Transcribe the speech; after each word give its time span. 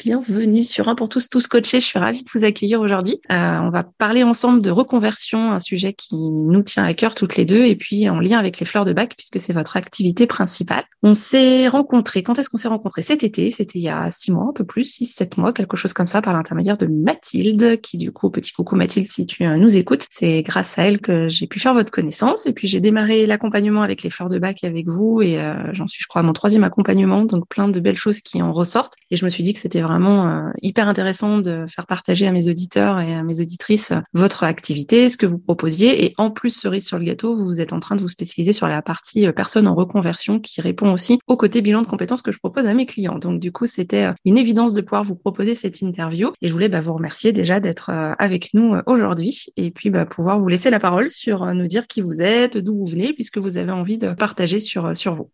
Bienvenue 0.00 0.64
sur 0.64 0.88
Un 0.88 0.96
pour 0.96 1.08
tous, 1.08 1.30
tous 1.30 1.46
coachés. 1.46 1.78
Je 1.78 1.86
suis 1.86 2.00
ravie 2.00 2.24
de 2.24 2.28
vous 2.34 2.44
accueillir 2.44 2.80
aujourd'hui. 2.80 3.20
Euh, 3.30 3.58
on 3.60 3.70
va 3.70 3.84
parler 3.84 4.24
ensemble 4.24 4.60
de 4.60 4.68
reconversion, 4.68 5.52
un 5.52 5.60
sujet 5.60 5.92
qui 5.92 6.16
nous 6.16 6.62
tient 6.62 6.82
à 6.84 6.92
cœur 6.94 7.14
toutes 7.14 7.36
les 7.36 7.44
deux, 7.44 7.64
et 7.64 7.76
puis 7.76 8.08
en 8.10 8.18
lien 8.18 8.40
avec 8.40 8.58
les 8.58 8.66
fleurs 8.66 8.84
de 8.84 8.92
bac, 8.92 9.14
puisque 9.16 9.38
c'est 9.38 9.52
votre 9.52 9.76
activité 9.76 10.26
principale. 10.26 10.82
On 11.04 11.14
s'est 11.14 11.68
rencontrés. 11.68 12.24
Quand 12.24 12.36
est-ce 12.40 12.50
qu'on 12.50 12.56
s'est 12.56 12.68
rencontrés? 12.68 13.02
Cet 13.02 13.22
été. 13.22 13.52
C'était 13.52 13.78
il 13.78 13.82
y 13.82 13.88
a 13.88 14.10
six 14.10 14.32
mois, 14.32 14.48
un 14.48 14.52
peu 14.52 14.64
plus, 14.64 14.82
six, 14.82 15.06
sept 15.06 15.38
mois, 15.38 15.52
quelque 15.52 15.76
chose 15.76 15.92
comme 15.92 16.08
ça, 16.08 16.20
par 16.20 16.32
l'intermédiaire 16.32 16.76
de 16.76 16.86
Mathilde, 16.86 17.80
qui 17.80 17.96
du 17.96 18.10
coup, 18.10 18.30
petit 18.30 18.52
coucou 18.52 18.74
Mathilde, 18.74 19.06
si 19.06 19.26
tu 19.26 19.44
nous 19.44 19.76
écoutes, 19.76 20.06
c'est 20.10 20.42
grâce 20.42 20.76
à 20.76 20.82
elle 20.82 21.00
que 21.00 21.28
j'ai 21.28 21.46
pu 21.46 21.60
faire 21.60 21.72
votre 21.72 21.92
connaissance. 21.92 22.46
Et 22.46 22.52
puis 22.52 22.66
j'ai 22.66 22.80
démarré 22.80 23.26
l'accompagnement 23.26 23.82
avec 23.82 24.02
les 24.02 24.10
fleurs 24.10 24.28
de 24.28 24.40
bac 24.40 24.64
avec 24.64 24.88
vous, 24.88 25.22
et 25.22 25.38
euh, 25.38 25.54
j'en 25.72 25.86
suis, 25.86 26.02
je 26.02 26.08
crois, 26.08 26.20
à 26.20 26.24
mon 26.24 26.32
troisième 26.32 26.64
accompagnement, 26.64 27.24
donc 27.24 27.48
plein 27.48 27.68
de 27.68 27.78
belles 27.78 27.96
choses 27.96 28.20
qui 28.20 28.42
en 28.42 28.52
ressortent. 28.52 28.94
Et 29.12 29.16
je 29.16 29.24
me 29.24 29.30
suis 29.30 29.44
dit 29.44 29.52
que 29.52 29.60
c'était 29.60 29.83
vraiment 29.84 30.26
euh, 30.26 30.50
hyper 30.62 30.88
intéressant 30.88 31.38
de 31.38 31.64
faire 31.68 31.86
partager 31.86 32.26
à 32.26 32.32
mes 32.32 32.48
auditeurs 32.48 33.00
et 33.00 33.14
à 33.14 33.22
mes 33.22 33.40
auditrices 33.40 33.92
votre 34.12 34.44
activité, 34.44 35.08
ce 35.08 35.16
que 35.16 35.26
vous 35.26 35.38
proposiez. 35.38 36.04
Et 36.04 36.14
en 36.18 36.30
plus, 36.30 36.50
cerise 36.50 36.86
sur 36.86 36.98
le 36.98 37.04
gâteau, 37.04 37.36
vous 37.36 37.60
êtes 37.60 37.72
en 37.72 37.80
train 37.80 37.96
de 37.96 38.02
vous 38.02 38.08
spécialiser 38.08 38.52
sur 38.52 38.66
la 38.66 38.82
partie 38.82 39.26
euh, 39.26 39.32
personne 39.32 39.68
en 39.68 39.74
reconversion 39.74 40.40
qui 40.40 40.60
répond 40.60 40.92
aussi 40.92 41.18
au 41.26 41.36
côté 41.36 41.60
bilan 41.60 41.82
de 41.82 41.86
compétences 41.86 42.22
que 42.22 42.32
je 42.32 42.38
propose 42.38 42.66
à 42.66 42.74
mes 42.74 42.86
clients. 42.86 43.18
Donc 43.18 43.40
du 43.40 43.52
coup, 43.52 43.66
c'était 43.66 44.04
euh, 44.04 44.12
une 44.24 44.38
évidence 44.38 44.74
de 44.74 44.80
pouvoir 44.80 45.04
vous 45.04 45.16
proposer 45.16 45.54
cette 45.54 45.80
interview. 45.80 46.32
Et 46.42 46.48
je 46.48 46.52
voulais 46.52 46.68
bah, 46.68 46.80
vous 46.80 46.94
remercier 46.94 47.32
déjà 47.32 47.60
d'être 47.60 47.90
avec 48.18 48.54
nous 48.54 48.74
aujourd'hui 48.86 49.46
et 49.56 49.70
puis 49.70 49.90
bah, 49.90 50.06
pouvoir 50.06 50.38
vous 50.38 50.48
laisser 50.48 50.70
la 50.70 50.80
parole 50.80 51.10
sur 51.10 51.46
nous 51.54 51.66
dire 51.66 51.86
qui 51.86 52.00
vous 52.00 52.20
êtes, 52.20 52.58
d'où 52.58 52.76
vous 52.76 52.86
venez, 52.86 53.12
puisque 53.12 53.38
vous 53.38 53.56
avez 53.56 53.72
envie 53.72 53.98
de 53.98 54.12
partager 54.12 54.58
sur, 54.60 54.96
sur 54.96 55.14
vous. 55.14 55.30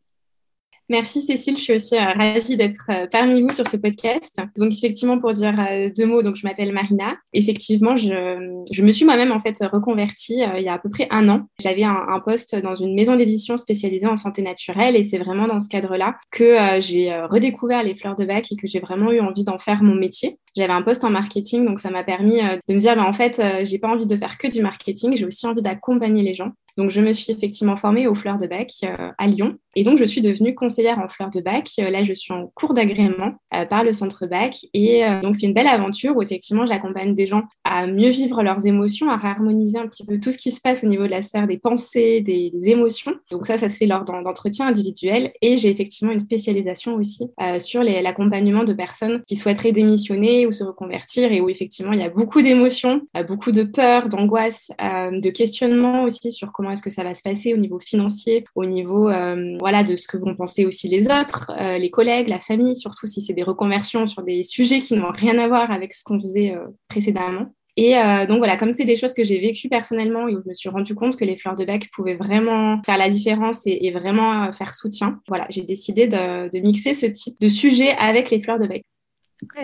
Merci 0.90 1.22
Cécile, 1.22 1.56
je 1.56 1.62
suis 1.62 1.72
aussi 1.72 1.94
euh, 1.94 2.00
ravie 2.18 2.56
d'être 2.56 2.86
euh, 2.90 3.06
parmi 3.12 3.40
vous 3.42 3.50
sur 3.50 3.64
ce 3.64 3.76
podcast. 3.76 4.40
Donc 4.56 4.72
effectivement, 4.72 5.20
pour 5.20 5.30
dire 5.30 5.54
euh, 5.56 5.88
deux 5.96 6.04
mots, 6.04 6.24
donc 6.24 6.34
je 6.34 6.44
m'appelle 6.44 6.72
Marina. 6.72 7.14
Effectivement, 7.32 7.96
je, 7.96 8.82
me 8.82 8.90
suis 8.90 9.04
moi-même 9.04 9.30
en 9.30 9.38
fait 9.38 9.56
reconvertie 9.72 10.42
il 10.56 10.64
y 10.64 10.68
a 10.68 10.72
à 10.72 10.78
peu 10.80 10.90
près 10.90 11.06
un 11.12 11.28
an. 11.28 11.46
J'avais 11.60 11.84
un, 11.84 11.94
un, 12.08 12.18
poste 12.18 12.56
dans 12.56 12.74
une 12.74 12.96
maison 12.96 13.14
d'édition 13.14 13.56
spécialisée 13.56 14.08
en 14.08 14.16
santé 14.16 14.42
naturelle 14.42 14.96
et 14.96 15.04
c'est 15.04 15.18
vraiment 15.18 15.46
dans 15.46 15.60
ce 15.60 15.68
cadre-là 15.68 16.16
que 16.32 16.80
j'ai 16.80 17.16
redécouvert 17.30 17.84
les 17.84 17.94
fleurs 17.94 18.16
de 18.16 18.24
bac 18.24 18.50
et 18.50 18.56
que 18.56 18.66
j'ai 18.66 18.80
vraiment 18.80 19.12
eu 19.12 19.20
envie 19.20 19.44
d'en 19.44 19.60
faire 19.60 19.84
mon 19.84 19.94
métier. 19.94 20.40
J'avais 20.56 20.72
un 20.72 20.82
poste 20.82 21.04
en 21.04 21.10
marketing, 21.10 21.64
donc 21.64 21.78
ça 21.78 21.90
m'a 21.90 22.02
permis 22.02 22.40
de 22.40 22.74
me 22.74 22.80
dire, 22.80 22.96
bah, 22.96 23.06
en 23.06 23.12
fait, 23.12 23.40
j'ai 23.62 23.78
pas 23.78 23.86
envie 23.86 24.06
de 24.06 24.16
faire 24.16 24.36
que 24.38 24.48
du 24.48 24.60
marketing, 24.60 25.14
j'ai 25.14 25.24
aussi 25.24 25.46
envie 25.46 25.62
d'accompagner 25.62 26.24
les 26.24 26.34
gens. 26.34 26.50
Donc, 26.76 26.90
je 26.90 27.00
me 27.00 27.12
suis 27.12 27.32
effectivement 27.32 27.76
formée 27.76 28.06
aux 28.06 28.14
fleurs 28.14 28.38
de 28.38 28.46
bac 28.46 28.72
euh, 28.84 29.10
à 29.18 29.26
Lyon. 29.26 29.56
Et 29.76 29.84
donc, 29.84 29.98
je 29.98 30.04
suis 30.04 30.20
devenue 30.20 30.54
conseillère 30.54 30.98
en 30.98 31.08
fleurs 31.08 31.30
de 31.30 31.40
bac. 31.40 31.68
Euh, 31.78 31.90
là, 31.90 32.02
je 32.04 32.12
suis 32.12 32.32
en 32.32 32.46
cours 32.54 32.74
d'agrément 32.74 33.34
euh, 33.54 33.64
par 33.64 33.84
le 33.84 33.92
centre 33.92 34.26
bac. 34.26 34.56
Et 34.74 35.02
donc, 35.22 35.36
c'est 35.36 35.46
une 35.46 35.54
belle 35.54 35.66
aventure 35.66 36.16
où 36.16 36.22
effectivement, 36.22 36.66
j'accompagne 36.66 37.14
des 37.14 37.26
gens 37.26 37.42
à 37.64 37.86
mieux 37.86 38.10
vivre 38.10 38.42
leurs 38.42 38.66
émotions, 38.66 39.10
à 39.10 39.14
harmoniser 39.14 39.78
un 39.78 39.86
petit 39.86 40.04
peu 40.04 40.18
tout 40.18 40.32
ce 40.32 40.38
qui 40.38 40.50
se 40.50 40.60
passe 40.60 40.84
au 40.84 40.86
niveau 40.86 41.04
de 41.04 41.10
la 41.10 41.22
sphère 41.22 41.46
des 41.46 41.58
pensées, 41.58 42.20
des, 42.20 42.50
émotions. 42.64 43.14
Donc, 43.30 43.46
ça, 43.46 43.56
ça 43.56 43.68
se 43.68 43.78
fait 43.78 43.86
lors 43.86 44.04
d'entretiens 44.04 44.68
individuels. 44.68 45.32
Et 45.40 45.56
j'ai 45.56 45.70
effectivement 45.70 46.12
une 46.12 46.20
spécialisation 46.20 46.94
aussi 46.94 47.30
sur 47.58 47.82
l'accompagnement 47.82 48.64
de 48.64 48.72
personnes 48.72 49.22
qui 49.26 49.36
souhaiteraient 49.36 49.72
démissionner 49.72 50.46
ou 50.46 50.52
se 50.52 50.62
reconvertir 50.62 51.32
et 51.32 51.40
où 51.40 51.48
effectivement, 51.48 51.92
il 51.92 52.00
y 52.00 52.04
a 52.04 52.10
beaucoup 52.10 52.42
d'émotions, 52.42 53.02
beaucoup 53.26 53.50
de 53.50 53.62
peur, 53.62 54.08
d'angoisse, 54.08 54.70
de 54.78 55.30
questionnement 55.30 56.04
aussi 56.04 56.32
sur 56.32 56.52
comment 56.52 56.69
est-ce 56.70 56.82
que 56.82 56.90
ça 56.90 57.04
va 57.04 57.14
se 57.14 57.22
passer 57.22 57.54
au 57.54 57.56
niveau 57.56 57.78
financier, 57.78 58.44
au 58.54 58.64
niveau 58.64 59.08
euh, 59.08 59.56
voilà 59.60 59.84
de 59.84 59.96
ce 59.96 60.06
que 60.06 60.16
vont 60.16 60.34
penser 60.34 60.66
aussi 60.66 60.88
les 60.88 61.06
autres, 61.08 61.50
euh, 61.58 61.78
les 61.78 61.90
collègues, 61.90 62.28
la 62.28 62.40
famille, 62.40 62.76
surtout 62.76 63.06
si 63.06 63.20
c'est 63.20 63.32
des 63.32 63.42
reconversions 63.42 64.06
sur 64.06 64.22
des 64.22 64.42
sujets 64.44 64.80
qui 64.80 64.96
n'ont 64.96 65.12
rien 65.12 65.38
à 65.38 65.48
voir 65.48 65.70
avec 65.70 65.92
ce 65.92 66.04
qu'on 66.04 66.18
faisait 66.18 66.54
euh, 66.54 66.66
précédemment. 66.88 67.46
Et 67.76 67.94
donc 68.28 68.38
voilà, 68.38 68.58
comme 68.58 68.72
c'est 68.72 68.84
des 68.84 68.96
choses 68.96 69.14
que 69.14 69.24
j'ai 69.24 69.38
vécues 69.38 69.70
personnellement 69.70 70.28
et 70.28 70.34
où 70.34 70.42
je 70.42 70.48
me 70.48 70.52
suis 70.52 70.68
rendu 70.68 70.94
compte 70.94 71.16
que 71.16 71.24
les 71.24 71.36
fleurs 71.38 71.54
de 71.54 71.64
bac 71.64 71.88
pouvaient 71.94 72.16
vraiment 72.16 72.82
faire 72.84 72.98
la 72.98 73.08
différence 73.08 73.62
et, 73.64 73.90
vraiment 73.92 74.52
faire 74.52 74.74
soutien, 74.74 75.20
voilà, 75.28 75.46
j'ai 75.48 75.62
décidé 75.62 76.06
de, 76.06 76.50
de, 76.50 76.58
mixer 76.58 76.92
ce 76.92 77.06
type 77.06 77.40
de 77.40 77.48
sujet 77.48 77.92
avec 77.96 78.30
les 78.30 78.42
fleurs 78.42 78.58
de 78.58 78.66
bac 78.66 78.82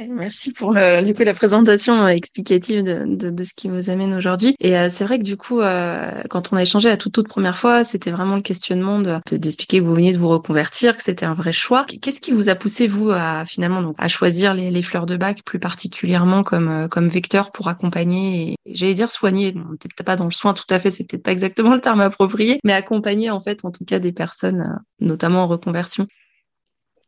merci 0.08 0.52
pour 0.52 0.72
le, 0.72 1.02
du 1.02 1.14
coup, 1.14 1.22
la 1.22 1.34
présentation 1.34 2.04
euh, 2.04 2.08
explicative 2.08 2.82
de, 2.82 3.04
de, 3.06 3.30
de, 3.30 3.44
ce 3.44 3.54
qui 3.54 3.68
vous 3.68 3.90
amène 3.90 4.14
aujourd'hui. 4.14 4.54
Et 4.60 4.76
euh, 4.76 4.88
c'est 4.90 5.04
vrai 5.04 5.18
que 5.18 5.24
du 5.24 5.36
coup, 5.36 5.60
euh, 5.60 6.22
quand 6.30 6.52
on 6.52 6.56
a 6.56 6.62
échangé 6.62 6.88
la 6.88 6.96
toute, 6.96 7.12
toute 7.12 7.28
première 7.28 7.58
fois, 7.58 7.84
c'était 7.84 8.10
vraiment 8.10 8.36
le 8.36 8.42
questionnement 8.42 9.00
de, 9.00 9.18
d'expliquer 9.36 9.80
que 9.80 9.84
vous 9.84 9.94
veniez 9.94 10.12
de 10.12 10.18
vous 10.18 10.28
reconvertir, 10.28 10.96
que 10.96 11.02
c'était 11.02 11.26
un 11.26 11.34
vrai 11.34 11.52
choix. 11.52 11.86
Qu'est-ce 12.00 12.20
qui 12.20 12.32
vous 12.32 12.48
a 12.48 12.54
poussé, 12.54 12.86
vous, 12.86 13.10
à 13.10 13.44
finalement 13.46 13.82
donc, 13.82 13.96
à 13.98 14.08
choisir 14.08 14.54
les, 14.54 14.70
les 14.70 14.82
fleurs 14.82 15.06
de 15.06 15.16
bac 15.16 15.42
plus 15.44 15.58
particulièrement 15.58 16.42
comme, 16.42 16.88
comme 16.90 17.08
vecteur 17.08 17.52
pour 17.52 17.68
accompagner 17.68 18.52
et, 18.52 18.56
j'allais 18.74 18.94
dire 18.94 19.10
soigner, 19.10 19.52
bon, 19.52 19.64
peut-être 19.70 20.04
pas 20.04 20.16
dans 20.16 20.24
le 20.24 20.30
soin 20.30 20.54
tout 20.54 20.64
à 20.70 20.78
fait, 20.78 20.90
c'est 20.90 21.04
peut-être 21.04 21.22
pas 21.22 21.32
exactement 21.32 21.74
le 21.74 21.80
terme 21.80 22.00
approprié, 22.00 22.60
mais 22.64 22.72
accompagner 22.72 23.30
en 23.30 23.40
fait, 23.40 23.64
en 23.64 23.70
tout 23.70 23.84
cas, 23.84 23.98
des 23.98 24.12
personnes, 24.12 24.78
notamment 25.00 25.44
en 25.44 25.46
reconversion. 25.46 26.06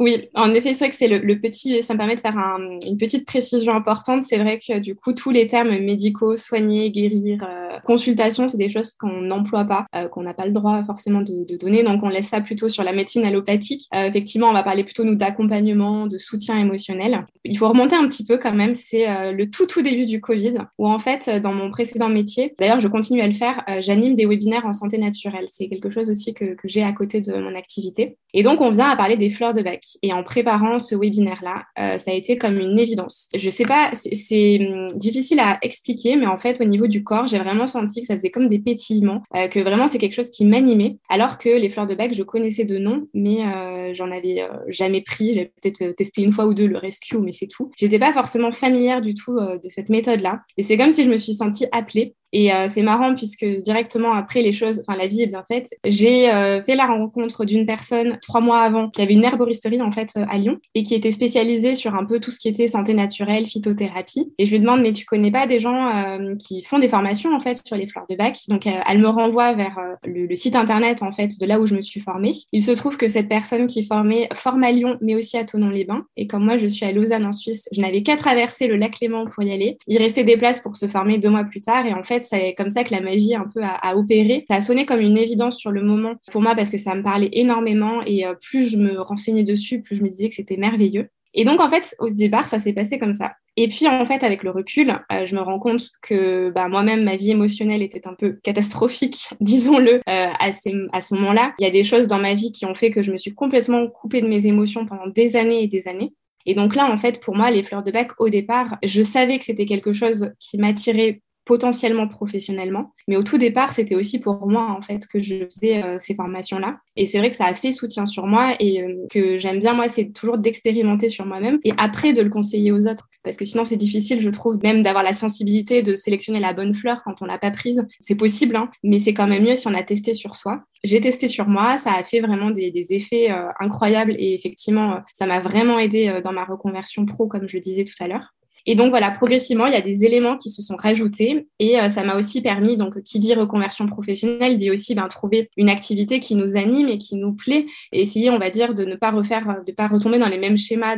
Oui, 0.00 0.28
en 0.34 0.54
effet, 0.54 0.74
c'est 0.74 0.84
vrai 0.84 0.90
que 0.90 0.96
c'est 0.96 1.08
le, 1.08 1.40
petit, 1.40 1.82
ça 1.82 1.94
me 1.94 1.98
permet 1.98 2.14
de 2.14 2.20
faire 2.20 2.36
une 2.36 2.98
petite 2.98 3.26
précision 3.26 3.74
importante. 3.74 4.22
C'est 4.22 4.38
vrai 4.38 4.60
que 4.60 4.78
du 4.78 4.94
coup, 4.94 5.12
tous 5.12 5.30
les 5.30 5.48
termes 5.48 5.76
médicaux, 5.78 6.36
soigner, 6.36 6.92
guérir, 6.92 7.42
euh, 7.42 7.67
consultation, 7.84 8.48
c'est 8.48 8.56
des 8.56 8.70
choses 8.70 8.92
qu'on 8.92 9.22
n'emploie 9.22 9.64
pas, 9.64 9.86
euh, 9.94 10.08
qu'on 10.08 10.22
n'a 10.22 10.34
pas 10.34 10.46
le 10.46 10.52
droit 10.52 10.82
forcément 10.84 11.20
de, 11.20 11.56
donner. 11.58 11.82
Donc, 11.82 12.02
on 12.02 12.08
laisse 12.08 12.28
ça 12.28 12.40
plutôt 12.40 12.68
sur 12.68 12.84
la 12.84 12.92
médecine 12.92 13.24
allopathique. 13.24 13.86
Euh, 13.94 14.06
effectivement, 14.06 14.48
on 14.48 14.52
va 14.52 14.62
parler 14.62 14.84
plutôt 14.84 15.04
nous 15.04 15.14
d'accompagnement, 15.14 16.06
de 16.06 16.18
soutien 16.18 16.58
émotionnel. 16.58 17.26
Il 17.44 17.56
faut 17.58 17.68
remonter 17.68 17.96
un 17.96 18.06
petit 18.06 18.24
peu 18.24 18.38
quand 18.38 18.52
même. 18.52 18.74
C'est 18.74 19.06
le 19.32 19.50
tout 19.50 19.66
tout 19.66 19.82
début 19.82 20.06
du 20.06 20.20
Covid, 20.20 20.54
où 20.78 20.88
en 20.88 20.98
fait, 20.98 21.28
dans 21.42 21.52
mon 21.52 21.70
précédent 21.70 22.08
métier, 22.08 22.54
d'ailleurs, 22.58 22.80
je 22.80 22.88
continue 22.88 23.20
à 23.20 23.26
le 23.26 23.32
faire. 23.32 23.64
j'anime 23.80 24.14
des 24.14 24.26
webinaires 24.26 24.66
en 24.66 24.72
santé 24.72 24.98
naturelle. 24.98 25.46
C'est 25.48 25.68
quelque 25.68 25.90
chose 25.90 26.10
aussi 26.10 26.34
que, 26.34 26.56
j'ai 26.64 26.82
à 26.82 26.92
côté 26.92 27.20
de 27.20 27.32
mon 27.34 27.54
activité. 27.54 28.18
Et 28.34 28.42
donc, 28.42 28.60
on 28.60 28.70
vient 28.70 28.90
à 28.90 28.96
parler 28.96 29.16
des 29.16 29.30
fleurs 29.30 29.54
de 29.54 29.62
bac. 29.62 29.82
Et 30.02 30.12
en 30.12 30.22
préparant 30.22 30.78
ce 30.78 30.94
webinaire-là, 30.94 31.64
euh, 31.78 31.98
ça 31.98 32.10
a 32.10 32.14
été 32.14 32.36
comme 32.36 32.58
une 32.58 32.78
évidence. 32.78 33.28
Je 33.34 33.50
sais 33.50 33.64
pas, 33.64 33.90
c'est 33.92 34.58
hum, 34.60 34.86
difficile 34.94 35.40
à 35.40 35.58
expliquer, 35.62 36.16
mais 36.16 36.26
en 36.26 36.38
fait, 36.38 36.60
au 36.60 36.64
niveau 36.64 36.86
du 36.86 37.02
corps, 37.02 37.26
j'ai 37.26 37.38
vraiment 37.38 37.57
senti 37.66 38.02
que 38.02 38.06
ça 38.06 38.14
faisait 38.14 38.30
comme 38.30 38.48
des 38.48 38.58
pétillements, 38.58 39.22
euh, 39.34 39.48
que 39.48 39.60
vraiment 39.60 39.88
c'est 39.88 39.98
quelque 39.98 40.14
chose 40.14 40.30
qui 40.30 40.44
m'animait. 40.44 40.98
Alors 41.08 41.38
que 41.38 41.48
les 41.48 41.70
fleurs 41.70 41.86
de 41.86 41.94
bac, 41.94 42.14
je 42.14 42.22
connaissais 42.22 42.64
de 42.64 42.78
nom, 42.78 43.08
mais 43.14 43.42
euh, 43.44 43.94
j'en 43.94 44.10
avais 44.10 44.46
jamais 44.68 45.02
pris. 45.02 45.34
J'ai 45.34 45.52
peut-être 45.60 45.96
testé 45.96 46.22
une 46.22 46.32
fois 46.32 46.46
ou 46.46 46.54
deux 46.54 46.66
le 46.66 46.78
rescue, 46.78 47.18
mais 47.18 47.32
c'est 47.32 47.46
tout. 47.46 47.70
J'étais 47.76 47.98
pas 47.98 48.12
forcément 48.12 48.52
familière 48.52 49.00
du 49.00 49.14
tout 49.14 49.38
de 49.38 49.68
cette 49.68 49.88
méthode-là. 49.88 50.40
Et 50.56 50.62
c'est 50.62 50.76
comme 50.76 50.92
si 50.92 51.04
je 51.04 51.10
me 51.10 51.16
suis 51.16 51.34
sentie 51.34 51.66
appelée 51.72 52.14
Et 52.32 52.52
euh, 52.52 52.66
c'est 52.68 52.82
marrant 52.82 53.14
puisque 53.14 53.44
directement 53.44 54.12
après 54.12 54.42
les 54.42 54.52
choses, 54.52 54.80
enfin 54.80 54.96
la 54.96 55.06
vie 55.06 55.22
est 55.22 55.26
bien 55.26 55.44
faite. 55.46 55.68
J'ai 55.84 56.30
euh, 56.30 56.62
fait 56.62 56.76
la 56.76 56.86
rencontre 56.86 57.44
d'une 57.44 57.66
personne 57.66 58.18
trois 58.22 58.40
mois 58.40 58.60
avant 58.60 58.90
qui 58.90 59.02
avait 59.02 59.14
une 59.14 59.24
herboristerie 59.24 59.80
en 59.80 59.92
fait 59.92 60.12
à 60.28 60.38
Lyon 60.38 60.58
et 60.74 60.82
qui 60.82 60.94
était 60.94 61.10
spécialisée 61.10 61.74
sur 61.74 61.94
un 61.94 62.04
peu 62.04 62.20
tout 62.20 62.30
ce 62.30 62.38
qui 62.38 62.48
était 62.48 62.66
santé 62.66 62.94
naturelle, 62.94 63.46
phytothérapie. 63.46 64.32
Et 64.38 64.46
je 64.46 64.52
lui 64.52 64.60
demande 64.60 64.82
mais 64.82 64.92
tu 64.92 65.04
connais 65.04 65.30
pas 65.30 65.46
des 65.46 65.60
gens 65.60 65.88
euh, 65.88 66.34
qui 66.36 66.62
font 66.62 66.78
des 66.78 66.88
formations 66.88 67.34
en 67.34 67.40
fait 67.40 67.60
sur 67.64 67.76
les 67.76 67.86
fleurs 67.86 68.06
de 68.08 68.16
bac? 68.16 68.38
Donc 68.48 68.66
elle 68.66 68.98
me 68.98 69.08
renvoie 69.08 69.54
vers 69.54 69.78
le, 70.04 70.26
le, 70.26 70.34
site 70.34 70.56
internet 70.56 71.02
en 71.02 71.12
fait 71.12 71.38
de 71.40 71.46
là 71.46 71.60
où 71.60 71.66
je 71.66 71.74
me 71.74 71.80
suis 71.80 72.00
formée. 72.00 72.32
Il 72.52 72.62
se 72.62 72.72
trouve 72.72 72.96
que 72.96 73.08
cette 73.08 73.28
personne 73.28 73.66
qui 73.66 73.84
formait 73.84 74.28
forme 74.34 74.64
à 74.64 74.72
Lyon 74.72 74.98
mais 75.00 75.14
aussi 75.14 75.36
à 75.36 75.44
Tonon-les-Bains. 75.44 76.04
Et 76.16 76.26
comme 76.26 76.44
moi 76.44 76.58
je 76.58 76.66
suis 76.66 76.84
à 76.84 76.92
Lausanne 76.92 77.26
en 77.26 77.32
Suisse, 77.32 77.68
je 77.72 77.80
n'avais 77.80 78.02
qu'à 78.02 78.16
traverser 78.16 78.66
le 78.66 78.76
lac 78.76 79.00
Léman 79.00 79.26
pour 79.26 79.42
y 79.42 79.52
aller. 79.52 79.78
Il 79.86 79.98
restait 79.98 80.24
des 80.24 80.36
places 80.36 80.60
pour 80.60 80.76
se 80.76 80.86
former 80.86 81.18
deux 81.18 81.30
mois 81.30 81.44
plus 81.44 81.60
tard 81.60 81.86
et 81.86 81.94
en 81.94 82.02
fait 82.02 82.17
c'est 82.22 82.54
comme 82.54 82.70
ça 82.70 82.84
que 82.84 82.94
la 82.94 83.00
magie 83.00 83.34
un 83.34 83.48
peu 83.52 83.60
a, 83.62 83.96
opéré. 83.96 84.44
Ça 84.48 84.56
a 84.56 84.60
sonné 84.60 84.86
comme 84.86 85.00
une 85.00 85.18
évidence 85.18 85.56
sur 85.56 85.70
le 85.70 85.82
moment 85.82 86.14
pour 86.30 86.42
moi 86.42 86.54
parce 86.54 86.70
que 86.70 86.78
ça 86.78 86.94
me 86.94 87.02
parlait 87.02 87.30
énormément 87.32 88.02
et 88.06 88.26
euh, 88.26 88.34
plus 88.34 88.70
je 88.70 88.76
me 88.76 89.00
renseignais 89.00 89.44
dessus, 89.44 89.80
plus 89.80 89.96
je 89.96 90.02
me 90.02 90.08
disais 90.08 90.28
que 90.28 90.34
c'était 90.34 90.56
merveilleux. 90.56 91.08
Et 91.34 91.44
donc, 91.44 91.60
en 91.60 91.70
fait, 91.70 91.94
au 92.00 92.08
départ, 92.08 92.48
ça 92.48 92.58
s'est 92.58 92.72
passé 92.72 92.98
comme 92.98 93.12
ça. 93.12 93.32
Et 93.56 93.68
puis, 93.68 93.86
en 93.86 94.06
fait, 94.06 94.24
avec 94.24 94.42
le 94.42 94.50
recul, 94.50 94.98
euh, 95.12 95.26
je 95.26 95.34
me 95.34 95.40
rends 95.40 95.58
compte 95.58 95.82
que 96.02 96.50
bah, 96.50 96.68
moi-même, 96.68 97.04
ma 97.04 97.16
vie 97.16 97.30
émotionnelle 97.30 97.82
était 97.82 98.08
un 98.08 98.14
peu 98.14 98.38
catastrophique, 98.42 99.28
disons-le, 99.40 99.96
euh, 99.96 100.00
à, 100.08 100.46
à 100.46 101.00
ce 101.00 101.14
moment-là. 101.14 101.54
Il 101.58 101.64
y 101.64 101.68
a 101.68 101.70
des 101.70 101.84
choses 101.84 102.08
dans 102.08 102.18
ma 102.18 102.34
vie 102.34 102.50
qui 102.50 102.64
ont 102.66 102.74
fait 102.74 102.90
que 102.90 103.02
je 103.02 103.12
me 103.12 103.18
suis 103.18 103.34
complètement 103.34 103.86
coupée 103.88 104.22
de 104.22 104.28
mes 104.28 104.46
émotions 104.46 104.86
pendant 104.86 105.06
des 105.06 105.36
années 105.36 105.62
et 105.62 105.68
des 105.68 105.86
années. 105.86 106.14
Et 106.46 106.54
donc 106.54 106.74
là, 106.74 106.90
en 106.90 106.96
fait, 106.96 107.20
pour 107.20 107.36
moi, 107.36 107.50
les 107.50 107.62
fleurs 107.62 107.82
de 107.82 107.90
bac, 107.90 108.12
au 108.18 108.30
départ, 108.30 108.78
je 108.82 109.02
savais 109.02 109.38
que 109.38 109.44
c'était 109.44 109.66
quelque 109.66 109.92
chose 109.92 110.32
qui 110.40 110.56
m'attirait 110.56 111.20
potentiellement 111.48 112.06
professionnellement. 112.06 112.92
Mais 113.08 113.16
au 113.16 113.22
tout 113.22 113.38
départ, 113.38 113.72
c'était 113.72 113.94
aussi 113.94 114.20
pour 114.20 114.46
moi, 114.46 114.70
en 114.70 114.82
fait, 114.82 115.06
que 115.06 115.22
je 115.22 115.46
faisais 115.46 115.82
euh, 115.82 115.96
ces 115.98 116.14
formations-là. 116.14 116.76
Et 116.94 117.06
c'est 117.06 117.18
vrai 117.18 117.30
que 117.30 117.36
ça 117.36 117.46
a 117.46 117.54
fait 117.54 117.72
soutien 117.72 118.04
sur 118.04 118.26
moi 118.26 118.54
et 118.60 118.82
euh, 118.82 119.06
que 119.10 119.38
j'aime 119.38 119.58
bien, 119.58 119.72
moi, 119.72 119.88
c'est 119.88 120.12
toujours 120.12 120.36
d'expérimenter 120.36 121.08
sur 121.08 121.24
moi-même 121.24 121.58
et 121.64 121.72
après 121.78 122.12
de 122.12 122.20
le 122.20 122.28
conseiller 122.28 122.70
aux 122.70 122.86
autres. 122.86 123.08
Parce 123.24 123.38
que 123.38 123.46
sinon, 123.46 123.64
c'est 123.64 123.78
difficile, 123.78 124.20
je 124.20 124.28
trouve, 124.28 124.58
même 124.62 124.82
d'avoir 124.82 125.02
la 125.02 125.14
sensibilité 125.14 125.82
de 125.82 125.94
sélectionner 125.94 126.38
la 126.38 126.52
bonne 126.52 126.74
fleur 126.74 127.00
quand 127.02 127.22
on 127.22 127.24
l'a 127.24 127.38
pas 127.38 127.50
prise. 127.50 127.86
C'est 127.98 128.14
possible, 128.14 128.54
hein, 128.54 128.68
mais 128.84 128.98
c'est 128.98 129.14
quand 129.14 129.26
même 129.26 129.42
mieux 129.42 129.54
si 129.54 129.66
on 129.68 129.74
a 129.74 129.82
testé 129.82 130.12
sur 130.12 130.36
soi. 130.36 130.60
J'ai 130.84 131.00
testé 131.00 131.28
sur 131.28 131.48
moi, 131.48 131.78
ça 131.78 131.92
a 131.94 132.04
fait 132.04 132.20
vraiment 132.20 132.50
des, 132.50 132.72
effets 132.90 133.30
euh, 133.30 133.48
incroyables 133.58 134.14
et 134.18 134.34
effectivement, 134.34 135.00
ça 135.14 135.24
m'a 135.24 135.40
vraiment 135.40 135.78
aidé 135.78 136.20
dans 136.22 136.32
ma 136.32 136.44
reconversion 136.44 137.06
pro, 137.06 137.26
comme 137.26 137.48
je 137.48 137.56
le 137.56 137.62
disais 137.62 137.84
tout 137.84 138.00
à 138.00 138.06
l'heure. 138.06 138.34
Et 138.66 138.74
donc 138.74 138.90
voilà, 138.90 139.10
progressivement, 139.10 139.66
il 139.66 139.72
y 139.72 139.76
a 139.76 139.80
des 139.80 140.04
éléments 140.04 140.36
qui 140.36 140.50
se 140.50 140.62
sont 140.62 140.76
rajoutés 140.76 141.46
et 141.58 141.80
euh, 141.80 141.88
ça 141.88 142.04
m'a 142.04 142.16
aussi 142.16 142.42
permis, 142.42 142.76
donc 142.76 143.02
qui 143.02 143.18
dit 143.18 143.34
reconversion 143.34 143.86
professionnelle, 143.86 144.56
dit 144.56 144.70
aussi 144.70 144.94
ben, 144.94 145.08
trouver 145.08 145.50
une 145.56 145.70
activité 145.70 146.20
qui 146.20 146.34
nous 146.34 146.56
anime 146.56 146.88
et 146.88 146.98
qui 146.98 147.16
nous 147.16 147.32
plaît 147.32 147.66
et 147.92 148.00
essayer, 148.00 148.30
on 148.30 148.38
va 148.38 148.50
dire, 148.50 148.74
de 148.74 148.84
ne 148.84 148.96
pas 148.96 149.10
refaire, 149.10 149.62
de 149.66 149.72
pas 149.72 149.88
retomber 149.88 150.18
dans 150.18 150.28
les 150.28 150.38
mêmes 150.38 150.58
schémas 150.58 150.96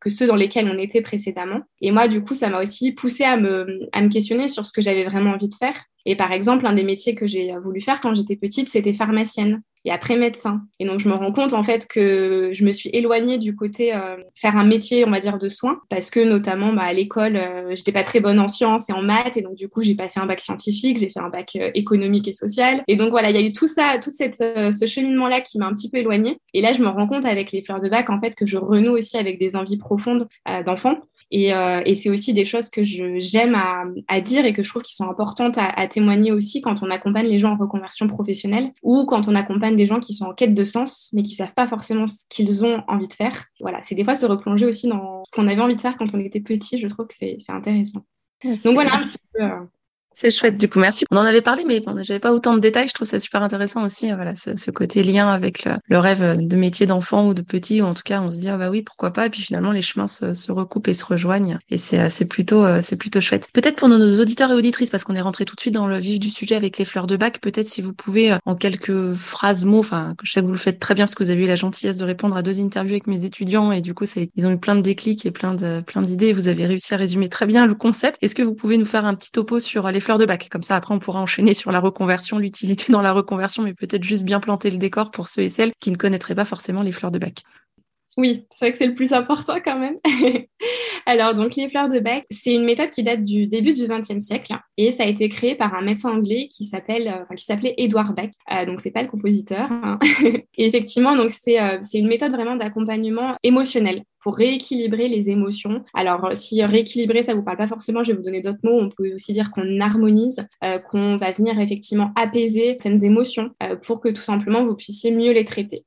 que 0.00 0.10
ceux 0.10 0.26
dans 0.26 0.36
lesquels 0.36 0.68
on 0.68 0.78
était 0.78 1.00
précédemment. 1.00 1.60
Et 1.80 1.90
moi, 1.90 2.08
du 2.08 2.22
coup, 2.22 2.34
ça 2.34 2.50
m'a 2.50 2.60
aussi 2.60 2.92
poussé 2.92 3.24
à 3.24 3.36
me, 3.36 3.88
à 3.92 4.02
me 4.02 4.08
questionner 4.08 4.48
sur 4.48 4.66
ce 4.66 4.72
que 4.72 4.82
j'avais 4.82 5.04
vraiment 5.04 5.30
envie 5.30 5.48
de 5.48 5.54
faire. 5.54 5.84
Et 6.04 6.14
par 6.14 6.32
exemple, 6.32 6.66
un 6.66 6.74
des 6.74 6.84
métiers 6.84 7.14
que 7.14 7.26
j'ai 7.26 7.54
voulu 7.62 7.80
faire 7.80 8.00
quand 8.00 8.14
j'étais 8.14 8.36
petite, 8.36 8.68
c'était 8.68 8.92
pharmacienne 8.92 9.62
et 9.84 9.90
après 9.90 10.16
médecin. 10.16 10.62
Et 10.80 10.86
donc 10.86 11.00
je 11.00 11.08
me 11.08 11.14
rends 11.14 11.32
compte 11.32 11.52
en 11.52 11.62
fait 11.62 11.86
que 11.86 12.50
je 12.52 12.64
me 12.64 12.72
suis 12.72 12.90
éloignée 12.92 13.38
du 13.38 13.54
côté 13.54 13.94
euh, 13.94 14.16
faire 14.34 14.56
un 14.56 14.64
métier, 14.64 15.04
on 15.04 15.10
va 15.10 15.20
dire, 15.20 15.38
de 15.38 15.48
soins, 15.48 15.80
parce 15.90 16.10
que 16.10 16.20
notamment 16.20 16.72
bah, 16.72 16.82
à 16.82 16.92
l'école, 16.92 17.36
euh, 17.36 17.76
j'étais 17.76 17.92
pas 17.92 18.02
très 18.02 18.20
bonne 18.20 18.40
en 18.40 18.48
sciences 18.48 18.88
et 18.88 18.92
en 18.92 19.02
maths, 19.02 19.36
et 19.36 19.42
donc 19.42 19.56
du 19.56 19.68
coup 19.68 19.82
j'ai 19.82 19.94
pas 19.94 20.08
fait 20.08 20.20
un 20.20 20.26
bac 20.26 20.40
scientifique, 20.40 20.98
j'ai 20.98 21.10
fait 21.10 21.20
un 21.20 21.28
bac 21.28 21.56
euh, 21.56 21.70
économique 21.74 22.28
et 22.28 22.32
social. 22.34 22.82
Et 22.88 22.96
donc 22.96 23.10
voilà, 23.10 23.30
il 23.30 23.36
y 23.36 23.38
a 23.38 23.46
eu 23.46 23.52
tout 23.52 23.66
ça, 23.66 23.98
tout 24.02 24.10
cette, 24.10 24.36
ce 24.36 24.86
cheminement-là 24.86 25.40
qui 25.40 25.58
m'a 25.58 25.66
un 25.66 25.74
petit 25.74 25.90
peu 25.90 25.98
éloignée. 25.98 26.38
Et 26.54 26.62
là, 26.62 26.72
je 26.72 26.82
me 26.82 26.88
rends 26.88 27.06
compte 27.06 27.24
avec 27.24 27.52
les 27.52 27.62
fleurs 27.62 27.80
de 27.80 27.88
bac 27.88 28.10
en 28.10 28.20
fait 28.20 28.34
que 28.34 28.46
je 28.46 28.56
renoue 28.56 28.92
aussi 28.92 29.16
avec 29.16 29.38
des 29.38 29.56
envies 29.56 29.78
profondes 29.78 30.28
d'enfants. 30.64 30.98
Et, 31.30 31.52
euh, 31.54 31.82
et 31.84 31.94
c'est 31.94 32.10
aussi 32.10 32.32
des 32.32 32.44
choses 32.44 32.70
que 32.70 32.82
j'aime 32.82 33.54
à, 33.54 33.84
à, 34.08 34.20
dire 34.20 34.44
et 34.44 34.52
que 34.52 34.62
je 34.62 34.68
trouve 34.68 34.82
qui 34.82 34.94
sont 34.94 35.08
importantes 35.08 35.58
à, 35.58 35.68
à, 35.68 35.86
témoigner 35.86 36.32
aussi 36.32 36.60
quand 36.60 36.82
on 36.82 36.90
accompagne 36.90 37.26
les 37.26 37.38
gens 37.38 37.52
en 37.52 37.56
reconversion 37.56 38.06
professionnelle 38.08 38.72
ou 38.82 39.06
quand 39.06 39.28
on 39.28 39.34
accompagne 39.34 39.76
des 39.76 39.86
gens 39.86 40.00
qui 40.00 40.14
sont 40.14 40.26
en 40.26 40.34
quête 40.34 40.54
de 40.54 40.64
sens 40.64 41.10
mais 41.12 41.22
qui 41.22 41.34
savent 41.34 41.54
pas 41.54 41.68
forcément 41.68 42.06
ce 42.06 42.24
qu'ils 42.28 42.64
ont 42.64 42.82
envie 42.88 43.08
de 43.08 43.14
faire. 43.14 43.46
Voilà, 43.60 43.80
c'est 43.82 43.94
des 43.94 44.04
fois 44.04 44.14
se 44.14 44.26
replonger 44.26 44.66
aussi 44.66 44.88
dans 44.88 45.22
ce 45.24 45.32
qu'on 45.32 45.48
avait 45.48 45.60
envie 45.60 45.76
de 45.76 45.80
faire 45.80 45.96
quand 45.96 46.14
on 46.14 46.20
était 46.20 46.40
petit. 46.40 46.78
Je 46.78 46.86
trouve 46.86 47.06
que 47.06 47.14
c'est 47.14 47.38
intéressant. 47.48 48.04
Donc 48.42 48.74
voilà 48.74 48.96
un 48.96 49.06
petit 49.06 49.18
peu. 49.34 49.44
C'est 50.16 50.30
chouette, 50.30 50.56
du 50.56 50.68
coup, 50.68 50.78
merci. 50.78 51.04
On 51.10 51.16
en 51.16 51.24
avait 51.24 51.42
parlé, 51.42 51.64
mais 51.66 51.80
bon, 51.80 51.96
j'avais 52.04 52.20
pas 52.20 52.32
autant 52.32 52.54
de 52.54 52.60
détails. 52.60 52.86
Je 52.86 52.94
trouve 52.94 53.08
ça 53.08 53.18
super 53.18 53.42
intéressant 53.42 53.84
aussi, 53.84 54.12
euh, 54.12 54.14
voilà, 54.14 54.36
ce, 54.36 54.56
ce 54.56 54.70
côté 54.70 55.02
lien 55.02 55.28
avec 55.28 55.64
le, 55.64 55.72
le 55.88 55.98
rêve 55.98 56.38
de 56.38 56.56
métier 56.56 56.86
d'enfant 56.86 57.26
ou 57.26 57.34
de 57.34 57.42
petit, 57.42 57.82
ou 57.82 57.86
en 57.86 57.94
tout 57.94 58.04
cas, 58.04 58.20
on 58.20 58.30
se 58.30 58.38
dit, 58.38 58.48
ah 58.48 58.56
bah 58.56 58.70
oui, 58.70 58.82
pourquoi 58.82 59.12
pas. 59.12 59.26
Et 59.26 59.30
puis 59.30 59.42
finalement, 59.42 59.72
les 59.72 59.82
chemins 59.82 60.06
se, 60.06 60.32
se 60.32 60.52
recoupent 60.52 60.86
et 60.86 60.94
se 60.94 61.04
rejoignent. 61.04 61.58
Et 61.68 61.78
c'est, 61.78 61.98
euh, 61.98 62.08
c'est 62.08 62.26
plutôt, 62.26 62.64
euh, 62.64 62.80
c'est 62.80 62.94
plutôt 62.96 63.20
chouette. 63.20 63.48
Peut-être 63.52 63.74
pour 63.74 63.88
nos 63.88 64.20
auditeurs 64.20 64.52
et 64.52 64.54
auditrices, 64.54 64.90
parce 64.90 65.02
qu'on 65.02 65.16
est 65.16 65.20
rentré 65.20 65.44
tout 65.44 65.56
de 65.56 65.60
suite 65.60 65.74
dans 65.74 65.88
le 65.88 65.98
vif 65.98 66.20
du 66.20 66.30
sujet 66.30 66.54
avec 66.54 66.78
les 66.78 66.84
fleurs 66.84 67.08
de 67.08 67.16
bac, 67.16 67.40
peut-être 67.40 67.66
si 67.66 67.82
vous 67.82 67.92
pouvez, 67.92 68.36
en 68.46 68.54
quelques 68.54 69.14
phrases, 69.14 69.64
mots, 69.64 69.80
enfin, 69.80 70.14
je 70.22 70.30
sais 70.30 70.42
que 70.42 70.46
vous 70.46 70.52
le 70.52 70.58
faites 70.58 70.78
très 70.78 70.94
bien 70.94 71.06
parce 71.06 71.16
que 71.16 71.24
vous 71.24 71.30
avez 71.32 71.42
eu 71.42 71.48
la 71.48 71.56
gentillesse 71.56 71.96
de 71.96 72.04
répondre 72.04 72.36
à 72.36 72.42
deux 72.42 72.60
interviews 72.60 72.92
avec 72.92 73.08
mes 73.08 73.24
étudiants 73.24 73.72
et 73.72 73.80
du 73.80 73.94
coup, 73.94 74.06
c'est, 74.06 74.30
ils 74.36 74.46
ont 74.46 74.52
eu 74.52 74.58
plein 74.58 74.76
de 74.76 74.80
déclics 74.80 75.26
et 75.26 75.32
plein 75.32 75.54
de, 75.54 75.80
plein 75.80 76.02
d'idées. 76.02 76.32
Vous 76.32 76.46
avez 76.46 76.66
réussi 76.66 76.94
à 76.94 76.98
résumer 76.98 77.28
très 77.28 77.46
bien 77.46 77.66
le 77.66 77.74
concept. 77.74 78.16
Est-ce 78.22 78.36
que 78.36 78.42
vous 78.42 78.54
pouvez 78.54 78.78
nous 78.78 78.84
faire 78.84 79.04
un 79.06 79.14
petit 79.14 79.32
topo 79.32 79.58
sur 79.58 79.90
les 79.90 80.03
fleurs 80.04 80.18
de 80.18 80.26
bac? 80.26 80.48
Comme 80.50 80.62
ça, 80.62 80.76
après, 80.76 80.94
on 80.94 80.98
pourra 80.98 81.20
enchaîner 81.20 81.54
sur 81.54 81.72
la 81.72 81.80
reconversion, 81.80 82.38
l'utilité 82.38 82.92
dans 82.92 83.02
la 83.02 83.12
reconversion, 83.12 83.62
mais 83.62 83.74
peut-être 83.74 84.04
juste 84.04 84.24
bien 84.24 84.40
planter 84.40 84.70
le 84.70 84.76
décor 84.76 85.10
pour 85.10 85.28
ceux 85.28 85.42
et 85.42 85.48
celles 85.48 85.72
qui 85.80 85.90
ne 85.90 85.96
connaîtraient 85.96 86.34
pas 86.34 86.44
forcément 86.44 86.82
les 86.82 86.92
fleurs 86.92 87.10
de 87.10 87.18
bac. 87.18 87.42
Oui, 88.16 88.46
c'est 88.50 88.66
vrai 88.66 88.72
que 88.72 88.78
c'est 88.78 88.86
le 88.86 88.94
plus 88.94 89.12
important 89.12 89.56
quand 89.64 89.78
même. 89.78 89.96
Alors, 91.06 91.34
donc, 91.34 91.56
les 91.56 91.68
fleurs 91.68 91.88
de 91.88 91.98
bac, 91.98 92.24
c'est 92.30 92.52
une 92.52 92.64
méthode 92.64 92.90
qui 92.90 93.02
date 93.02 93.22
du 93.22 93.46
début 93.46 93.74
du 93.74 93.88
XXe 93.88 94.20
siècle 94.20 94.54
et 94.76 94.92
ça 94.92 95.02
a 95.02 95.06
été 95.06 95.28
créé 95.28 95.54
par 95.56 95.74
un 95.74 95.82
médecin 95.82 96.10
anglais 96.10 96.48
qui 96.48 96.64
s'appelle, 96.64 97.08
euh, 97.08 97.34
qui 97.34 97.44
s'appelait 97.44 97.74
Edward 97.76 98.14
Beck. 98.14 98.32
Euh, 98.52 98.66
donc, 98.66 98.80
c'est 98.80 98.92
pas 98.92 99.02
le 99.02 99.08
compositeur. 99.08 99.70
Hein. 99.70 99.98
effectivement, 100.58 101.16
donc, 101.16 101.32
c'est, 101.32 101.60
euh, 101.60 101.78
c'est 101.82 101.98
une 101.98 102.08
méthode 102.08 102.32
vraiment 102.32 102.56
d'accompagnement 102.56 103.34
émotionnel 103.42 104.04
pour 104.24 104.36
rééquilibrer 104.36 105.06
les 105.06 105.30
émotions. 105.30 105.84
Alors, 105.94 106.30
si 106.32 106.64
rééquilibrer, 106.64 107.22
ça 107.22 107.34
vous 107.34 107.44
parle 107.44 107.58
pas 107.58 107.68
forcément, 107.68 108.02
je 108.02 108.10
vais 108.10 108.16
vous 108.16 108.24
donner 108.24 108.40
d'autres 108.40 108.58
mots. 108.64 108.80
On 108.80 108.88
peut 108.88 109.14
aussi 109.14 109.34
dire 109.34 109.50
qu'on 109.52 109.80
harmonise, 109.80 110.44
qu'on 110.90 111.18
va 111.18 111.30
venir 111.30 111.60
effectivement 111.60 112.10
apaiser 112.16 112.78
certaines 112.80 113.04
émotions 113.04 113.50
pour 113.82 114.00
que 114.00 114.08
tout 114.08 114.22
simplement 114.22 114.64
vous 114.64 114.74
puissiez 114.74 115.10
mieux 115.10 115.32
les 115.32 115.44
traiter. 115.44 115.84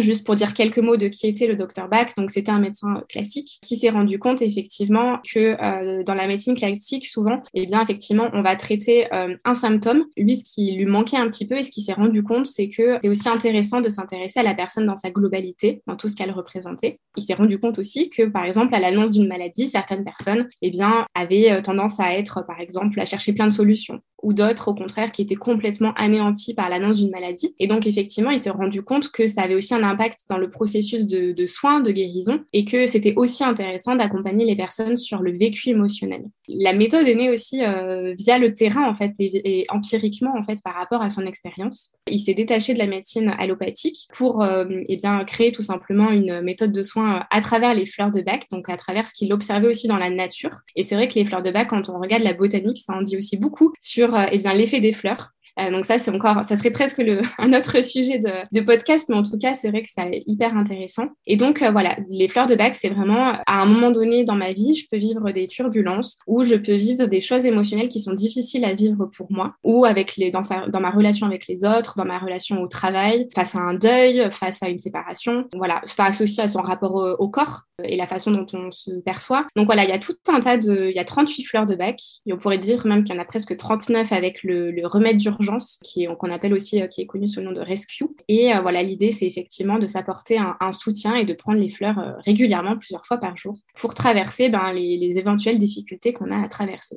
Juste 0.00 0.24
pour 0.24 0.34
dire 0.34 0.54
quelques 0.54 0.78
mots 0.78 0.96
de 0.96 1.08
qui 1.08 1.26
était 1.26 1.46
le 1.46 1.56
docteur 1.56 1.88
Bach, 1.88 2.08
donc 2.16 2.30
c'était 2.30 2.50
un 2.50 2.58
médecin 2.58 3.02
classique 3.08 3.58
qui 3.62 3.76
s'est 3.76 3.90
rendu 3.90 4.18
compte 4.18 4.40
effectivement 4.42 5.18
que 5.18 5.56
euh, 5.62 6.02
dans 6.04 6.14
la 6.14 6.26
médecine 6.26 6.56
classique, 6.56 7.06
souvent, 7.06 7.42
eh 7.54 7.66
bien 7.66 7.82
effectivement, 7.82 8.30
on 8.32 8.42
va 8.42 8.56
traiter 8.56 9.12
euh, 9.12 9.36
un 9.44 9.54
symptôme. 9.54 10.04
Lui, 10.16 10.36
ce 10.36 10.44
qui 10.44 10.72
lui 10.72 10.86
manquait 10.86 11.16
un 11.16 11.28
petit 11.28 11.46
peu 11.46 11.58
et 11.58 11.62
ce 11.62 11.70
qu'il 11.70 11.82
s'est 11.82 11.92
rendu 11.92 12.22
compte, 12.22 12.46
c'est 12.46 12.68
que 12.68 12.98
c'est 13.02 13.08
aussi 13.08 13.28
intéressant 13.28 13.80
de 13.80 13.88
s'intéresser 13.88 14.40
à 14.40 14.42
la 14.42 14.54
personne 14.54 14.86
dans 14.86 14.96
sa 14.96 15.10
globalité, 15.10 15.82
dans 15.86 15.96
tout 15.96 16.08
ce 16.08 16.16
qu'elle 16.16 16.30
représentait. 16.30 16.98
Il 17.16 17.22
s'est 17.22 17.34
rendu 17.34 17.58
compte 17.58 17.78
aussi 17.78 18.10
que, 18.10 18.22
par 18.22 18.44
exemple, 18.44 18.74
à 18.74 18.80
l'annonce 18.80 19.10
d'une 19.10 19.28
maladie, 19.28 19.66
certaines 19.66 20.04
personnes, 20.04 20.48
eh 20.62 20.70
bien, 20.70 21.06
avaient 21.14 21.50
euh, 21.50 21.62
tendance 21.62 22.00
à 22.00 22.14
être, 22.14 22.44
par 22.46 22.60
exemple, 22.60 22.98
à 23.00 23.06
chercher 23.06 23.34
plein 23.34 23.46
de 23.46 23.52
solutions 23.52 24.00
ou 24.22 24.32
d'autres 24.32 24.68
au 24.68 24.74
contraire 24.74 25.12
qui 25.12 25.22
étaient 25.22 25.34
complètement 25.34 25.92
anéantis 25.96 26.54
par 26.54 26.68
l'annonce 26.68 27.00
d'une 27.00 27.10
maladie. 27.10 27.54
Et 27.58 27.66
donc 27.66 27.86
effectivement, 27.86 28.30
il 28.30 28.38
s'est 28.38 28.50
rendu 28.50 28.82
compte 28.82 29.10
que 29.10 29.26
ça 29.26 29.42
avait 29.42 29.54
aussi 29.54 29.74
un 29.74 29.82
impact 29.82 30.20
dans 30.28 30.38
le 30.38 30.50
processus 30.50 31.06
de 31.06 31.46
soins, 31.46 31.80
de 31.80 31.90
guérison, 31.90 32.40
et 32.52 32.64
que 32.64 32.86
c'était 32.86 33.14
aussi 33.16 33.44
intéressant 33.44 33.96
d'accompagner 33.96 34.44
les 34.44 34.56
personnes 34.56 34.96
sur 34.96 35.22
le 35.22 35.36
vécu 35.36 35.70
émotionnel. 35.70 36.24
La 36.58 36.72
méthode 36.72 37.06
est 37.06 37.14
née 37.14 37.30
aussi 37.30 37.62
euh, 37.62 38.14
via 38.18 38.38
le 38.38 38.54
terrain 38.54 38.88
en 38.88 38.94
fait 38.94 39.12
et, 39.18 39.64
empiriquement 39.68 40.32
en 40.36 40.42
fait 40.42 40.58
par 40.62 40.74
rapport 40.74 41.02
à 41.02 41.10
son 41.10 41.26
expérience. 41.26 41.92
Il 42.08 42.18
s'est 42.18 42.34
détaché 42.34 42.74
de 42.74 42.78
la 42.78 42.86
médecine 42.86 43.34
allopathique 43.38 44.08
pour 44.12 44.42
euh, 44.42 44.64
eh 44.88 44.96
bien 44.96 45.24
créer 45.24 45.52
tout 45.52 45.62
simplement 45.62 46.10
une 46.10 46.40
méthode 46.40 46.72
de 46.72 46.82
soins 46.82 47.26
à 47.30 47.40
travers 47.40 47.74
les 47.74 47.86
fleurs 47.86 48.10
de 48.10 48.20
bac, 48.20 48.46
donc 48.50 48.68
à 48.68 48.76
travers 48.76 49.06
ce 49.06 49.14
qu'il 49.14 49.32
observait 49.32 49.68
aussi 49.68 49.88
dans 49.88 49.96
la 49.96 50.10
nature. 50.10 50.60
Et 50.76 50.82
c'est 50.82 50.94
vrai 50.94 51.08
que 51.08 51.14
les 51.14 51.24
fleurs 51.24 51.42
de 51.42 51.50
bac, 51.50 51.68
quand 51.68 51.88
on 51.88 51.98
regarde 52.00 52.22
la 52.22 52.34
botanique, 52.34 52.78
ça 52.78 52.94
en 52.94 53.02
dit 53.02 53.16
aussi 53.16 53.36
beaucoup 53.36 53.72
sur 53.80 54.14
euh, 54.14 54.26
eh 54.32 54.38
bien 54.38 54.54
l'effet 54.54 54.80
des 54.80 54.92
fleurs. 54.92 55.30
Euh, 55.58 55.70
donc 55.70 55.84
ça, 55.84 55.98
c'est 55.98 56.10
encore, 56.10 56.44
ça 56.44 56.56
serait 56.56 56.70
presque 56.70 56.98
le, 56.98 57.20
un 57.38 57.52
autre 57.52 57.82
sujet 57.82 58.18
de, 58.18 58.30
de, 58.52 58.60
podcast, 58.64 59.08
mais 59.08 59.16
en 59.16 59.22
tout 59.22 59.38
cas, 59.38 59.54
c'est 59.54 59.70
vrai 59.70 59.82
que 59.82 59.88
c'est 59.90 60.22
hyper 60.26 60.56
intéressant. 60.56 61.08
Et 61.26 61.36
donc 61.36 61.62
euh, 61.62 61.70
voilà, 61.70 61.96
les 62.08 62.28
fleurs 62.28 62.46
de 62.46 62.54
bac, 62.54 62.74
c'est 62.74 62.90
vraiment 62.90 63.32
à 63.46 63.62
un 63.62 63.66
moment 63.66 63.90
donné 63.90 64.24
dans 64.24 64.34
ma 64.34 64.52
vie, 64.52 64.74
je 64.74 64.86
peux 64.90 64.98
vivre 64.98 65.30
des 65.32 65.48
turbulences 65.48 66.18
ou 66.26 66.44
je 66.44 66.54
peux 66.54 66.74
vivre 66.74 67.06
des 67.06 67.20
choses 67.20 67.46
émotionnelles 67.46 67.88
qui 67.88 68.00
sont 68.00 68.12
difficiles 68.12 68.64
à 68.64 68.74
vivre 68.74 69.06
pour 69.16 69.30
moi 69.30 69.54
ou 69.64 69.84
avec 69.84 70.16
les, 70.16 70.30
dans, 70.30 70.42
sa, 70.42 70.66
dans 70.68 70.80
ma 70.80 70.90
relation 70.90 71.26
avec 71.26 71.46
les 71.46 71.64
autres, 71.64 71.94
dans 71.96 72.04
ma 72.04 72.18
relation 72.18 72.60
au 72.62 72.68
travail, 72.68 73.28
face 73.34 73.56
à 73.56 73.60
un 73.60 73.74
deuil, 73.74 74.28
face 74.30 74.62
à 74.62 74.68
une 74.68 74.78
séparation, 74.78 75.46
voilà, 75.54 75.80
face 75.86 76.20
aussi 76.20 76.40
à 76.40 76.48
son 76.48 76.62
rapport 76.62 76.94
au, 77.18 77.28
corps, 77.28 77.62
et 77.84 77.96
la 77.96 78.06
façon 78.06 78.30
dont 78.30 78.46
on 78.54 78.70
se 78.70 78.90
perçoit. 79.00 79.46
Donc 79.56 79.66
voilà, 79.66 79.84
il 79.84 79.90
y 79.90 79.92
a 79.92 79.98
tout 79.98 80.16
un 80.28 80.40
tas 80.40 80.56
de... 80.56 80.88
Il 80.90 80.96
y 80.96 80.98
a 80.98 81.04
38 81.04 81.44
fleurs 81.44 81.66
de 81.66 81.74
bac. 81.74 82.00
On 82.30 82.38
pourrait 82.38 82.58
dire 82.58 82.86
même 82.86 83.04
qu'il 83.04 83.14
y 83.14 83.18
en 83.18 83.22
a 83.22 83.24
presque 83.24 83.56
39 83.56 84.12
avec 84.12 84.42
le, 84.42 84.72
remède 84.86 85.16
d'urgence, 85.16 85.80
qu'on 86.18 86.30
appelle 86.30 86.54
aussi, 86.54 86.82
qui 86.88 87.02
est 87.02 87.06
connu 87.06 87.28
sous 87.28 87.40
le 87.40 87.46
nom 87.46 87.52
de 87.52 87.60
Rescue. 87.60 88.06
Et 88.28 88.52
voilà, 88.62 88.82
l'idée, 88.82 89.10
c'est 89.10 89.26
effectivement 89.26 89.78
de 89.78 89.86
s'apporter 89.86 90.38
un, 90.38 90.72
soutien 90.72 91.16
et 91.16 91.24
de 91.24 91.34
prendre 91.34 91.58
les 91.58 91.70
fleurs 91.70 92.16
régulièrement, 92.24 92.76
plusieurs 92.76 93.06
fois 93.06 93.18
par 93.18 93.36
jour, 93.36 93.56
pour 93.74 93.94
traverser 93.94 94.48
ben, 94.48 94.72
les, 94.72 94.96
les 94.96 95.18
éventuelles 95.18 95.58
difficultés 95.58 96.12
qu'on 96.12 96.30
a 96.30 96.42
à 96.42 96.48
traverser. 96.48 96.96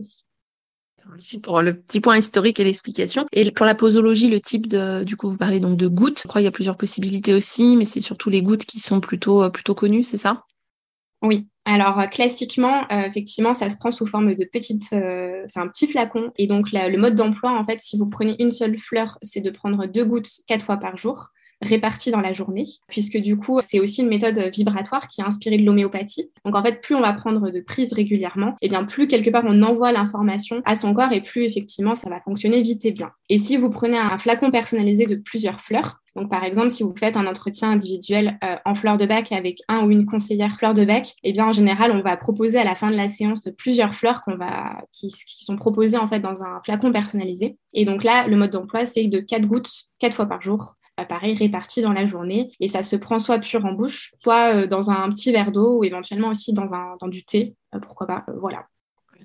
Merci 1.12 1.42
pour 1.42 1.62
le 1.62 1.76
petit 1.76 2.00
point 2.00 2.18
historique 2.18 2.60
et 2.60 2.64
l'explication. 2.64 3.26
Et 3.32 3.50
pour 3.52 3.66
la 3.66 3.76
posologie, 3.76 4.30
le 4.30 4.40
type 4.40 4.68
de, 4.68 5.04
du 5.04 5.18
coup, 5.18 5.30
vous 5.30 5.38
parlez 5.38 5.60
donc 5.60 5.78
de 5.78 5.88
gouttes. 5.88 6.22
Je 6.24 6.28
crois 6.28 6.40
qu'il 6.40 6.46
y 6.46 6.48
a 6.48 6.52
plusieurs 6.52 6.78
possibilités 6.78 7.34
aussi, 7.34 7.76
mais 7.76 7.86
c'est 7.86 8.02
surtout 8.02 8.30
les 8.30 8.42
gouttes 8.42 8.66
qui 8.66 8.80
sont 8.80 9.00
plutôt, 9.00 9.44
euh, 9.44 9.50
plutôt 9.50 9.76
connues, 9.76 10.04
c'est 10.04 10.18
ça? 10.18 10.44
Oui. 11.24 11.48
Alors 11.66 12.00
euh, 12.00 12.08
classiquement, 12.08 12.84
euh, 12.92 13.06
effectivement, 13.06 13.54
ça 13.54 13.70
se 13.70 13.78
prend 13.78 13.92
sous 13.92 14.06
forme 14.06 14.36
de 14.36 14.44
petites, 14.44 14.84
c'est 14.84 15.60
un 15.60 15.68
petit 15.70 15.88
flacon. 15.88 16.32
Et 16.38 16.48
donc 16.48 16.72
le 16.74 16.98
mode 16.98 17.16
d'emploi, 17.16 17.58
en 17.58 17.66
fait, 17.66 17.80
si 17.80 17.98
vous 17.98 18.08
prenez 18.10 18.36
une 18.40 18.52
seule 18.52 18.78
fleur, 18.78 19.18
c'est 19.22 19.40
de 19.40 19.50
prendre 19.50 19.86
deux 19.88 20.06
gouttes 20.06 20.30
quatre 20.48 20.66
fois 20.66 20.78
par 20.78 20.98
jour 20.98 21.30
répartis 21.64 22.12
dans 22.12 22.22
la 22.22 22.34
journée, 22.34 22.66
puisque 22.88 23.18
du 23.18 23.38
coup, 23.38 23.60
c'est 23.62 23.80
aussi 23.80 24.02
une 24.02 24.10
méthode 24.10 24.38
vibratoire 24.54 25.08
qui 25.08 25.22
est 25.22 25.24
inspirée 25.24 25.58
de 25.58 25.66
l'homéopathie. 25.66 26.30
Donc 26.46 26.56
en 26.56 26.64
fait, 26.64 26.82
plus 26.82 26.96
on 26.96 27.02
va 27.02 27.14
prendre 27.14 27.50
de 27.50 27.60
prises 27.62 27.94
régulièrement, 27.94 28.50
et 28.62 28.66
eh 28.66 28.70
bien 28.70 28.84
plus 28.84 29.08
quelque 29.08 29.30
part 29.30 29.44
on 29.46 29.64
envoie 29.64 29.92
l'information 29.92 30.62
à 30.66 30.76
son 30.76 30.94
corps 30.94 31.12
et 31.12 31.22
plus 31.22 31.44
effectivement 31.44 31.96
ça 31.96 32.10
va 32.10 32.22
fonctionner 32.22 32.62
vite 32.62 32.86
et 32.86 32.92
bien. 32.92 33.12
Et 33.30 33.38
si 33.38 33.58
vous 33.58 33.70
prenez 33.70 33.98
un 33.98 34.18
flacon 34.18 34.52
personnalisé 34.52 35.06
de 35.06 35.16
plusieurs 35.16 35.62
fleurs, 35.62 36.03
donc, 36.16 36.30
par 36.30 36.44
exemple, 36.44 36.70
si 36.70 36.84
vous 36.84 36.94
faites 36.96 37.18
un 37.18 37.26
entretien 37.26 37.72
individuel 37.72 38.38
euh, 38.44 38.56
en 38.66 38.76
fleur 38.76 38.98
de 38.98 39.06
bac 39.06 39.32
avec 39.32 39.60
un 39.68 39.86
ou 39.86 39.92
une 39.92 40.06
conseillère 40.06 40.56
fleur 40.58 40.74
de 40.74 40.86
bac, 40.86 41.16
eh 41.24 41.34
bien, 41.34 41.48
en 41.48 41.52
général, 41.52 41.92
on 41.92 42.02
va 42.02 42.16
proposer 42.18 42.60
à 42.60 42.64
la 42.64 42.76
fin 42.76 42.92
de 42.92 42.96
la 42.96 43.08
séance 43.08 43.50
plusieurs 43.58 43.96
fleurs 43.96 44.22
qui, 44.92 45.12
sont 45.12 45.56
proposées 45.56 45.98
en 45.98 46.08
fait 46.08 46.20
dans 46.20 46.44
un 46.44 46.62
flacon 46.64 46.92
personnalisé. 46.92 47.58
Et 47.74 47.86
donc 47.86 48.04
là, 48.04 48.28
le 48.28 48.38
mode 48.38 48.52
d'emploi, 48.52 48.86
c'est 48.86 49.06
de 49.06 49.20
4 49.20 49.46
gouttes, 49.48 49.72
4 50.00 50.16
fois 50.16 50.26
par 50.28 50.42
jour, 50.42 50.76
pareil, 51.10 51.36
répartis 51.36 51.82
dans 51.82 51.94
la 51.94 52.06
journée. 52.06 52.52
Et 52.60 52.68
ça 52.68 52.84
se 52.84 52.96
prend 52.96 53.20
soit 53.20 53.40
pur 53.40 53.66
en 53.66 53.74
bouche, 53.74 54.14
soit 54.22 54.56
euh, 54.56 54.68
dans 54.68 54.92
un 54.92 55.10
petit 55.10 55.32
verre 55.32 55.52
d'eau 55.52 55.80
ou 55.80 55.84
éventuellement 55.84 56.30
aussi 56.30 56.54
dans, 56.54 56.74
un, 56.74 56.96
dans 57.00 57.08
du 57.08 57.26
thé, 57.26 57.56
euh, 57.74 57.80
pourquoi 57.80 58.08
pas. 58.08 58.26
Voilà. 58.40 58.68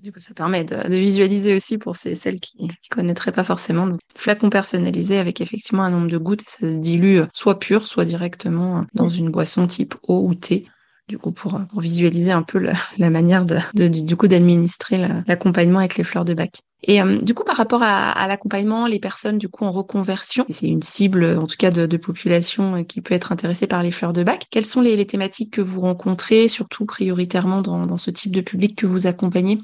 Du 0.02 0.12
coup, 0.12 0.20
ça 0.20 0.34
permet 0.34 0.64
de, 0.64 0.76
visualiser 0.88 1.54
aussi 1.54 1.78
pour 1.78 1.96
celles 1.96 2.40
qui 2.40 2.64
ne 2.64 2.68
connaîtraient 2.90 3.32
pas 3.32 3.44
forcément. 3.44 3.86
Donc, 3.86 4.00
flacon 4.16 4.50
personnalisé 4.50 5.18
avec 5.18 5.40
effectivement 5.40 5.82
un 5.82 5.90
nombre 5.90 6.08
de 6.08 6.18
gouttes, 6.18 6.44
ça 6.46 6.68
se 6.68 6.76
dilue 6.76 7.22
soit 7.32 7.58
pur, 7.58 7.86
soit 7.86 8.04
directement 8.04 8.84
dans 8.94 9.08
une 9.08 9.30
boisson 9.30 9.66
type 9.66 9.94
eau 10.06 10.26
ou 10.26 10.34
thé 10.34 10.64
du 11.08 11.18
coup 11.18 11.32
pour, 11.32 11.60
pour 11.70 11.80
visualiser 11.80 12.32
un 12.32 12.42
peu 12.42 12.58
la, 12.98 13.10
manière 13.10 13.44
du 13.44 14.16
coup 14.16 14.28
d'administrer 14.28 15.08
l'accompagnement 15.26 15.80
avec 15.80 15.96
les 15.96 16.04
fleurs 16.04 16.24
de 16.24 16.34
bac. 16.34 16.60
Et 16.84 17.02
euh, 17.02 17.20
du 17.20 17.34
coup, 17.34 17.42
par 17.42 17.56
rapport 17.56 17.82
à, 17.82 18.26
l'accompagnement, 18.28 18.86
les 18.86 19.00
personnes 19.00 19.38
du 19.38 19.48
coup 19.48 19.64
en 19.64 19.72
reconversion, 19.72 20.44
c'est 20.48 20.68
une 20.68 20.82
cible 20.82 21.24
en 21.36 21.46
tout 21.46 21.56
cas 21.58 21.70
de, 21.70 21.96
population 21.96 22.76
euh, 22.76 22.82
qui 22.84 23.00
peut 23.00 23.14
être 23.14 23.32
intéressée 23.32 23.66
par 23.66 23.82
les 23.82 23.90
fleurs 23.90 24.12
de 24.12 24.22
bac. 24.22 24.46
Quelles 24.50 24.66
sont 24.66 24.80
les, 24.80 25.04
thématiques 25.06 25.54
que 25.54 25.60
vous 25.60 25.80
rencontrez, 25.80 26.46
surtout 26.48 26.86
prioritairement 26.86 27.62
dans, 27.62 27.96
ce 27.96 28.10
type 28.10 28.32
de 28.32 28.40
public 28.40 28.76
que 28.76 28.86
vous 28.86 29.06
accompagnez? 29.06 29.58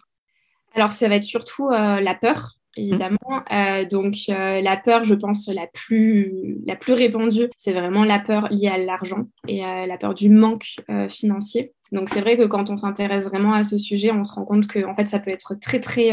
Alors, 0.75 0.93
ça 0.93 1.09
va 1.09 1.16
être 1.16 1.23
surtout 1.23 1.69
euh, 1.71 2.00
la 2.00 2.14
peur 2.14 2.59
évidemment. 2.76 3.19
Euh, 3.52 3.85
donc 3.85 4.14
euh, 4.28 4.61
la 4.61 4.76
peur, 4.76 5.04
je 5.04 5.14
pense, 5.14 5.49
la 5.49 5.66
plus, 5.66 6.59
la 6.66 6.76
plus 6.76 6.93
répandue, 6.93 7.49
c'est 7.57 7.73
vraiment 7.73 8.04
la 8.04 8.19
peur 8.19 8.49
liée 8.50 8.69
à 8.69 8.78
l'argent 8.78 9.26
et 9.49 9.64
à 9.64 9.87
la 9.87 9.99
peur 9.99 10.14
du 10.14 10.28
manque 10.28 10.76
euh, 10.90 11.09
financier. 11.09 11.73
Donc 11.93 12.09
c'est 12.09 12.21
vrai 12.21 12.37
que 12.37 12.45
quand 12.45 12.71
on 12.71 12.76
s'intéresse 12.76 13.25
vraiment 13.25 13.53
à 13.55 13.64
ce 13.64 13.79
sujet, 13.79 14.11
on 14.12 14.25
se 14.25 14.35
rend 14.35 14.45
compte 14.45 14.67
que 14.67 14.85
en 14.85 14.95
fait 14.95 15.09
ça 15.09 15.19
peut 15.19 15.31
être 15.31 15.55
très 15.61 15.81
très 15.81 16.11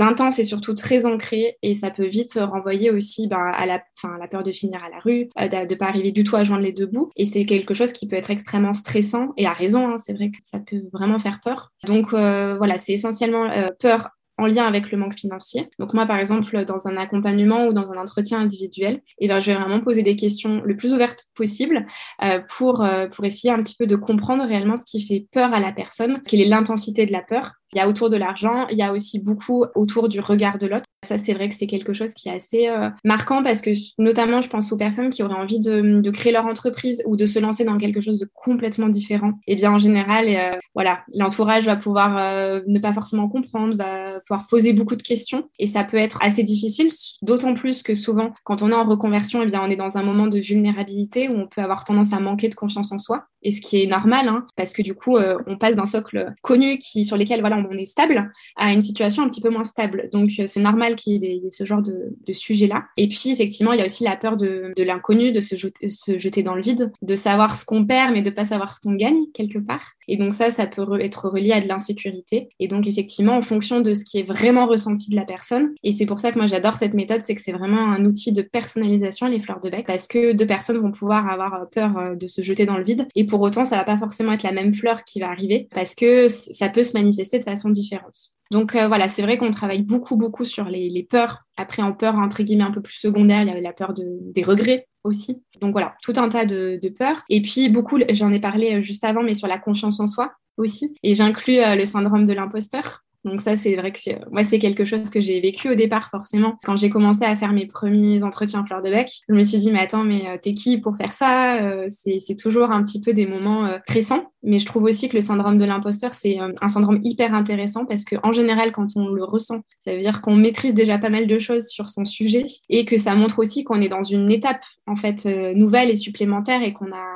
intense 0.00 0.38
et 0.38 0.44
surtout 0.44 0.74
très 0.74 1.06
ancré 1.06 1.56
et 1.62 1.74
ça 1.74 1.90
peut 1.90 2.06
vite 2.06 2.38
renvoyer 2.40 2.90
aussi 2.90 3.26
ben, 3.26 3.38
à 3.38 3.66
la, 3.66 3.82
la 4.18 4.28
peur 4.28 4.42
de 4.42 4.52
finir 4.52 4.82
à 4.84 4.90
la 4.90 4.98
rue, 4.98 5.28
de 5.36 5.70
ne 5.70 5.74
pas 5.74 5.86
arriver 5.86 6.12
du 6.12 6.24
tout 6.24 6.36
à 6.36 6.44
joindre 6.44 6.62
les 6.62 6.72
deux 6.72 6.86
bouts 6.86 7.10
et 7.16 7.26
c'est 7.26 7.44
quelque 7.44 7.74
chose 7.74 7.92
qui 7.92 8.06
peut 8.06 8.16
être 8.16 8.30
extrêmement 8.30 8.72
stressant 8.72 9.32
et 9.36 9.46
à 9.46 9.52
raison. 9.52 9.88
Hein, 9.88 9.96
c'est 9.98 10.12
vrai 10.12 10.30
que 10.30 10.38
ça 10.42 10.58
peut 10.58 10.82
vraiment 10.92 11.18
faire 11.18 11.40
peur. 11.42 11.72
Donc 11.86 12.10
voilà, 12.10 12.78
c'est 12.78 12.92
essentiellement 12.92 13.50
peur 13.80 14.10
en 14.38 14.46
lien 14.46 14.66
avec 14.66 14.90
le 14.90 14.98
manque 14.98 15.14
financier. 15.14 15.68
Donc 15.78 15.94
moi, 15.94 16.06
par 16.06 16.18
exemple, 16.18 16.64
dans 16.64 16.88
un 16.88 16.96
accompagnement 16.96 17.66
ou 17.66 17.72
dans 17.72 17.92
un 17.92 17.96
entretien 17.96 18.40
individuel, 18.40 19.00
eh 19.18 19.28
ben, 19.28 19.40
je 19.40 19.52
vais 19.52 19.58
vraiment 19.58 19.80
poser 19.80 20.02
des 20.02 20.16
questions 20.16 20.60
le 20.64 20.76
plus 20.76 20.92
ouvertes 20.92 21.26
possible 21.34 21.86
euh, 22.22 22.40
pour, 22.56 22.82
euh, 22.82 23.06
pour 23.06 23.24
essayer 23.24 23.52
un 23.52 23.62
petit 23.62 23.76
peu 23.76 23.86
de 23.86 23.96
comprendre 23.96 24.44
réellement 24.44 24.76
ce 24.76 24.84
qui 24.84 25.00
fait 25.00 25.26
peur 25.32 25.52
à 25.54 25.60
la 25.60 25.72
personne, 25.72 26.22
quelle 26.26 26.40
est 26.40 26.48
l'intensité 26.48 27.06
de 27.06 27.12
la 27.12 27.22
peur, 27.22 27.52
il 27.74 27.78
y 27.78 27.80
a 27.80 27.88
autour 27.88 28.10
de 28.10 28.16
l'argent, 28.16 28.66
il 28.68 28.78
y 28.78 28.82
a 28.82 28.92
aussi 28.92 29.18
beaucoup 29.18 29.64
autour 29.74 30.08
du 30.08 30.20
regard 30.20 30.58
de 30.58 30.66
l'autre. 30.66 30.84
Ça, 31.04 31.18
c'est 31.18 31.34
vrai 31.34 31.48
que 31.48 31.54
c'est 31.54 31.66
quelque 31.66 31.92
chose 31.92 32.14
qui 32.14 32.28
est 32.28 32.32
assez 32.32 32.68
euh, 32.68 32.88
marquant 33.04 33.42
parce 33.42 33.60
que 33.60 33.70
notamment, 33.98 34.40
je 34.40 34.48
pense 34.48 34.72
aux 34.72 34.76
personnes 34.76 35.10
qui 35.10 35.22
auraient 35.22 35.34
envie 35.34 35.60
de, 35.60 36.10
créer 36.10 36.32
leur 36.32 36.46
entreprise 36.46 37.02
ou 37.06 37.16
de 37.16 37.26
se 37.26 37.38
lancer 37.38 37.64
dans 37.64 37.76
quelque 37.76 38.00
chose 38.00 38.18
de 38.18 38.28
complètement 38.32 38.88
différent. 38.88 39.32
Et 39.46 39.52
eh 39.52 39.56
bien, 39.56 39.72
en 39.72 39.78
général, 39.78 40.28
euh, 40.28 40.56
voilà, 40.74 41.02
l'entourage 41.14 41.66
va 41.66 41.76
pouvoir 41.76 42.16
euh, 42.18 42.60
ne 42.66 42.78
pas 42.78 42.92
forcément 42.92 43.28
comprendre, 43.28 43.76
va 43.76 44.20
pouvoir 44.20 44.46
poser 44.48 44.72
beaucoup 44.72 44.96
de 44.96 45.02
questions 45.02 45.48
et 45.58 45.66
ça 45.66 45.84
peut 45.84 45.96
être 45.96 46.18
assez 46.22 46.44
difficile, 46.44 46.88
d'autant 47.22 47.54
plus 47.54 47.82
que 47.82 47.94
souvent, 47.94 48.32
quand 48.44 48.62
on 48.62 48.70
est 48.70 48.74
en 48.74 48.84
reconversion, 48.84 49.42
et 49.42 49.46
eh 49.46 49.50
bien, 49.50 49.62
on 49.62 49.70
est 49.70 49.76
dans 49.76 49.98
un 49.98 50.02
moment 50.02 50.28
de 50.28 50.38
vulnérabilité 50.38 51.28
où 51.28 51.32
on 51.32 51.48
peut 51.48 51.62
avoir 51.62 51.84
tendance 51.84 52.12
à 52.12 52.20
manquer 52.20 52.48
de 52.48 52.54
confiance 52.54 52.92
en 52.92 52.98
soi 52.98 53.24
et 53.42 53.50
ce 53.50 53.60
qui 53.60 53.82
est 53.82 53.86
normal, 53.86 54.28
hein, 54.28 54.46
parce 54.56 54.72
que 54.72 54.80
du 54.80 54.94
coup, 54.94 55.18
on 55.46 55.58
passe 55.58 55.76
d'un 55.76 55.84
socle 55.84 56.32
connu 56.40 56.78
qui 56.78 57.04
sur 57.04 57.18
lesquels 57.18 57.40
voilà, 57.40 57.56
on 57.58 57.63
est 57.70 57.86
stable 57.86 58.32
à 58.56 58.72
une 58.72 58.80
situation 58.80 59.22
un 59.22 59.28
petit 59.28 59.40
peu 59.40 59.50
moins 59.50 59.64
stable. 59.64 60.08
Donc, 60.12 60.30
euh, 60.38 60.46
c'est 60.46 60.60
normal 60.60 60.96
qu'il 60.96 61.24
y, 61.24 61.46
ait 61.46 61.50
ce 61.50 61.64
genre 61.64 61.82
de, 61.82 62.14
sujet-là. 62.32 62.84
Et 62.96 63.08
puis, 63.08 63.30
effectivement, 63.30 63.72
il 63.72 63.78
y 63.78 63.82
a 63.82 63.86
aussi 63.86 64.04
la 64.04 64.16
peur 64.16 64.36
de, 64.36 64.72
l'inconnu, 64.78 65.32
de 65.32 65.40
se, 65.40 65.56
jeter 65.56 66.42
dans 66.42 66.54
le 66.54 66.62
vide, 66.62 66.92
de 67.02 67.14
savoir 67.14 67.56
ce 67.56 67.64
qu'on 67.64 67.84
perd, 67.84 68.12
mais 68.12 68.22
de 68.22 68.30
pas 68.30 68.44
savoir 68.44 68.72
ce 68.72 68.80
qu'on 68.80 68.94
gagne 68.94 69.26
quelque 69.32 69.58
part. 69.58 69.92
Et 70.08 70.16
donc, 70.16 70.34
ça, 70.34 70.50
ça 70.50 70.66
peut 70.66 71.00
être 71.00 71.28
relié 71.28 71.52
à 71.52 71.60
de 71.60 71.68
l'insécurité. 71.68 72.48
Et 72.60 72.68
donc, 72.68 72.86
effectivement, 72.86 73.36
en 73.36 73.42
fonction 73.42 73.80
de 73.80 73.94
ce 73.94 74.04
qui 74.04 74.18
est 74.18 74.22
vraiment 74.22 74.66
ressenti 74.66 75.10
de 75.10 75.16
la 75.16 75.24
personne. 75.24 75.72
Et 75.82 75.92
c'est 75.92 76.06
pour 76.06 76.20
ça 76.20 76.32
que 76.32 76.38
moi, 76.38 76.46
j'adore 76.46 76.74
cette 76.74 76.94
méthode, 76.94 77.22
c'est 77.22 77.34
que 77.34 77.42
c'est 77.42 77.52
vraiment 77.52 77.92
un 77.92 78.04
outil 78.04 78.32
de 78.32 78.42
personnalisation, 78.42 79.26
les 79.26 79.40
fleurs 79.40 79.60
de 79.60 79.70
bec, 79.70 79.86
parce 79.86 80.08
que 80.08 80.32
deux 80.32 80.46
personnes 80.46 80.78
vont 80.78 80.92
pouvoir 80.92 81.28
avoir 81.28 81.68
peur 81.70 81.96
euh, 81.98 82.14
de 82.14 82.28
se 82.28 82.42
jeter 82.42 82.66
dans 82.66 82.76
le 82.76 82.84
vide. 82.84 83.06
Et 83.14 83.24
pour 83.24 83.40
autant, 83.40 83.64
ça 83.64 83.76
va 83.76 83.84
pas 83.84 83.98
forcément 83.98 84.32
être 84.32 84.42
la 84.42 84.52
même 84.52 84.74
fleur 84.74 85.04
qui 85.04 85.20
va 85.20 85.28
arriver, 85.28 85.68
parce 85.74 85.94
que 85.94 86.28
ça 86.28 86.68
peut 86.68 86.82
se 86.82 86.94
manifester 86.94 87.38
de 87.38 87.44
façon 87.44 87.70
différentes. 87.70 88.34
Donc 88.50 88.74
euh, 88.74 88.86
voilà, 88.88 89.08
c'est 89.08 89.22
vrai 89.22 89.38
qu'on 89.38 89.50
travaille 89.50 89.82
beaucoup, 89.82 90.16
beaucoup 90.16 90.44
sur 90.44 90.64
les, 90.64 91.06
peurs. 91.08 91.44
Après, 91.56 91.82
en 91.82 91.92
peur, 91.92 92.16
entre 92.16 92.42
guillemets, 92.42 92.64
un 92.64 92.70
peu 92.70 92.82
plus 92.82 92.94
secondaire, 92.94 93.42
il 93.42 93.48
y 93.48 93.50
avait 93.50 93.60
la 93.60 93.72
peur 93.72 93.94
de, 93.94 94.04
des 94.32 94.42
regrets 94.42 94.86
aussi. 95.04 95.42
Donc 95.60 95.72
voilà, 95.72 95.94
tout 96.02 96.14
un 96.16 96.28
tas 96.28 96.44
de, 96.44 96.80
peurs. 96.98 97.22
Et 97.28 97.40
puis 97.42 97.68
beaucoup, 97.68 97.98
j'en 98.10 98.32
ai 98.32 98.40
parlé 98.40 98.74
euh, 98.74 98.82
juste 98.82 99.04
avant, 99.04 99.22
mais 99.22 99.34
sur 99.34 99.48
la 99.48 99.58
confiance 99.58 100.00
en 100.00 100.06
soi 100.06 100.32
aussi. 100.56 100.94
Et 101.02 101.14
j'inclus 101.14 101.60
euh, 101.60 101.76
le 101.76 101.84
syndrome 101.84 102.24
de 102.24 102.32
l'imposteur. 102.32 103.04
Donc 103.24 103.40
ça, 103.40 103.56
c'est 103.56 103.74
vrai 103.74 103.90
que 103.90 103.98
moi, 104.30 104.44
c'est 104.44 104.58
quelque 104.58 104.84
chose 104.84 105.08
que 105.10 105.20
j'ai 105.20 105.40
vécu 105.40 105.70
au 105.70 105.74
départ, 105.74 106.10
forcément. 106.10 106.58
Quand 106.62 106.76
j'ai 106.76 106.90
commencé 106.90 107.24
à 107.24 107.34
faire 107.36 107.52
mes 107.52 107.66
premiers 107.66 108.22
entretiens 108.22 108.64
fleur 108.66 108.82
de 108.82 108.90
bec, 108.90 109.10
je 109.28 109.34
me 109.34 109.42
suis 109.42 109.58
dit, 109.58 109.72
mais 109.72 109.80
attends, 109.80 110.04
mais 110.04 110.28
euh, 110.28 110.36
t'es 110.40 110.52
qui 110.52 110.78
pour 110.78 110.96
faire 110.96 111.12
ça 111.12 111.56
euh, 111.62 111.86
C'est 111.88 112.36
toujours 112.36 112.70
un 112.70 112.84
petit 112.84 113.00
peu 113.00 113.14
des 113.14 113.26
moments 113.26 113.64
euh, 113.66 113.78
stressants. 113.84 114.30
Mais 114.42 114.58
je 114.58 114.66
trouve 114.66 114.82
aussi 114.84 115.08
que 115.08 115.16
le 115.16 115.22
syndrome 115.22 115.56
de 115.56 115.64
l'imposteur, 115.64 116.14
c'est 116.14 116.38
un 116.38 116.68
syndrome 116.68 117.00
hyper 117.02 117.32
intéressant 117.32 117.86
parce 117.86 118.04
qu'en 118.04 118.32
général, 118.32 118.72
quand 118.72 118.88
on 118.94 119.08
le 119.08 119.24
ressent, 119.24 119.60
ça 119.80 119.94
veut 119.94 120.00
dire 120.00 120.20
qu'on 120.20 120.36
maîtrise 120.36 120.74
déjà 120.74 120.98
pas 120.98 121.08
mal 121.08 121.26
de 121.26 121.38
choses 121.38 121.68
sur 121.68 121.88
son 121.88 122.04
sujet 122.04 122.44
et 122.68 122.84
que 122.84 122.98
ça 122.98 123.14
montre 123.14 123.38
aussi 123.38 123.64
qu'on 123.64 123.80
est 123.80 123.88
dans 123.88 124.02
une 124.02 124.30
étape, 124.30 124.62
en 124.86 124.96
fait, 124.96 125.24
nouvelle 125.54 125.88
et 125.88 125.96
supplémentaire 125.96 126.62
et 126.62 126.74
qu'on 126.74 126.92
a, 126.92 127.06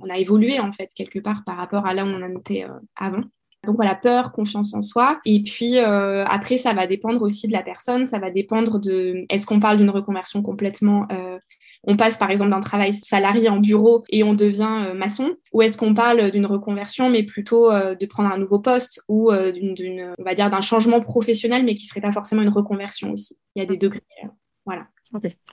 on 0.00 0.08
a 0.08 0.16
évolué, 0.16 0.60
en 0.60 0.72
fait, 0.72 0.88
quelque 0.94 1.18
part 1.18 1.44
par 1.44 1.58
rapport 1.58 1.84
à 1.84 1.92
là 1.92 2.06
où 2.06 2.08
on 2.08 2.22
en 2.22 2.38
était 2.38 2.64
avant. 2.96 3.24
Donc 3.66 3.76
voilà, 3.76 3.94
peur, 3.94 4.32
confiance 4.32 4.74
en 4.74 4.82
soi. 4.82 5.18
Et 5.24 5.42
puis 5.42 5.78
euh, 5.78 6.24
après, 6.26 6.56
ça 6.56 6.72
va 6.74 6.86
dépendre 6.86 7.22
aussi 7.22 7.48
de 7.48 7.52
la 7.52 7.62
personne, 7.62 8.06
ça 8.06 8.18
va 8.18 8.30
dépendre 8.30 8.78
de 8.78 9.24
est-ce 9.30 9.46
qu'on 9.46 9.60
parle 9.60 9.78
d'une 9.78 9.90
reconversion 9.90 10.42
complètement 10.42 11.06
euh, 11.10 11.38
on 11.84 11.96
passe 11.96 12.18
par 12.18 12.30
exemple 12.32 12.50
d'un 12.50 12.60
travail 12.60 12.92
salarié 12.92 13.48
en 13.48 13.58
bureau 13.58 14.02
et 14.10 14.24
on 14.24 14.34
devient 14.34 14.86
euh, 14.88 14.94
maçon, 14.94 15.36
ou 15.52 15.62
est-ce 15.62 15.78
qu'on 15.78 15.94
parle 15.94 16.32
d'une 16.32 16.44
reconversion 16.44 17.08
mais 17.08 17.22
plutôt 17.22 17.70
de 17.70 18.06
prendre 18.06 18.30
un 18.30 18.36
nouveau 18.36 18.58
poste 18.58 19.04
ou 19.06 19.30
d'une, 19.32 20.12
on 20.18 20.24
va 20.24 20.34
dire 20.34 20.50
d'un 20.50 20.60
changement 20.60 21.00
professionnel 21.00 21.64
mais 21.64 21.74
qui 21.74 21.86
serait 21.86 22.00
pas 22.00 22.12
forcément 22.12 22.42
une 22.42 22.48
reconversion 22.48 23.12
aussi. 23.12 23.38
Il 23.54 23.60
y 23.60 23.62
a 23.62 23.66
des 23.66 23.76
degrés, 23.76 24.02
voilà. 24.66 24.88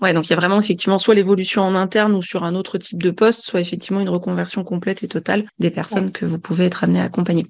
Ouais, 0.02 0.14
donc 0.14 0.26
il 0.26 0.32
y 0.32 0.34
a 0.34 0.36
vraiment 0.36 0.60
effectivement 0.60 0.98
soit 0.98 1.14
l'évolution 1.14 1.62
en 1.62 1.76
interne 1.76 2.16
ou 2.16 2.22
sur 2.22 2.44
un 2.44 2.56
autre 2.56 2.78
type 2.78 3.02
de 3.02 3.12
poste, 3.12 3.46
soit 3.46 3.62
effectivement 3.62 4.02
une 4.02 4.10
reconversion 4.10 4.64
complète 4.64 5.04
et 5.04 5.08
totale 5.08 5.46
des 5.60 5.72
personnes 5.72 6.12
que 6.12 6.26
vous 6.26 6.40
pouvez 6.40 6.66
être 6.66 6.84
amené 6.84 7.00
à 7.00 7.04
accompagner. 7.04 7.46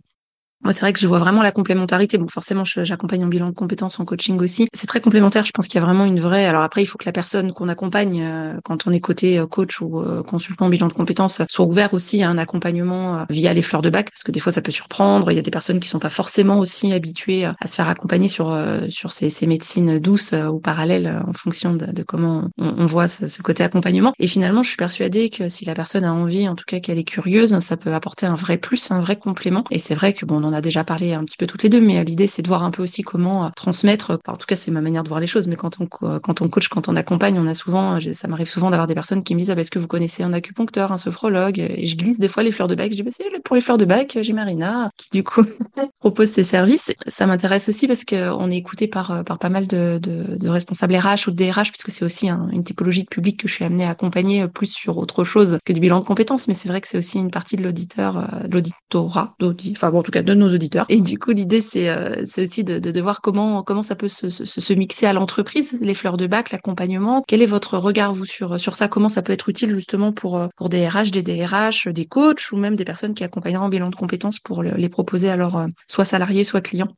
Moi, 0.66 0.74
c'est 0.74 0.82
vrai 0.82 0.94
que 0.94 1.00
je 1.00 1.06
vois 1.06 1.20
vraiment 1.20 1.44
la 1.44 1.52
complémentarité. 1.52 2.18
Bon, 2.18 2.28
forcément, 2.28 2.64
j'accompagne 2.64 3.24
en 3.24 3.28
bilan 3.28 3.50
de 3.50 3.54
compétences, 3.54 4.00
en 4.00 4.06
coaching 4.06 4.40
aussi. 4.40 4.68
C'est 4.74 4.88
très 4.88 5.00
complémentaire. 5.00 5.46
Je 5.46 5.52
pense 5.52 5.68
qu'il 5.68 5.80
y 5.80 5.84
a 5.84 5.86
vraiment 5.86 6.06
une 6.06 6.20
vraie. 6.20 6.48
Alors 6.48 6.64
après, 6.64 6.82
il 6.82 6.88
faut 6.88 6.98
que 6.98 7.06
la 7.06 7.12
personne 7.12 7.54
qu'on 7.54 7.70
accompagne, 7.70 8.24
euh, 8.24 8.54
quand 8.64 8.88
on 8.88 8.92
est 8.92 9.00
côté 9.00 9.38
euh, 9.38 9.46
coach 9.46 9.80
ou 9.80 10.00
euh, 10.00 10.24
consultant 10.24 10.66
en 10.66 10.70
bilan 10.70 10.88
de 10.88 10.94
compétences, 10.94 11.44
soit 11.50 11.66
ouvert 11.68 11.94
aussi 11.94 12.24
à 12.24 12.32
un 12.32 12.40
accompagnement 12.40 13.28
via 13.30 13.54
les 13.54 13.62
fleurs 13.62 13.84
de 13.84 13.92
bac, 13.92 14.10
parce 14.10 14.24
que 14.24 14.32
des 14.32 14.40
fois, 14.40 14.52
ça 14.52 14.64
peut 14.64 14.72
surprendre. 14.72 15.32
Il 15.32 15.36
y 15.36 15.38
a 15.38 15.44
des 15.44 15.52
personnes 15.52 15.80
qui 15.80 15.88
sont 15.88 16.00
pas 16.00 16.10
forcément 16.10 16.58
aussi 16.58 16.92
habituées 16.94 17.46
à 17.46 17.68
se 17.68 17.76
faire 17.76 17.88
accompagner 17.88 18.28
sur 18.28 18.58
sur 18.90 19.12
ces, 19.12 19.30
ces 19.30 19.46
médecines 19.46 20.00
douces 20.00 20.34
ou 20.34 20.60
parallèles 20.60 21.22
en 21.28 21.34
fonction 21.34 21.76
de, 21.76 22.02
comment 22.02 22.50
on, 22.58 22.88
voit 22.88 23.08
ce, 23.08 23.28
ce, 23.28 23.44
côté 23.44 23.64
accompagnement. 23.64 24.14
Et 24.18 24.26
finalement, 24.26 24.64
je 24.64 24.70
suis 24.70 24.78
persuadée 24.78 25.30
que 25.30 25.48
si 25.48 25.64
la 25.66 25.76
personne 25.76 26.06
a 26.06 26.14
envie, 26.14 26.48
en 26.48 26.56
tout 26.56 26.66
cas 26.66 26.80
qu'elle 26.80 26.98
est 26.98 27.04
curieuse, 27.04 27.60
ça 27.60 27.78
peut 27.78 27.94
apporter 27.94 28.26
un 28.26 28.34
vrai 28.34 28.58
plus, 28.58 28.90
un 28.90 29.00
vrai 29.00 29.18
complément. 29.18 29.64
Et 29.70 29.78
c'est 29.78 29.94
vrai 29.94 30.14
que 30.14 30.26
bon, 30.26 30.42
on 30.44 30.44
en 30.44 30.55
a 30.56 30.62
déjà 30.62 30.84
parlé 30.84 31.14
un 31.14 31.24
petit 31.24 31.38
peu 31.38 31.48
toutes 31.48 31.64
les 31.64 31.70
deux, 31.70 31.82
mais 31.82 32.04
l'idée 32.04 32.28
c'est 32.28 32.42
de 32.42 32.48
voir 32.48 32.64
un 32.64 32.72
peu 32.72 32.84
aussi 32.84 33.02
comment 33.04 33.46
euh, 33.46 33.50
transmettre. 33.56 34.20
En 34.28 34.36
tout 34.36 34.46
cas, 34.46 34.56
c'est 34.56 34.72
ma 34.72 34.82
manière 34.82 35.04
de 35.04 35.10
voir 35.10 35.20
les 35.20 35.28
choses. 35.28 35.48
Mais 35.48 35.56
quand 35.56 35.80
on 35.80 35.88
quand 35.88 36.42
on 36.42 36.50
coach, 36.50 36.68
quand 36.68 36.90
on 36.90 36.96
accompagne, 36.96 37.38
on 37.40 37.48
a 37.48 37.54
souvent, 37.54 38.00
ça 38.14 38.28
m'arrive 38.28 38.48
souvent 38.48 38.70
d'avoir 38.70 38.88
des 38.88 38.94
personnes 38.94 39.24
qui 39.24 39.34
me 39.34 39.40
disent 39.40 39.52
ah, 39.52 39.56
bah, 39.56 39.62
est-ce 39.62 39.72
que 39.72 39.80
vous 39.80 39.88
connaissez 39.88 40.24
un 40.24 40.34
acupuncteur, 40.34 40.92
un 40.92 40.98
sophrologue? 40.98 41.60
Et 41.60 41.86
je 41.86 41.96
glisse 41.98 42.20
des 42.20 42.28
fois 42.28 42.44
les 42.44 42.52
fleurs 42.52 42.68
de 42.68 42.76
bac. 42.76 42.92
Je 42.92 42.96
dis 42.96 43.04
bah, 43.04 43.12
pour 43.44 43.56
les 43.56 43.62
fleurs 43.62 43.78
de 43.78 43.86
bac, 43.86 44.18
j'ai 44.22 44.34
Marina 44.34 44.92
qui 44.98 45.10
du 45.12 45.24
coup 45.24 45.44
propose 46.00 46.30
ses 46.30 46.44
services. 46.44 46.92
Ça 47.08 47.26
m'intéresse 47.28 47.70
aussi 47.70 47.88
parce 47.88 48.06
qu'on 48.06 48.50
est 48.52 48.58
écouté 48.58 48.88
par 48.88 49.12
euh, 49.12 49.24
par 49.24 49.40
pas 49.40 49.50
mal 49.50 49.68
de, 49.68 50.00
responsables 50.48 50.96
RH 50.96 51.28
ou 51.28 51.32
de 51.32 51.36
DRH 51.36 51.72
puisque 51.72 51.92
c'est 51.92 52.06
aussi 52.06 52.30
une 52.30 52.64
typologie 52.64 53.04
de 53.04 53.10
public 53.10 53.40
que 53.40 53.48
je 53.48 53.54
suis 53.54 53.66
amenée 53.66 53.86
à 53.86 53.90
accompagner 53.90 54.44
euh, 54.44 54.48
plus 54.48 54.72
sur 54.72 54.98
autre 54.98 55.24
chose 55.24 55.60
que 55.66 55.74
du 55.74 55.80
bilan 55.80 56.00
de 56.00 56.06
compétences. 56.06 56.48
Mais 56.48 56.54
c'est 56.54 56.68
vrai 56.68 56.82
que 56.82 56.88
c'est 56.88 56.98
aussi 56.98 57.18
une 57.18 57.32
partie 57.32 57.56
de 57.56 57.64
l'auditeur, 57.64 58.30
l'auditorat, 58.50 59.36
enfin 59.72 59.92
bon, 59.92 60.00
en 60.00 60.04
tout 60.04 60.12
cas 60.12 60.24
de 60.24 60.34
nos 60.34 60.45
auditeurs. 60.54 60.86
Et 60.90 61.02
du 61.02 61.18
coup, 61.20 61.32
l'idée, 61.32 61.62
c'est 61.62 61.90
euh, 61.90 62.24
aussi 62.38 62.64
de, 62.64 63.02
voir 63.02 63.22
comment, 63.22 63.64
comment 63.64 63.84
ça 63.84 63.96
peut 63.96 64.08
se, 64.08 64.74
mixer 64.74 65.06
à 65.06 65.14
l'entreprise, 65.14 65.78
les 65.82 65.94
fleurs 65.94 66.18
de 66.18 66.28
bac, 66.28 66.52
l'accompagnement. 66.52 67.24
Quel 67.28 67.42
est 67.42 67.48
votre 67.48 67.78
regard, 67.78 68.14
vous, 68.14 68.26
sur, 68.26 68.60
sur 68.60 68.76
ça? 68.76 68.88
Comment 68.88 69.10
ça 69.10 69.22
peut 69.22 69.34
être 69.34 69.50
utile 69.50 69.72
justement 69.72 70.12
pour, 70.12 70.38
euh, 70.38 70.48
pour 70.56 70.70
des 70.70 70.88
RH, 70.88 71.12
des 71.12 71.24
DRH, 71.24 71.88
des 71.88 72.06
coachs 72.06 72.52
ou 72.52 72.58
même 72.58 72.76
des 72.76 72.86
personnes 72.86 73.14
qui 73.14 73.24
accompagneront 73.24 73.66
en 73.66 73.70
bilan 73.70 73.90
de 73.90 73.96
compétences 73.96 74.40
pour 74.40 74.64
les 74.64 74.90
proposer 74.90 75.30
à 75.30 75.36
leurs 75.36 75.58
euh, 75.58 75.68
soit 75.88 76.06
salariés, 76.06 76.44
soit 76.44 76.62
clients? 76.62 76.92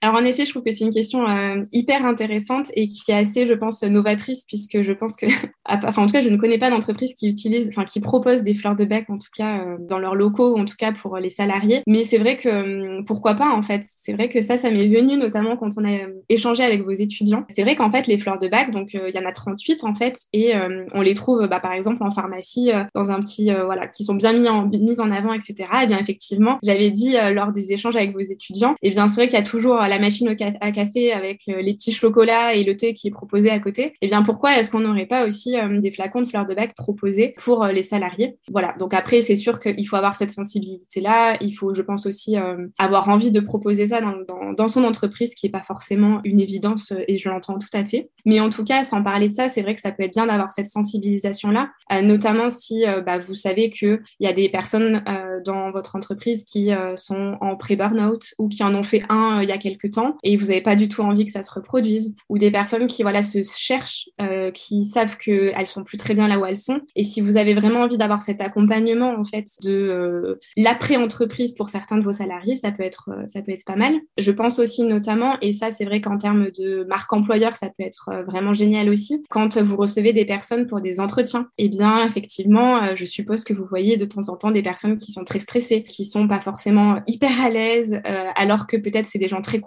Alors 0.00 0.16
en 0.16 0.24
effet, 0.24 0.44
je 0.44 0.50
trouve 0.50 0.62
que 0.62 0.70
c'est 0.70 0.84
une 0.84 0.92
question 0.92 1.28
euh, 1.28 1.60
hyper 1.72 2.06
intéressante 2.06 2.70
et 2.74 2.86
qui 2.88 3.10
est 3.10 3.14
assez, 3.14 3.46
je 3.46 3.54
pense, 3.54 3.82
novatrice 3.82 4.44
puisque 4.44 4.82
je 4.82 4.92
pense 4.92 5.16
que, 5.16 5.26
enfin 5.64 6.02
en 6.02 6.06
tout 6.06 6.12
cas, 6.12 6.20
je 6.20 6.28
ne 6.28 6.36
connais 6.36 6.58
pas 6.58 6.70
d'entreprise 6.70 7.14
qui 7.14 7.28
utilise, 7.28 7.68
enfin 7.68 7.84
qui 7.84 8.00
propose 8.00 8.42
des 8.42 8.54
fleurs 8.54 8.76
de 8.76 8.84
bec 8.84 9.10
en 9.10 9.18
tout 9.18 9.30
cas 9.36 9.58
euh, 9.58 9.76
dans 9.80 9.98
leurs 9.98 10.14
locaux 10.14 10.56
en 10.56 10.64
tout 10.64 10.76
cas 10.78 10.92
pour 10.92 11.16
les 11.18 11.30
salariés. 11.30 11.82
Mais 11.86 12.04
c'est 12.04 12.18
vrai 12.18 12.36
que 12.36 12.98
hum, 12.98 13.04
pourquoi 13.04 13.34
pas 13.34 13.50
en 13.50 13.62
fait? 13.62 13.82
C'est 13.84 14.12
vrai 14.12 14.28
que 14.28 14.40
ça, 14.40 14.56
ça 14.56 14.70
m'est 14.70 14.86
venu 14.86 15.16
notamment 15.16 15.56
quand 15.56 15.70
on 15.76 15.84
a 15.84 15.90
euh, 15.90 16.22
échangé 16.28 16.62
avec 16.62 16.84
vos 16.84 16.92
étudiants. 16.92 17.44
C'est 17.48 17.62
vrai 17.62 17.74
qu'en 17.74 17.90
fait 17.90 18.06
les 18.06 18.18
fleurs 18.18 18.38
de 18.38 18.46
bac, 18.46 18.70
donc 18.70 18.94
il 18.94 19.14
y 19.14 19.18
en 19.18 19.28
a 19.28 19.32
38 19.32 19.82
en 19.82 19.94
fait 19.94 20.20
et 20.32 20.52
on 20.94 21.00
les 21.00 21.14
trouve 21.14 21.46
bah, 21.46 21.60
par 21.60 21.72
exemple 21.72 22.02
en 22.02 22.10
pharmacie 22.10 22.70
dans 22.94 23.10
un 23.10 23.20
petit 23.20 23.50
voilà 23.50 23.86
qui 23.86 24.04
sont 24.04 24.14
bien 24.14 24.32
mis 24.32 24.48
en 24.48 24.66
mis 24.66 25.00
en 25.00 25.10
avant 25.10 25.32
etc. 25.32 25.54
Et 25.82 25.86
bien 25.86 25.98
effectivement, 25.98 26.58
j'avais 26.62 26.90
dit 26.90 27.16
lors 27.32 27.52
des 27.52 27.72
échanges 27.72 27.96
avec 27.96 28.12
vos 28.12 28.20
étudiants, 28.20 28.74
et 28.82 28.90
bien 28.90 29.08
c'est 29.08 29.16
vrai 29.16 29.28
qu'il 29.28 29.38
y 29.38 29.42
a 29.42 29.44
toujours 29.44 29.80
la 29.88 29.98
machine 29.98 30.28
à 30.60 30.72
café 30.72 31.12
avec 31.12 31.42
euh, 31.48 31.60
les 31.60 31.74
petits 31.74 31.92
chocolats 31.92 32.54
et 32.54 32.64
le 32.64 32.76
thé 32.76 32.94
qui 32.94 33.08
est 33.08 33.10
proposé 33.10 33.50
à 33.50 33.58
côté, 33.58 33.94
eh 34.00 34.06
bien 34.06 34.22
pourquoi 34.22 34.58
est-ce 34.58 34.70
qu'on 34.70 34.80
n'aurait 34.80 35.06
pas 35.06 35.26
aussi 35.26 35.56
euh, 35.56 35.80
des 35.80 35.90
flacons 35.90 36.22
de 36.22 36.28
fleurs 36.28 36.46
de 36.46 36.54
bac 36.54 36.74
proposés 36.74 37.34
pour 37.38 37.64
euh, 37.64 37.72
les 37.72 37.82
salariés? 37.82 38.36
Voilà. 38.50 38.74
Donc 38.78 38.94
après, 38.94 39.20
c'est 39.20 39.36
sûr 39.36 39.60
qu'il 39.60 39.86
faut 39.86 39.96
avoir 39.96 40.14
cette 40.14 40.30
sensibilité-là. 40.30 41.36
Il 41.40 41.52
faut, 41.52 41.74
je 41.74 41.82
pense 41.82 42.06
aussi, 42.06 42.36
avoir 42.78 43.08
envie 43.08 43.30
de 43.30 43.40
proposer 43.40 43.88
ça 43.88 44.00
dans, 44.00 44.52
dans, 44.52 44.68
son 44.68 44.84
entreprise, 44.84 45.34
qui 45.34 45.46
n'est 45.46 45.52
pas 45.52 45.62
forcément 45.62 46.20
une 46.24 46.40
évidence 46.40 46.92
et 47.06 47.18
je 47.18 47.28
l'entends 47.28 47.58
tout 47.58 47.68
à 47.72 47.84
fait. 47.84 48.10
Mais 48.24 48.40
en 48.40 48.50
tout 48.50 48.64
cas, 48.64 48.84
sans 48.84 49.02
parler 49.02 49.28
de 49.28 49.34
ça, 49.34 49.48
c'est 49.48 49.62
vrai 49.62 49.74
que 49.74 49.80
ça 49.80 49.92
peut 49.92 50.02
être 50.02 50.12
bien 50.12 50.26
d'avoir 50.26 50.52
cette 50.52 50.66
sensibilisation-là, 50.66 51.70
notamment 52.02 52.50
si 52.50 52.84
bah, 53.04 53.18
vous 53.18 53.34
savez 53.34 53.70
qu'il 53.70 54.00
y 54.20 54.26
a 54.26 54.32
des 54.32 54.48
personnes 54.48 55.02
dans 55.44 55.70
votre 55.70 55.96
entreprise 55.96 56.44
qui 56.44 56.70
sont 56.96 57.36
en 57.40 57.56
pré-burnout 57.56 58.34
ou 58.38 58.48
qui 58.48 58.62
en 58.62 58.74
ont 58.74 58.84
fait 58.84 59.02
un 59.08 59.42
il 59.42 59.48
y 59.48 59.52
a 59.52 59.58
quelques 59.58 59.77
temps 59.86 60.16
et 60.22 60.36
vous 60.36 60.46
n'avez 60.46 60.60
pas 60.60 60.76
du 60.76 60.88
tout 60.88 61.02
envie 61.02 61.24
que 61.24 61.30
ça 61.30 61.42
se 61.42 61.52
reproduise, 61.52 62.14
ou 62.28 62.38
des 62.38 62.50
personnes 62.50 62.86
qui 62.86 63.02
voilà 63.02 63.22
se 63.22 63.42
cherchent, 63.44 64.08
euh, 64.20 64.50
qui 64.50 64.84
savent 64.84 65.16
qu'elles 65.16 65.68
sont 65.68 65.84
plus 65.84 65.96
très 65.96 66.14
bien 66.14 66.28
là 66.28 66.38
où 66.38 66.46
elles 66.46 66.58
sont. 66.58 66.80
Et 66.96 67.04
si 67.04 67.20
vous 67.20 67.36
avez 67.36 67.54
vraiment 67.54 67.80
envie 67.80 67.98
d'avoir 67.98 68.22
cet 68.22 68.40
accompagnement 68.40 69.14
en 69.18 69.24
fait 69.24 69.46
de 69.62 69.70
euh, 69.70 70.38
l'après-entreprise 70.56 71.54
pour 71.54 71.68
certains 71.68 71.96
de 71.96 72.02
vos 72.02 72.12
salariés, 72.12 72.56
ça 72.56 72.70
peut 72.70 72.82
être 72.82 73.10
euh, 73.10 73.26
ça 73.26 73.42
peut 73.42 73.52
être 73.52 73.64
pas 73.64 73.76
mal. 73.76 73.94
Je 74.18 74.30
pense 74.30 74.58
aussi 74.58 74.84
notamment, 74.84 75.38
et 75.40 75.52
ça 75.52 75.70
c'est 75.70 75.84
vrai 75.84 76.00
qu'en 76.00 76.18
termes 76.18 76.50
de 76.50 76.84
marque 76.88 77.12
employeur, 77.12 77.56
ça 77.56 77.68
peut 77.68 77.84
être 77.84 78.10
vraiment 78.26 78.54
génial 78.54 78.88
aussi, 78.88 79.22
quand 79.30 79.58
vous 79.58 79.76
recevez 79.76 80.12
des 80.12 80.24
personnes 80.24 80.66
pour 80.66 80.80
des 80.80 81.00
entretiens. 81.00 81.48
Eh 81.58 81.68
bien 81.68 82.04
effectivement, 82.06 82.94
je 82.94 83.04
suppose 83.04 83.44
que 83.44 83.52
vous 83.52 83.64
voyez 83.64 83.96
de 83.96 84.04
temps 84.04 84.28
en 84.28 84.36
temps 84.36 84.50
des 84.50 84.62
personnes 84.62 84.98
qui 84.98 85.12
sont 85.12 85.24
très 85.24 85.38
stressées, 85.38 85.84
qui 85.84 86.04
sont 86.04 86.26
pas 86.28 86.40
forcément 86.40 87.00
hyper 87.06 87.40
à 87.44 87.50
l'aise, 87.50 88.00
alors 88.36 88.66
que 88.66 88.76
peut-être 88.76 89.06
c'est 89.06 89.18
des 89.18 89.28
gens 89.28 89.42
très 89.42 89.60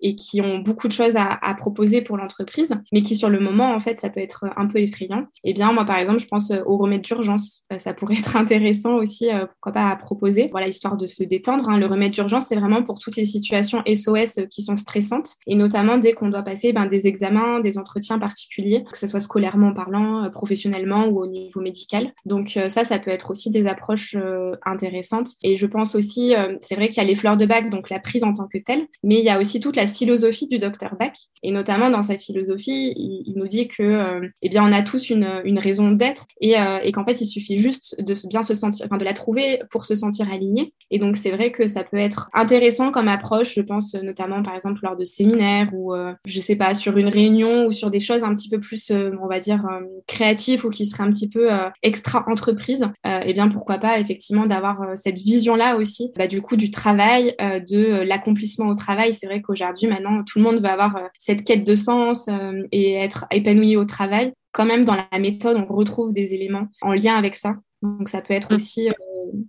et 0.00 0.16
qui 0.16 0.40
ont 0.40 0.58
beaucoup 0.58 0.88
de 0.88 0.92
choses 0.92 1.16
à, 1.16 1.38
proposer 1.58 2.00
pour 2.00 2.16
l'entreprise, 2.16 2.74
mais 2.92 3.02
qui 3.02 3.14
sur 3.14 3.28
le 3.28 3.40
moment, 3.40 3.74
en 3.74 3.80
fait, 3.80 3.98
ça 3.98 4.08
peut 4.08 4.20
être 4.20 4.46
un 4.56 4.66
peu 4.66 4.78
effrayant. 4.78 5.26
Eh 5.44 5.52
bien, 5.52 5.72
moi, 5.72 5.84
par 5.84 5.96
exemple, 5.96 6.20
je 6.20 6.26
pense 6.26 6.52
aux 6.64 6.76
remèdes 6.76 7.02
d'urgence. 7.02 7.64
Euh, 7.72 7.78
ça 7.78 7.92
pourrait 7.92 8.14
être 8.18 8.36
intéressant 8.36 8.94
aussi, 8.94 9.30
euh, 9.30 9.46
pourquoi 9.46 9.72
pas, 9.72 9.90
à 9.90 9.96
proposer. 9.96 10.48
Voilà, 10.50 10.68
histoire 10.68 10.96
de 10.96 11.06
se 11.06 11.22
détendre. 11.22 11.68
Hein. 11.68 11.78
Le 11.78 11.86
remède 11.86 12.12
d'urgence, 12.12 12.46
c'est 12.46 12.56
vraiment 12.56 12.82
pour 12.82 12.98
toutes 12.98 13.16
les 13.16 13.24
situations 13.24 13.82
SOS 13.92 14.46
qui 14.50 14.62
sont 14.62 14.76
stressantes, 14.76 15.34
et 15.46 15.54
notamment 15.54 15.98
dès 15.98 16.12
qu'on 16.12 16.28
doit 16.28 16.42
passer 16.42 16.72
ben, 16.72 16.86
des 16.86 17.06
examens, 17.06 17.60
des 17.60 17.78
entretiens 17.78 18.18
particuliers, 18.18 18.84
que 18.90 18.98
ce 18.98 19.06
soit 19.06 19.20
scolairement 19.20 19.74
parlant, 19.74 20.24
euh, 20.24 20.30
professionnellement 20.30 21.06
ou 21.06 21.20
au 21.20 21.26
niveau 21.26 21.60
médical. 21.60 22.12
Donc 22.24 22.58
ça, 22.68 22.84
ça 22.84 22.98
peut 22.98 23.10
être 23.10 23.30
aussi 23.30 23.50
des 23.50 23.66
approches 23.66 24.16
intéressantes. 24.64 25.30
Et 25.42 25.56
je 25.56 25.66
pense 25.66 25.94
aussi, 25.94 26.32
c'est 26.60 26.74
vrai 26.74 26.88
qu'il 26.88 27.02
y 27.02 27.06
a 27.06 27.08
les 27.08 27.16
fleurs 27.16 27.36
de 27.36 27.46
bac, 27.46 27.70
donc 27.70 27.90
la 27.90 27.98
prise 27.98 28.24
en 28.24 28.32
tant 28.32 28.46
que 28.46 28.58
telle, 28.58 28.86
mais 29.02 29.18
il 29.18 29.24
y 29.24 29.28
a 29.28 29.29
aussi 29.38 29.60
tout 29.60 29.72
la 29.72 29.86
philosophie 29.86 30.46
du 30.46 30.58
docteur 30.58 30.96
Bach. 30.98 31.12
Et 31.42 31.52
notamment 31.52 31.90
dans 31.90 32.02
sa 32.02 32.18
philosophie, 32.18 32.92
il, 32.96 33.32
nous 33.36 33.46
dit 33.46 33.68
que, 33.68 33.82
euh, 33.82 34.28
eh 34.42 34.48
bien, 34.48 34.64
on 34.64 34.72
a 34.72 34.82
tous 34.82 35.10
une, 35.10 35.58
raison 35.58 35.90
d'être 35.90 36.26
et, 36.40 36.58
euh, 36.58 36.78
et 36.82 36.92
qu'en 36.92 37.04
fait, 37.04 37.20
il 37.20 37.26
suffit 37.26 37.56
juste 37.56 38.00
de 38.00 38.14
bien 38.28 38.42
se 38.42 38.54
sentir, 38.54 38.86
enfin, 38.86 38.98
de 38.98 39.04
la 39.04 39.12
trouver 39.12 39.60
pour 39.70 39.84
se 39.84 39.94
sentir 39.94 40.30
aligné. 40.32 40.74
Et 40.90 40.98
donc, 40.98 41.16
c'est 41.16 41.30
vrai 41.30 41.52
que 41.52 41.66
ça 41.66 41.84
peut 41.84 41.98
être 41.98 42.30
intéressant 42.34 42.90
comme 42.90 43.08
approche, 43.08 43.54
je 43.54 43.62
pense 43.62 43.94
notamment, 43.94 44.42
par 44.42 44.54
exemple, 44.54 44.80
lors 44.82 44.96
de 44.96 45.04
séminaires 45.04 45.68
ou, 45.72 45.94
euh, 45.94 46.12
je 46.24 46.40
sais 46.40 46.56
pas, 46.56 46.74
sur 46.74 46.96
une 46.96 47.08
réunion 47.08 47.66
ou 47.66 47.72
sur 47.72 47.90
des 47.90 48.00
choses 48.00 48.24
un 48.24 48.34
petit 48.34 48.48
peu 48.48 48.60
plus, 48.60 48.90
on 48.90 49.26
va 49.26 49.40
dire, 49.40 49.66
créatives 50.06 50.64
ou 50.64 50.70
qui 50.70 50.86
seraient 50.86 51.04
un 51.04 51.10
petit 51.10 51.28
peu 51.28 51.48
extra 51.82 52.24
entreprise. 52.28 52.86
eh 53.04 53.32
bien, 53.32 53.48
pourquoi 53.48 53.78
pas, 53.78 53.98
effectivement, 53.98 54.46
d'avoir 54.46 54.96
cette 54.96 55.18
vision-là 55.18 55.76
aussi, 55.76 56.12
bah, 56.16 56.26
du 56.26 56.42
coup, 56.42 56.56
du 56.56 56.70
travail, 56.70 57.34
de 57.38 58.02
l'accomplissement 58.02 58.68
au 58.68 58.74
travail. 58.74 59.14
C'est 59.20 59.26
vrai 59.26 59.42
qu'aujourd'hui, 59.42 59.86
aujourd'hui, 59.86 60.04
maintenant, 60.04 60.24
tout 60.24 60.38
le 60.38 60.44
monde 60.44 60.60
va 60.60 60.72
avoir 60.72 60.96
euh, 60.96 61.06
cette 61.18 61.44
quête 61.44 61.62
de 61.62 61.74
sens 61.74 62.28
euh, 62.28 62.62
et 62.72 62.94
être 62.94 63.26
épanoui 63.30 63.76
au 63.76 63.84
travail. 63.84 64.32
Quand 64.52 64.64
même, 64.64 64.84
dans 64.84 64.94
la 64.94 65.18
méthode, 65.18 65.58
on 65.58 65.74
retrouve 65.74 66.14
des 66.14 66.32
éléments 66.32 66.68
en 66.80 66.94
lien 66.94 67.16
avec 67.16 67.34
ça. 67.34 67.56
Donc, 67.82 68.08
ça 68.08 68.22
peut 68.22 68.32
être 68.32 68.50
mm. 68.50 68.54
aussi 68.54 68.88
euh, 68.88 68.92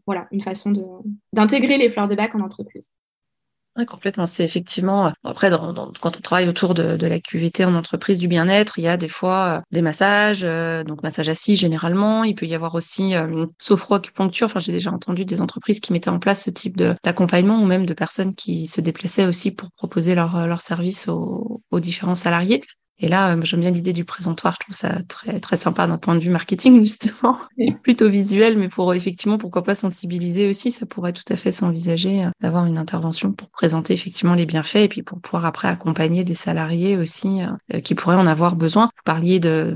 voilà, 0.05 0.27
une 0.33 0.41
façon 0.41 0.73
d'intégrer 1.31 1.77
les 1.77 1.87
fleurs 1.87 2.09
de 2.09 2.15
bac 2.15 2.35
en 2.35 2.41
entreprise. 2.41 2.91
Oui, 3.77 3.85
complètement. 3.85 4.25
C'est 4.25 4.43
effectivement, 4.43 5.13
après, 5.23 5.49
dans, 5.49 5.73
quand 6.01 6.17
on 6.17 6.19
travaille 6.19 6.49
autour 6.49 6.73
de, 6.73 6.97
de, 6.97 7.07
la 7.07 7.21
QVT 7.21 7.63
en 7.63 7.73
entreprise 7.73 8.19
du 8.19 8.27
bien-être, 8.27 8.77
il 8.77 8.83
y 8.83 8.87
a 8.89 8.97
des 8.97 9.07
fois 9.07 9.63
des 9.71 9.81
massages, 9.81 10.41
donc 10.85 11.01
massage 11.03 11.29
assis 11.29 11.55
généralement. 11.55 12.25
Il 12.25 12.35
peut 12.35 12.45
y 12.45 12.53
avoir 12.53 12.75
aussi 12.75 13.15
euh, 13.15 13.45
sophro-acupuncture. 13.59 14.45
Enfin, 14.47 14.59
j'ai 14.59 14.73
déjà 14.73 14.91
entendu 14.91 15.23
des 15.23 15.41
entreprises 15.41 15.79
qui 15.79 15.93
mettaient 15.93 16.09
en 16.09 16.19
place 16.19 16.43
ce 16.43 16.49
type 16.49 16.75
d'accompagnement 17.01 17.61
ou 17.61 17.65
même 17.65 17.85
de 17.85 17.93
personnes 17.93 18.35
qui 18.35 18.67
se 18.67 18.81
déplaçaient 18.81 19.25
aussi 19.25 19.51
pour 19.51 19.71
proposer 19.71 20.15
leur, 20.15 20.47
leur 20.47 20.59
service 20.59 21.07
aux, 21.07 21.61
aux 21.71 21.79
différents 21.79 22.15
salariés. 22.15 22.61
Et 23.01 23.07
là, 23.07 23.35
euh, 23.35 23.41
j'aime 23.43 23.59
bien 23.59 23.71
l'idée 23.71 23.93
du 23.93 24.05
présentoir. 24.05 24.53
Je 24.53 24.59
trouve 24.65 24.75
ça 24.75 24.99
très 25.07 25.39
très 25.39 25.57
sympa 25.57 25.87
d'un 25.87 25.97
point 25.97 26.15
de 26.15 26.19
vue 26.19 26.29
marketing 26.29 26.81
justement, 26.81 27.37
plutôt 27.83 28.07
visuel, 28.07 28.57
mais 28.57 28.69
pour 28.69 28.93
effectivement 28.93 29.37
pourquoi 29.37 29.63
pas 29.63 29.75
sensibiliser 29.75 30.47
aussi, 30.47 30.71
ça 30.71 30.85
pourrait 30.85 31.13
tout 31.13 31.23
à 31.29 31.35
fait 31.35 31.51
s'envisager 31.51 32.25
euh, 32.25 32.29
d'avoir 32.39 32.65
une 32.65 32.77
intervention 32.77 33.31
pour 33.33 33.49
présenter 33.49 33.93
effectivement 33.93 34.35
les 34.35 34.45
bienfaits 34.45 34.75
et 34.75 34.87
puis 34.87 35.03
pour 35.03 35.19
pouvoir 35.19 35.45
après 35.45 35.67
accompagner 35.67 36.23
des 36.23 36.35
salariés 36.35 36.95
aussi 36.95 37.41
euh, 37.73 37.81
qui 37.81 37.95
pourraient 37.95 38.15
en 38.15 38.27
avoir 38.27 38.55
besoin. 38.55 38.85
Vous 38.85 39.03
parliez 39.03 39.39
de 39.39 39.75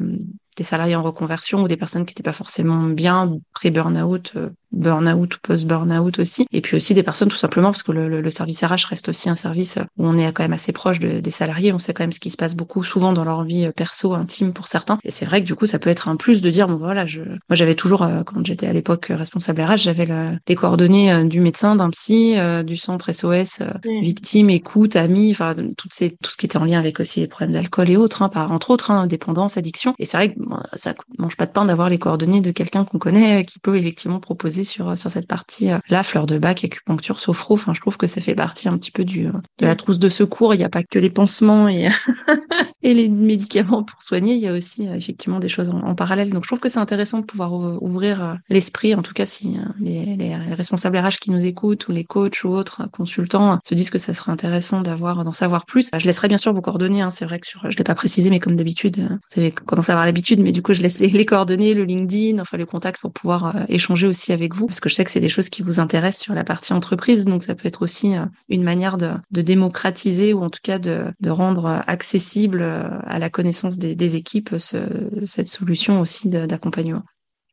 des 0.55 0.63
salariés 0.63 0.95
en 0.95 1.01
reconversion 1.01 1.63
ou 1.63 1.67
des 1.67 1.75
personnes 1.75 2.05
qui 2.05 2.11
n'étaient 2.11 2.23
pas 2.23 2.31
forcément 2.31 2.83
bien 2.83 3.39
pré-burnout, 3.53 4.33
burn-out 4.71 5.36
ou 5.36 5.39
post-burn-out 5.41 6.19
aussi. 6.19 6.45
Et 6.51 6.62
puis 6.62 6.78
aussi 6.78 6.93
des 6.93 7.04
personnes 7.04 7.30
tout 7.30 7.38
simplement 7.38 7.71
parce 7.71 7.84
que 7.84 7.91
le, 7.91 8.21
le, 8.21 8.30
service 8.30 8.63
RH 8.63 8.88
reste 8.89 9.10
aussi 9.10 9.30
un 9.30 9.36
service 9.36 9.80
où 9.97 10.06
on 10.06 10.15
est 10.15 10.32
quand 10.34 10.43
même 10.43 10.54
assez 10.54 10.71
proche 10.71 10.99
de, 10.99 11.19
des 11.19 11.32
salariés. 11.32 11.71
On 11.71 11.80
sait 11.80 11.93
quand 11.93 12.04
même 12.04 12.12
ce 12.12 12.19
qui 12.19 12.30
se 12.30 12.38
passe 12.38 12.56
beaucoup 12.56 12.84
souvent 12.84 13.13
dans 13.13 13.23
leur 13.23 13.43
vie 13.43 13.69
perso, 13.75 14.13
intime 14.13 14.54
pour 14.54 14.67
certains. 14.67 14.97
Et 15.04 15.12
c'est 15.12 15.25
vrai 15.25 15.41
que 15.41 15.47
du 15.47 15.56
coup, 15.56 15.67
ça 15.67 15.80
peut 15.80 15.89
être 15.89 16.10
un 16.10 16.15
plus 16.15 16.41
de 16.41 16.49
dire, 16.49 16.67
bon 16.67 16.78
voilà, 16.78 17.06
je, 17.06 17.21
moi 17.21 17.56
j'avais 17.56 17.75
toujours, 17.75 18.04
euh, 18.04 18.23
quand 18.23 18.45
j'étais 18.45 18.67
à 18.67 18.73
l'époque 18.73 19.08
responsable 19.10 19.62
RH, 19.62 19.78
j'avais 19.78 20.06
le, 20.06 20.38
les 20.47 20.56
coordonnées 20.56 21.12
euh, 21.12 21.23
du 21.23 21.39
médecin, 21.39 21.75
d'un 21.75 21.89
psy, 21.89 22.34
euh, 22.38 22.63
du 22.63 22.78
centre 22.78 23.12
SOS, 23.12 23.62
victime, 24.01 24.49
écoute, 24.49 24.95
ami, 24.95 25.32
enfin 25.32 25.54
toutes 25.78 25.93
ces, 25.93 26.12
tout 26.21 26.32
ce 26.32 26.38
qui 26.38 26.45
était 26.45 26.58
en 26.58 26.65
lien 26.65 26.80
avec 26.80 26.99
aussi 26.99 27.19
les 27.21 27.28
problèmes 27.28 27.54
d'alcool 27.54 27.89
et 27.89 27.97
autres, 27.97 28.21
hein, 28.21 28.30
par, 28.30 28.51
entre 28.51 28.71
autres, 28.71 28.91
hein, 28.91 29.08
dépendance, 29.08 29.58
addiction. 29.58 29.93
Et 29.99 30.06
c'est 30.06 30.17
vrai 30.17 30.34
que 30.34 30.39
ça 30.73 30.93
mange 31.17 31.38
pas 31.38 31.45
de 31.45 31.51
pain 31.51 31.65
d'avoir 31.65 31.89
les 31.89 31.97
coordonnées 31.97 32.41
de 32.41 32.51
quelqu'un 32.51 32.84
qu'on 32.84 32.99
connaît 32.99 33.45
qui 33.45 33.60
peut 33.60 33.78
effectivement 33.78 34.19
proposer 34.19 34.63
sur, 34.65 34.97
sur 34.97 35.12
cette 35.12 35.28
partie 35.28 35.69
là, 35.89 36.04
fleur 36.04 36.25
de 36.25 36.38
bac, 36.38 36.63
acupuncture, 36.63 37.19
sophro. 37.19 37.56
Enfin, 37.56 37.73
je 37.73 37.82
trouve 37.82 37.97
que 37.97 38.08
ça 38.08 38.21
fait 38.21 38.36
partie 38.36 38.67
un 38.67 38.78
petit 38.78 38.91
peu 38.91 39.06
du, 39.06 39.23
de 39.25 39.65
la 39.65 39.75
trousse 39.75 39.99
de 39.99 40.10
secours. 40.10 40.54
Il 40.54 40.58
n'y 40.58 40.63
a 40.63 40.69
pas 40.69 40.84
que 40.84 40.99
les 40.99 41.10
pansements 41.10 41.67
et, 41.67 41.89
et 42.84 42.93
les 42.93 43.10
médicaments 43.10 43.84
pour 43.84 44.01
soigner. 44.01 44.36
Il 44.36 44.39
y 44.39 44.47
a 44.47 44.54
aussi 44.54 44.86
effectivement 44.86 45.39
des 45.39 45.49
choses 45.49 45.69
en, 45.69 45.95
parallèle. 45.95 46.30
Donc, 46.30 46.43
je 46.43 46.47
trouve 46.47 46.60
que 46.60 46.69
c'est 46.69 46.80
intéressant 46.80 47.19
de 47.19 47.25
pouvoir 47.25 47.54
ouvrir 47.82 48.23
euh, 48.23 48.34
l'esprit, 48.49 48.95
en 48.95 49.01
tout 49.01 49.13
cas 49.13 49.25
si 49.25 49.58
euh, 49.58 49.62
les, 49.80 50.15
les, 50.15 50.36
responsables 50.36 50.97
RH 50.97 51.19
qui 51.21 51.32
nous 51.32 51.45
écoutent 51.45 51.88
ou 51.88 51.91
les 51.91 52.04
coachs 52.04 52.43
ou 52.43 52.49
autres 52.49 52.88
consultants 52.91 53.60
se 53.63 53.73
disent 53.75 53.89
que 53.89 53.99
ça 53.99 54.13
serait 54.13 54.32
intéressant 54.32 54.82
d'avoir 54.82 55.23
d'en 55.23 55.32
savoir 55.32 55.65
plus. 55.65 55.89
Je 55.97 56.06
laisserai 56.06 56.28
bien 56.28 56.38
sûr 56.38 56.54
vos 56.54 56.62
coordonnées. 56.62 57.01
Hein. 57.01 57.12
C'est 57.12 57.25
vrai 57.25 57.39
que 57.39 57.47
sur, 57.47 57.69
je 57.69 57.78
l'ai 57.78 57.84
pas 57.84 57.95
précisé, 57.95 58.30
mais 58.30 58.39
comme 58.39 58.56
d'habitude, 58.56 58.99
euh, 58.99 59.15
vous 59.34 59.39
avez 59.39 59.51
commencé 59.51 59.91
à 59.91 59.93
avoir 59.93 60.06
l'habitude, 60.06 60.39
mais 60.39 60.51
du 60.51 60.62
coup, 60.62 60.73
je 60.73 60.82
laisse 60.82 60.99
les, 60.99 61.08
les, 61.08 61.25
coordonnées, 61.25 61.73
le 61.73 61.86
LinkedIn, 61.86 62.39
enfin 62.39 62.58
le 62.58 62.65
contact 62.65 63.01
pour 63.01 63.12
pouvoir 63.12 63.56
échanger 63.69 64.08
aussi 64.08 64.32
vous, 64.53 64.67
parce 64.67 64.79
que 64.79 64.89
je 64.89 64.95
sais 64.95 65.03
que 65.03 65.12
c'est 65.12 65.19
des 65.19 65.29
choses 65.29 65.49
qui 65.49 65.62
vous 65.62 65.79
intéressent 65.79 66.23
sur 66.23 66.36
la 66.36 66.43
partie 66.43 66.73
entreprise. 66.73 67.25
Donc, 67.25 67.43
ça 67.43 67.55
peut 67.55 67.67
être 67.67 67.81
aussi 67.81 68.13
une 68.49 68.63
manière 68.63 68.97
de, 68.97 69.15
démocratiser 69.31 70.34
ou 70.34 70.43
en 70.43 70.49
tout 70.49 70.60
cas 70.62 70.79
de, 70.79 71.13
rendre 71.27 71.84
accessible 71.88 72.62
à 72.62 73.19
la 73.19 73.29
connaissance 73.29 73.77
des, 73.77 74.15
équipes 74.15 74.55
ce, 74.58 74.77
cette 75.25 75.47
solution 75.47 75.99
aussi 75.99 76.29
d'accompagnement. 76.29 77.03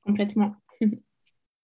Complètement. 0.05 0.55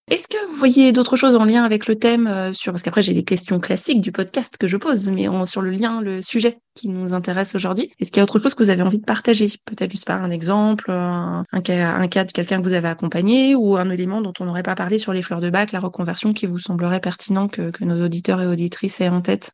Est-ce 0.09 0.27
que 0.27 0.43
vous 0.47 0.55
voyez 0.55 0.91
d'autres 0.91 1.15
choses 1.15 1.35
en 1.35 1.45
lien 1.45 1.63
avec 1.63 1.85
le 1.85 1.95
thème 1.95 2.25
euh, 2.25 2.51
sur 2.51 2.73
parce 2.73 2.81
qu'après 2.81 3.03
j'ai 3.03 3.13
les 3.13 3.23
questions 3.23 3.59
classiques 3.59 4.01
du 4.01 4.11
podcast 4.11 4.57
que 4.57 4.67
je 4.67 4.75
pose, 4.75 5.09
mais 5.11 5.27
sur 5.45 5.61
le 5.61 5.69
lien, 5.69 6.01
le 6.01 6.23
sujet 6.23 6.57
qui 6.73 6.89
nous 6.89 7.13
intéresse 7.13 7.53
aujourd'hui. 7.53 7.91
Est-ce 7.99 8.11
qu'il 8.11 8.17
y 8.17 8.21
a 8.21 8.23
autre 8.23 8.39
chose 8.39 8.55
que 8.55 8.63
vous 8.63 8.71
avez 8.71 8.81
envie 8.81 8.97
de 8.97 9.05
partager? 9.05 9.45
Peut-être 9.65 9.91
juste 9.91 10.07
par 10.07 10.23
un 10.23 10.31
exemple, 10.31 10.89
un, 10.89 11.45
cas, 11.63 11.93
un 11.93 12.07
cas 12.07 12.23
de 12.23 12.31
quelqu'un 12.31 12.59
que 12.59 12.67
vous 12.67 12.73
avez 12.73 12.87
accompagné 12.87 13.53
ou 13.53 13.77
un 13.77 13.89
élément 13.91 14.21
dont 14.21 14.33
on 14.39 14.45
n'aurait 14.45 14.63
pas 14.63 14.73
parlé 14.73 14.97
sur 14.97 15.13
les 15.13 15.21
fleurs 15.21 15.41
de 15.41 15.51
bac, 15.51 15.71
la 15.71 15.79
reconversion 15.79 16.33
qui 16.33 16.47
vous 16.47 16.59
semblerait 16.59 17.01
pertinent 17.01 17.47
que, 17.47 17.71
nos 17.81 18.03
auditeurs 18.03 18.41
et 18.41 18.47
auditrices 18.47 19.01
aient 19.01 19.09
en 19.09 19.21
tête? 19.21 19.51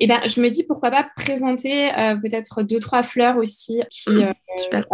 Eh 0.00 0.06
ben, 0.06 0.20
je 0.26 0.40
me 0.42 0.50
dis 0.50 0.64
pourquoi 0.64 0.90
pas 0.90 1.08
présenter 1.16 1.90
euh, 1.98 2.14
peut-être 2.16 2.62
deux 2.62 2.78
trois 2.78 3.02
fleurs 3.02 3.38
aussi 3.38 3.80
qui 3.90 4.10
mmh, 4.10 4.34
Super. 4.58 4.84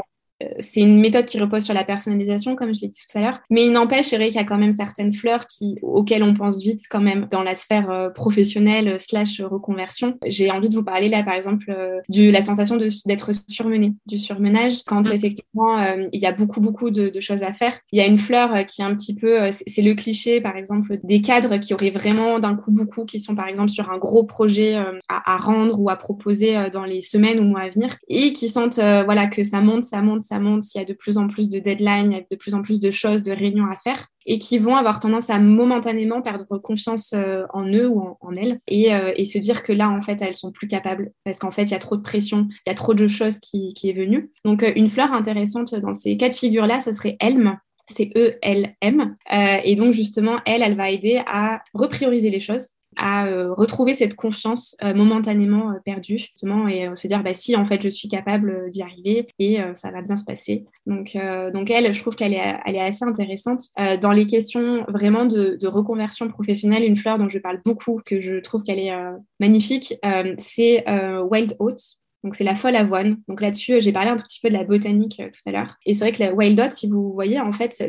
Euh, 0.43 0.49
c'est 0.59 0.81
une 0.81 1.01
méthode 1.01 1.27
qui 1.27 1.39
repose 1.39 1.63
sur 1.63 1.75
la 1.75 1.85
personnalisation, 1.85 2.57
comme 2.57 2.75
je 2.75 2.81
l'ai 2.81 2.89
dit 2.89 2.99
tout 2.99 3.19
à 3.19 3.21
l'heure. 3.21 3.41
Mais 3.51 3.67
il 3.67 3.73
n'empêche, 3.73 4.07
c'est 4.07 4.17
vrai 4.17 4.29
qu'il 4.29 4.37
y 4.37 4.41
a 4.41 4.45
quand 4.45 4.59
même 4.59 4.73
certaines 4.73 5.13
fleurs 5.13 5.47
qui, 5.47 5.77
auxquelles 5.83 6.23
on 6.23 6.35
pense 6.35 6.63
vite 6.63 6.83
quand 6.91 7.01
même 7.01 7.29
dans 7.31 7.43
la 7.43 7.55
sphère 7.55 7.91
euh, 7.91 8.11
professionnelle 8.11 8.89
euh, 8.89 8.99
slash 8.99 9.41
reconversion. 9.41 10.19
J'ai 10.27 10.51
envie 10.51 10.69
de 10.69 10.75
vous 10.75 10.85
parler 10.85 11.09
là, 11.09 11.23
par 11.23 11.35
exemple, 11.35 11.67
de 12.09 12.31
la 12.31 12.41
sensation 12.41 12.77
d'être 12.77 13.31
surmené, 13.49 13.95
du 14.07 14.19
surmenage, 14.19 14.83
quand 14.87 15.11
effectivement 15.11 15.79
il 16.13 16.21
y 16.21 16.27
a 16.27 16.33
beaucoup, 16.33 16.61
beaucoup 16.61 16.91
de, 16.91 17.21
choses 17.21 17.43
à 17.43 17.53
faire. 17.53 17.79
Il 17.93 17.99
y 17.99 18.03
a 18.03 18.07
une 18.07 18.19
fleur 18.19 18.67
qui 18.67 18.83
est 18.83 18.85
un 18.85 18.95
petit 18.95 19.15
peu, 19.15 19.51
c'est 19.51 19.83
le 19.83 19.95
cliché, 19.95 20.41
par 20.41 20.57
exemple, 20.57 20.99
des 21.03 21.21
cadres 21.21 21.57
qui 21.59 21.75
auraient 21.75 21.91
vraiment 21.91 22.39
d'un 22.39 22.55
coup 22.55 22.71
beaucoup, 22.71 23.05
qui 23.05 23.21
sont 23.21 23.35
par 23.35 23.49
exemple 23.49 23.71
sur 23.71 23.91
un 23.91 23.99
gros 23.99 24.25
projet 24.25 24.75
à, 24.75 24.93
à, 25.09 25.37
rendre 25.37 25.79
ou 25.79 25.91
à 25.91 25.97
proposer 25.97 26.71
dans 26.73 26.85
les 26.85 27.03
semaines 27.03 27.41
ou 27.41 27.45
mois 27.45 27.63
à 27.63 27.69
venir, 27.69 27.97
et 28.09 28.33
qui 28.33 28.49
sentent 28.49 28.81
voilà, 28.81 29.27
que 29.27 29.45
ça 29.45 29.61
monte, 29.61 29.85
ça 29.85 30.03
monte, 30.03 30.23
ça 30.23 30.34
monte, 30.39 30.75
il 30.75 30.79
y 30.79 30.81
a 30.81 30.85
de 30.85 30.93
plus 30.93 31.19
en 31.19 31.29
plus 31.29 31.49
de 31.49 31.59
deadlines, 31.59 32.13
il 32.13 32.15
y 32.15 32.21
a 32.21 32.25
de 32.31 32.37
plus 32.37 32.55
en 32.55 32.63
plus 32.63 32.81
de 32.81 32.91
choses, 32.91 33.23
de 33.23 33.33
réunions 33.33 33.67
à 33.67 33.77
faire, 33.77 34.09
et 34.27 34.39
qui 34.39 34.59
vont 34.59 34.77
avoir 34.77 35.01
tendance 35.01 35.31
à 35.31 35.39
momentanément 35.39 36.23
perdre 36.23 36.59
confiance 36.59 37.13
euh, 37.15 37.45
en 37.53 37.67
eux 37.67 37.89
ou 37.89 38.17
en, 38.21 38.37
elles, 38.37 38.61
euh, 38.71 39.13
et, 39.17 39.25
se 39.25 39.39
dire 39.39 39.63
que 39.63 39.73
là, 39.73 39.91
en 39.91 40.03
fait, 40.03 40.21
elles 40.23 40.37
sont 40.37 40.53
plus 40.53 40.69
capables, 40.69 41.13
parce 41.25 41.39
qu'en 41.39 41.51
fait, 41.51 41.65
il 41.65 41.71
y 41.71 41.75
a 41.75 41.79
trop 41.79 41.97
de 41.97 42.03
pression, 42.03 42.49
il 42.67 42.71
y 42.71 42.73
a 42.73 42.75
trop 42.75 42.95
de 42.95 43.07
choses 43.07 43.39
qui, 43.39 43.75
qui 43.75 43.91
est 43.91 43.95
venue. 43.95 44.31
Donc, 44.45 44.63
euh, 44.63 44.73
une 44.77 44.91
fleur 44.91 45.13
intéressante 45.13 45.75
dans 45.75 45.95
ces 45.95 46.17
quatre 46.17 46.37
figures-là, 46.37 46.81
ce 46.81 46.93
serait 46.93 47.17
Elm, 47.21 47.59
c'est 47.87 48.11
E-L-M. 48.17 49.15
et 49.31 49.75
donc, 49.75 49.93
justement, 49.93 50.39
elle, 50.47 50.63
elle 50.63 50.75
va 50.75 50.91
aider 50.91 51.21
à 51.27 51.63
reprioriser 51.75 52.31
les 52.31 52.41
choses, 52.41 52.71
à 52.97 53.27
euh, 53.27 53.53
retrouver 53.53 53.95
cette 53.95 54.15
confiance 54.15 54.77
euh, 54.83 54.95
momentanément 54.95 55.71
euh, 55.71 55.79
perdue 55.85 56.19
justement 56.19 56.69
et 56.69 56.91
se 56.95 57.07
dire 57.07 57.23
bah 57.23 57.35
si 57.35 57.57
en 57.57 57.67
fait 57.67 57.83
je 57.83 57.89
suis 57.89 58.09
capable 58.09 58.69
d'y 58.71 58.83
arriver 58.83 59.27
et 59.39 59.59
ça 59.75 59.91
va 59.91 60.03
bien 60.03 60.17
se 60.17 60.25
passer. 60.25 60.65
Donc 60.87 61.17
donc 61.53 61.71
elle 61.71 61.95
je 61.95 62.01
trouve 62.01 62.15
qu'elle 62.15 62.35
est 62.35 62.57
elle 62.65 62.77
est 62.77 62.81
assez 62.81 63.05
intéressante 63.05 63.63
dans 64.01 64.13
les 64.13 64.27
questions 64.27 64.85
vraiment 64.89 65.25
de, 65.25 65.57
de, 65.61 65.67
reconversion 65.67 66.29
professionnelle. 66.29 66.85
Une 66.85 66.97
fleur 66.97 67.19
dont 67.19 67.29
je 67.29 67.39
parle 67.39 67.61
beaucoup 67.65 68.01
que 68.05 68.21
je 68.21 68.41
trouve 68.41 68.63
qu'elle 68.63 68.79
est 68.79 68.93
magnifique 69.41 69.95
c'est 70.39 70.85
Wild 71.31 71.57
Oats 71.59 71.99
donc, 72.25 72.35
c'est 72.37 72.45
la 72.45 72.55
folle 72.57 72.75
avoine. 72.75 73.19
Donc, 73.29 73.43
là-dessus, 73.43 73.83
j'ai 73.83 73.93
parlé 73.93 74.09
un 74.11 74.17
tout 74.17 74.25
petit 74.25 74.41
peu 74.41 74.49
de 74.49 74.55
la 74.55 74.65
botanique 74.65 75.21
euh, 75.21 75.29
tout 75.29 75.47
à 75.47 75.53
l'heure. 75.53 75.77
Et 75.85 75.93
c'est 75.93 76.05
vrai 76.05 76.13
que 76.13 76.23
la 76.23 76.33
wild 76.33 76.59
oat, 76.59 76.71
si 76.71 76.89
vous 76.89 77.13
voyez, 77.13 77.39
en 77.39 77.53
fait, 77.53 77.85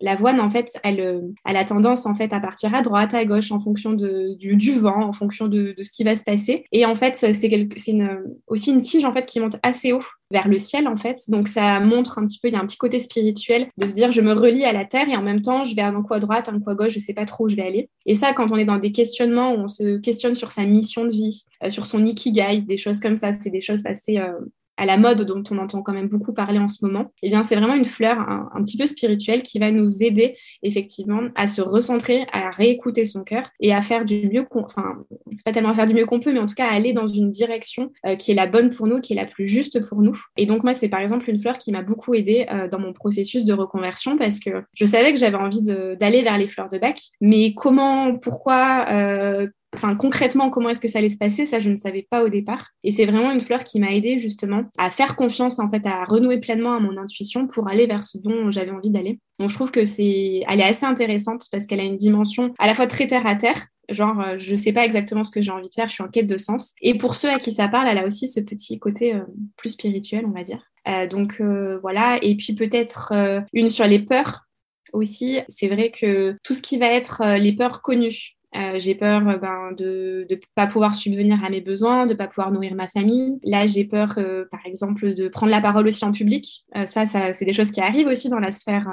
l'avoine, 0.00 0.40
en 0.40 0.50
fait, 0.50 0.72
elle, 0.82 1.00
euh, 1.00 1.20
elle, 1.44 1.56
a 1.56 1.64
tendance, 1.66 2.06
en 2.06 2.14
fait, 2.14 2.32
à 2.32 2.40
partir 2.40 2.74
à 2.74 2.80
droite, 2.80 3.12
à 3.12 3.26
gauche, 3.26 3.52
en 3.52 3.60
fonction 3.60 3.92
du, 3.92 4.72
vent, 4.72 5.02
en 5.02 5.12
fonction 5.12 5.48
de, 5.48 5.74
de, 5.76 5.82
ce 5.82 5.92
qui 5.92 6.02
va 6.02 6.16
se 6.16 6.24
passer. 6.24 6.64
Et 6.72 6.86
en 6.86 6.94
fait, 6.94 7.16
c'est 7.16 7.30
aussi 8.46 8.70
une 8.70 8.80
tige, 8.80 9.04
en 9.04 9.12
fait, 9.12 9.26
qui 9.26 9.38
monte 9.38 9.56
assez 9.62 9.92
haut 9.92 10.04
vers 10.30 10.48
le 10.48 10.58
ciel 10.58 10.86
en 10.88 10.96
fait. 10.96 11.20
Donc 11.28 11.48
ça 11.48 11.80
montre 11.80 12.18
un 12.18 12.26
petit 12.26 12.38
peu, 12.38 12.48
il 12.48 12.54
y 12.54 12.56
a 12.56 12.60
un 12.60 12.66
petit 12.66 12.76
côté 12.76 12.98
spirituel 12.98 13.68
de 13.76 13.86
se 13.86 13.92
dire 13.92 14.12
je 14.12 14.20
me 14.20 14.32
relie 14.32 14.64
à 14.64 14.72
la 14.72 14.84
terre 14.84 15.08
et 15.08 15.16
en 15.16 15.22
même 15.22 15.42
temps 15.42 15.64
je 15.64 15.74
vais 15.74 15.82
un 15.82 16.02
coup 16.02 16.14
à 16.14 16.20
droite, 16.20 16.48
un 16.48 16.60
coup 16.60 16.70
à 16.70 16.74
gauche, 16.74 16.92
je 16.92 16.98
sais 16.98 17.14
pas 17.14 17.24
trop 17.24 17.46
où 17.46 17.48
je 17.48 17.56
vais 17.56 17.66
aller. 17.66 17.90
Et 18.06 18.14
ça, 18.14 18.32
quand 18.32 18.52
on 18.52 18.56
est 18.56 18.64
dans 18.64 18.78
des 18.78 18.92
questionnements 18.92 19.52
où 19.54 19.58
on 19.58 19.68
se 19.68 19.98
questionne 19.98 20.34
sur 20.34 20.50
sa 20.50 20.64
mission 20.64 21.04
de 21.04 21.10
vie, 21.10 21.44
euh, 21.62 21.70
sur 21.70 21.86
son 21.86 22.04
ikigai, 22.04 22.62
des 22.62 22.76
choses 22.76 23.00
comme 23.00 23.16
ça, 23.16 23.32
c'est 23.32 23.50
des 23.50 23.60
choses 23.60 23.86
assez 23.86 24.18
euh, 24.18 24.32
à 24.78 24.86
la 24.86 24.96
mode 24.96 25.22
dont 25.22 25.42
on 25.50 25.58
entend 25.58 25.82
quand 25.82 25.92
même 25.92 26.08
beaucoup 26.08 26.32
parler 26.32 26.58
en 26.58 26.68
ce 26.68 26.84
moment, 26.84 27.12
eh 27.22 27.28
bien 27.28 27.42
c'est 27.42 27.56
vraiment 27.56 27.74
une 27.74 27.84
fleur 27.84 28.18
un, 28.18 28.62
petit 28.64 28.78
peu 28.78 28.86
spirituelle 28.86 29.42
qui 29.42 29.58
va 29.58 29.70
nous 29.70 30.02
aider 30.02 30.36
effectivement 30.62 31.20
à 31.34 31.46
se 31.46 31.60
recentrer, 31.60 32.26
à 32.32 32.50
réécouter 32.50 33.04
son 33.04 33.24
cœur 33.24 33.50
et 33.60 33.74
à 33.74 33.82
faire 33.82 34.04
du 34.04 34.28
mieux 34.28 34.44
qu'on, 34.44 34.62
enfin 34.62 34.96
c'est 35.34 35.44
pas 35.44 35.52
tellement 35.52 35.74
faire 35.74 35.86
du 35.86 35.94
mieux 35.94 36.06
qu'on 36.06 36.20
peut, 36.20 36.32
mais 36.32 36.38
en 36.38 36.46
tout 36.46 36.54
cas 36.54 36.68
à 36.68 36.74
aller 36.74 36.92
dans 36.92 37.08
une 37.08 37.30
direction 37.30 37.92
euh, 38.06 38.16
qui 38.16 38.30
est 38.30 38.34
la 38.34 38.46
bonne 38.46 38.70
pour 38.70 38.86
nous, 38.86 39.00
qui 39.00 39.12
est 39.12 39.16
la 39.16 39.26
plus 39.26 39.46
juste 39.46 39.84
pour 39.86 40.00
nous. 40.00 40.18
Et 40.36 40.46
donc 40.46 40.62
moi 40.62 40.74
c'est 40.74 40.88
par 40.88 41.00
exemple 41.00 41.28
une 41.28 41.38
fleur 41.38 41.58
qui 41.58 41.72
m'a 41.72 41.82
beaucoup 41.82 42.14
aidée 42.14 42.46
euh, 42.52 42.68
dans 42.68 42.78
mon 42.78 42.92
processus 42.92 43.44
de 43.44 43.52
reconversion 43.52 44.16
parce 44.16 44.38
que 44.38 44.62
je 44.74 44.84
savais 44.84 45.12
que 45.12 45.18
j'avais 45.18 45.36
envie 45.36 45.62
d'aller 45.62 46.22
vers 46.22 46.38
les 46.38 46.48
fleurs 46.48 46.68
de 46.68 46.78
bac, 46.78 47.00
mais 47.20 47.52
comment, 47.54 48.16
pourquoi, 48.16 48.86
euh, 48.90 49.48
Enfin, 49.78 49.94
concrètement, 49.94 50.50
comment 50.50 50.70
est-ce 50.70 50.80
que 50.80 50.88
ça 50.88 50.98
allait 50.98 51.08
se 51.08 51.18
passer 51.18 51.46
Ça, 51.46 51.60
je 51.60 51.70
ne 51.70 51.76
savais 51.76 52.04
pas 52.10 52.24
au 52.24 52.28
départ. 52.28 52.70
Et 52.82 52.90
c'est 52.90 53.06
vraiment 53.06 53.30
une 53.30 53.40
fleur 53.40 53.62
qui 53.62 53.78
m'a 53.78 53.92
aidé 53.92 54.18
justement 54.18 54.64
à 54.76 54.90
faire 54.90 55.14
confiance, 55.14 55.60
en 55.60 55.70
fait, 55.70 55.86
à 55.86 56.04
renouer 56.04 56.40
pleinement 56.40 56.74
à 56.74 56.80
mon 56.80 56.96
intuition 56.96 57.46
pour 57.46 57.68
aller 57.68 57.86
vers 57.86 58.02
ce 58.02 58.18
dont 58.18 58.50
j'avais 58.50 58.72
envie 58.72 58.90
d'aller. 58.90 59.20
Donc, 59.38 59.50
je 59.50 59.54
trouve 59.54 59.70
que 59.70 59.84
c'est, 59.84 60.42
elle 60.48 60.60
est 60.60 60.64
assez 60.64 60.84
intéressante 60.84 61.44
parce 61.52 61.66
qu'elle 61.66 61.78
a 61.78 61.84
une 61.84 61.96
dimension 61.96 62.52
à 62.58 62.66
la 62.66 62.74
fois 62.74 62.88
très 62.88 63.06
terre 63.06 63.24
à 63.24 63.36
terre. 63.36 63.68
Genre, 63.88 64.20
euh, 64.20 64.34
je 64.36 64.56
sais 64.56 64.72
pas 64.72 64.84
exactement 64.84 65.22
ce 65.22 65.30
que 65.30 65.40
j'ai 65.40 65.52
envie 65.52 65.68
de 65.68 65.74
faire, 65.74 65.88
je 65.88 65.94
suis 65.94 66.02
en 66.02 66.08
quête 66.08 66.26
de 66.26 66.38
sens. 66.38 66.72
Et 66.82 66.98
pour 66.98 67.14
ceux 67.14 67.30
à 67.30 67.38
qui 67.38 67.52
ça 67.52 67.68
parle, 67.68 67.86
elle 67.86 67.98
a 67.98 68.04
aussi 68.06 68.26
ce 68.26 68.40
petit 68.40 68.80
côté 68.80 69.14
euh, 69.14 69.20
plus 69.56 69.70
spirituel, 69.70 70.26
on 70.26 70.32
va 70.32 70.42
dire. 70.42 70.62
Euh, 70.88 71.06
donc 71.06 71.40
voilà. 71.82 72.18
Et 72.20 72.34
puis 72.36 72.54
peut-être 72.54 73.12
une 73.52 73.68
sur 73.68 73.86
les 73.86 74.00
peurs 74.00 74.46
aussi. 74.92 75.38
C'est 75.46 75.68
vrai 75.68 75.92
que 75.92 76.36
tout 76.42 76.54
ce 76.54 76.62
qui 76.62 76.78
va 76.78 76.86
être 76.86 77.36
les 77.36 77.52
peurs 77.52 77.82
connues, 77.82 78.37
euh, 78.58 78.78
j'ai 78.78 78.94
peur 78.94 79.26
euh, 79.28 79.36
ben, 79.36 79.72
de 79.76 80.26
ne 80.28 80.36
pas 80.54 80.66
pouvoir 80.66 80.94
subvenir 80.94 81.44
à 81.44 81.50
mes 81.50 81.60
besoins, 81.60 82.06
de 82.06 82.12
ne 82.12 82.16
pas 82.16 82.26
pouvoir 82.26 82.50
nourrir 82.50 82.74
ma 82.74 82.88
famille. 82.88 83.38
Là, 83.44 83.66
j'ai 83.66 83.84
peur, 83.84 84.14
euh, 84.18 84.46
par 84.50 84.60
exemple, 84.66 85.14
de 85.14 85.28
prendre 85.28 85.52
la 85.52 85.60
parole 85.60 85.86
aussi 85.86 86.04
en 86.04 86.12
public. 86.12 86.64
ça, 86.86 87.06
ça 87.06 87.32
c'est 87.32 87.44
des 87.44 87.52
choses 87.52 87.70
qui 87.70 87.80
arrivent 87.80 88.08
aussi 88.08 88.28
dans 88.28 88.38
la 88.38 88.50
sphère 88.50 88.88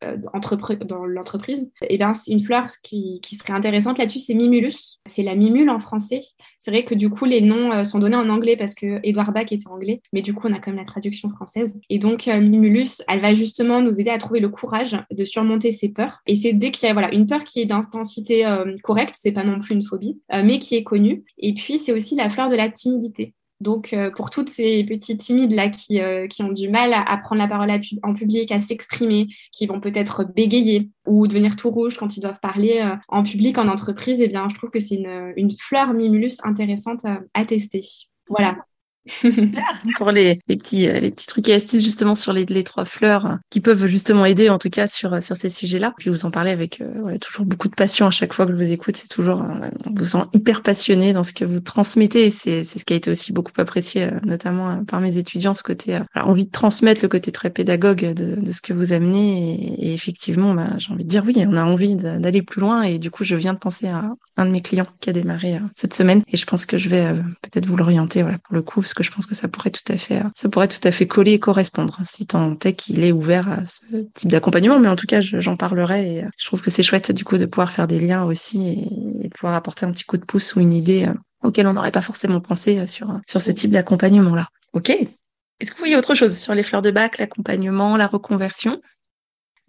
dans 0.00 1.04
l'entreprise. 1.06 1.70
Et 1.88 1.98
ben, 1.98 2.12
une 2.28 2.40
fleur 2.40 2.66
qui, 2.82 3.20
qui 3.22 3.36
serait 3.36 3.52
intéressante 3.52 3.98
là-dessus, 3.98 4.18
c'est 4.18 4.34
Mimulus. 4.34 5.00
C'est 5.06 5.22
la 5.22 5.34
mimule 5.34 5.70
en 5.70 5.78
français. 5.78 6.20
C'est 6.58 6.70
vrai 6.70 6.84
que 6.84 6.94
du 6.94 7.10
coup, 7.10 7.24
les 7.24 7.40
noms 7.40 7.84
sont 7.84 7.98
donnés 7.98 8.16
en 8.16 8.28
anglais 8.28 8.56
parce 8.56 8.74
que 8.74 9.00
Edouard 9.02 9.32
Bach 9.32 9.52
était 9.52 9.68
anglais, 9.68 10.02
mais 10.12 10.22
du 10.22 10.34
coup, 10.34 10.48
on 10.48 10.52
a 10.52 10.58
quand 10.58 10.70
même 10.70 10.78
la 10.78 10.84
traduction 10.84 11.28
française. 11.30 11.78
Et 11.88 11.98
donc, 11.98 12.26
Mimulus, 12.26 13.02
elle 13.08 13.20
va 13.20 13.34
justement 13.34 13.80
nous 13.80 14.00
aider 14.00 14.10
à 14.10 14.18
trouver 14.18 14.40
le 14.40 14.48
courage 14.48 14.96
de 15.10 15.24
surmonter 15.24 15.70
ses 15.70 15.88
peurs. 15.90 16.20
Et 16.26 16.36
c'est 16.36 16.52
dès 16.52 16.70
qu'il 16.70 16.86
y 16.86 16.90
a 16.90 16.92
voilà, 16.92 17.12
une 17.12 17.26
peur 17.26 17.44
qui 17.44 17.60
est 17.60 17.66
d'intensité 17.66 18.44
correcte, 18.80 19.16
c'est 19.18 19.32
pas 19.32 19.44
non 19.44 19.58
plus 19.58 19.74
une 19.74 19.82
phobie, 19.82 20.20
euh, 20.32 20.42
mais 20.44 20.58
qui 20.58 20.76
est 20.76 20.84
connue. 20.84 21.24
Et 21.38 21.54
puis 21.54 21.78
c'est 21.78 21.92
aussi 21.92 22.14
la 22.16 22.30
fleur 22.30 22.48
de 22.48 22.56
la 22.56 22.68
timidité. 22.68 23.34
Donc, 23.60 23.94
pour 24.16 24.30
toutes 24.30 24.48
ces 24.48 24.84
petites 24.84 25.20
timides 25.20 25.52
là 25.52 25.68
qui, 25.68 26.00
qui 26.30 26.42
ont 26.42 26.50
du 26.50 26.70
mal 26.70 26.94
à, 26.94 27.16
prendre 27.18 27.42
la 27.42 27.46
parole 27.46 27.70
en 28.02 28.14
public, 28.14 28.50
à 28.52 28.58
s'exprimer, 28.58 29.26
qui 29.52 29.66
vont 29.66 29.80
peut-être 29.80 30.24
bégayer 30.24 30.88
ou 31.06 31.26
devenir 31.26 31.56
tout 31.56 31.68
rouge 31.68 31.98
quand 31.98 32.16
ils 32.16 32.20
doivent 32.20 32.40
parler 32.40 32.82
en 33.08 33.22
public, 33.22 33.58
en 33.58 33.68
entreprise, 33.68 34.22
eh 34.22 34.28
bien, 34.28 34.48
je 34.48 34.54
trouve 34.54 34.70
que 34.70 34.80
c'est 34.80 34.94
une, 34.94 35.34
une 35.36 35.50
fleur 35.50 35.92
mimulus 35.92 36.38
intéressante 36.42 37.04
à 37.34 37.44
tester. 37.44 37.82
Voilà. 38.30 38.56
pour 39.96 40.10
les, 40.10 40.38
les, 40.46 40.56
petits, 40.56 40.88
euh, 40.88 41.00
les 41.00 41.10
petits 41.10 41.26
trucs 41.26 41.48
et 41.48 41.54
astuces 41.54 41.82
justement 41.82 42.14
sur 42.14 42.32
les, 42.32 42.44
les 42.44 42.64
trois 42.64 42.84
fleurs 42.84 43.26
euh, 43.26 43.34
qui 43.48 43.60
peuvent 43.60 43.86
justement 43.86 44.26
aider 44.26 44.50
en 44.50 44.58
tout 44.58 44.68
cas 44.68 44.86
sur, 44.86 45.14
euh, 45.14 45.20
sur 45.20 45.36
ces 45.36 45.48
sujets-là. 45.48 45.94
Puis 45.98 46.10
vous 46.10 46.26
en 46.26 46.30
parlez 46.30 46.50
avec 46.50 46.82
toujours 47.20 47.46
beaucoup 47.46 47.68
de 47.68 47.74
passion 47.74 48.06
à 48.06 48.10
chaque 48.10 48.32
fois 48.32 48.46
que 48.46 48.52
je 48.52 48.56
vous 48.56 48.72
écoute. 48.72 48.96
C'est 48.96 49.08
toujours, 49.08 49.42
on 49.42 49.90
vous 49.96 50.04
sent 50.04 50.22
hyper 50.32 50.62
passionné 50.62 51.12
dans 51.12 51.22
ce 51.22 51.32
que 51.32 51.44
vous 51.44 51.60
transmettez 51.60 52.26
et 52.26 52.30
c'est, 52.30 52.64
ce 52.64 52.84
qui 52.84 52.92
a 52.92 52.96
été 52.96 53.10
aussi 53.10 53.32
beaucoup 53.32 53.52
apprécié, 53.58 54.08
notamment 54.26 54.84
par 54.84 55.00
mes 55.00 55.18
étudiants, 55.18 55.54
ce 55.54 55.62
côté, 55.62 55.94
alors, 56.14 56.28
envie 56.28 56.46
de 56.46 56.50
transmettre 56.50 57.02
le 57.02 57.08
côté 57.08 57.32
très 57.32 57.50
pédagogue 57.50 58.12
de, 58.12 58.36
de 58.36 58.52
ce 58.52 58.60
que 58.60 58.72
vous 58.72 58.92
amenez. 58.92 59.74
Et, 59.78 59.94
effectivement, 59.94 60.54
bah, 60.54 60.70
j'ai 60.78 60.92
envie 60.92 61.04
de 61.04 61.08
dire 61.08 61.24
oui, 61.26 61.34
on 61.46 61.56
a 61.56 61.64
envie 61.64 61.96
d'aller 61.96 62.42
plus 62.42 62.60
loin. 62.60 62.82
Et 62.82 62.98
du 62.98 63.10
coup, 63.10 63.24
je 63.24 63.36
viens 63.36 63.54
de 63.54 63.58
penser 63.58 63.88
à 63.88 64.04
un 64.36 64.46
de 64.46 64.50
mes 64.50 64.62
clients 64.62 64.86
qui 65.00 65.10
a 65.10 65.12
démarré 65.12 65.60
cette 65.74 65.94
semaine 65.94 66.22
et 66.28 66.36
je 66.36 66.46
pense 66.46 66.66
que 66.66 66.78
je 66.78 66.88
vais 66.88 67.14
peut-être 67.42 67.66
vous 67.66 67.76
l'orienter 67.76 68.22
voilà, 68.22 68.38
pour 68.38 68.54
le 68.54 68.62
coup 68.62 68.82
parce 68.90 68.94
que 68.94 69.04
je 69.04 69.12
pense 69.12 69.26
que 69.26 69.36
ça 69.36 69.46
pourrait 69.46 69.70
tout 69.70 69.92
à 69.92 69.96
fait, 69.96 70.20
ça 70.34 70.48
pourrait 70.48 70.66
tout 70.66 70.80
à 70.82 70.90
fait 70.90 71.06
coller 71.06 71.34
et 71.34 71.38
correspondre 71.38 72.00
si 72.02 72.26
tant 72.26 72.58
est 72.64 72.72
qu'il 72.72 73.04
est 73.04 73.12
ouvert 73.12 73.48
à 73.48 73.64
ce 73.64 73.84
type 74.14 74.28
d'accompagnement. 74.28 74.80
Mais 74.80 74.88
en 74.88 74.96
tout 74.96 75.06
cas, 75.06 75.20
j'en 75.20 75.56
parlerai 75.56 76.16
et 76.16 76.24
euh, 76.24 76.28
je 76.36 76.46
trouve 76.46 76.60
que 76.60 76.70
c'est 76.70 76.82
chouette 76.82 77.12
du 77.12 77.22
coup 77.22 77.38
de 77.38 77.46
pouvoir 77.46 77.70
faire 77.70 77.86
des 77.86 78.00
liens 78.00 78.24
aussi 78.24 78.68
et, 78.68 79.28
de 79.28 79.28
pouvoir 79.28 79.54
apporter 79.54 79.86
un 79.86 79.92
petit 79.92 80.02
coup 80.02 80.16
de 80.16 80.24
pouce 80.24 80.56
ou 80.56 80.60
une 80.60 80.72
idée 80.72 81.06
euh, 81.06 81.14
auquel 81.44 81.68
on 81.68 81.74
n'aurait 81.74 81.92
pas 81.92 82.02
forcément 82.02 82.40
pensé 82.40 82.80
euh, 82.80 82.88
sur, 82.88 83.20
sur 83.28 83.40
ce 83.40 83.52
type 83.52 83.70
d'accompagnement-là. 83.70 84.48
Ok? 84.72 84.90
Est-ce 84.90 85.70
que 85.70 85.76
vous 85.76 85.82
voyez 85.82 85.96
autre 85.96 86.14
chose 86.16 86.36
sur 86.36 86.52
les 86.52 86.64
fleurs 86.64 86.82
de 86.82 86.90
bac, 86.90 87.18
l'accompagnement, 87.18 87.96
la 87.96 88.08
reconversion? 88.08 88.80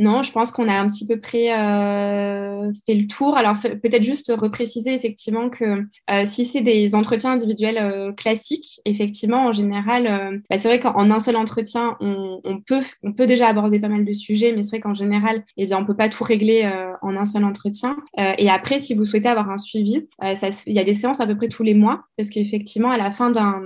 Non, 0.02 0.24
je 0.24 0.32
pense 0.32 0.50
qu'on 0.50 0.68
a 0.68 0.74
un 0.74 0.88
petit 0.90 1.06
peu 1.06 1.20
près 1.20 1.54
euh, 1.56 2.72
fait 2.88 2.96
le 2.96 3.06
tour. 3.06 3.38
Alors, 3.38 3.54
peut-être 3.54 4.02
juste 4.02 4.34
repréciser 4.36 4.96
effectivement 4.96 5.52
que 5.52 5.86
euh, 6.10 6.26
si 6.26 6.46
c'est 6.46 6.62
des 6.62 6.96
entretiens 6.96 7.34
individuels 7.34 7.78
euh, 7.78 8.12
classiques, 8.12 8.82
effectivement, 8.86 9.46
en 9.46 9.52
général, 9.52 10.42
bah, 10.50 10.58
c'est 10.58 10.68
vrai 10.68 10.80
qu'en 10.80 11.12
un 11.12 11.20
seul 11.20 11.36
entretien, 11.36 11.98
on, 12.00 12.62
peut, 12.66 12.82
on 13.04 13.14
peut 13.14 13.28
déjà 13.28 13.48
aborder 13.48 13.80
pas 13.80 13.90
mal 13.90 14.04
de 14.04 14.14
sujets, 14.14 14.54
mais 14.54 14.64
c'est 14.64 14.78
vrai 14.78 14.80
qu'en 14.80 14.96
général, 14.96 15.46
eh 15.58 15.68
bien, 15.68 15.78
on 15.78 15.86
peut 15.86 15.96
pas 15.96 16.10
tout 16.10 16.24
régler 16.24 16.68
en 17.04 17.16
un 17.16 17.28
seul 17.28 17.44
entretien. 17.44 17.96
et 18.18 18.50
après, 18.50 18.80
si 18.80 18.96
vous 18.96 19.06
souhaitez 19.06 19.30
avoir 19.30 19.52
un 19.52 19.60
suivi, 19.60 20.08
ça, 20.34 20.48
il 20.66 20.76
y 20.76 20.80
a 20.80 20.84
des 20.84 20.96
séances 20.96 21.20
à 21.20 21.28
peu 21.28 21.38
près 21.38 21.48
tous 21.48 21.64
les 21.64 21.76
mois, 21.76 22.06
parce 22.18 22.32
qu'effectivement, 22.32 22.90
à 22.90 22.98
la 22.98 23.12
fin 23.12 23.30
d'un 23.30 23.62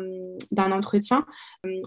d'un 0.52 0.72
entretien, 0.72 1.26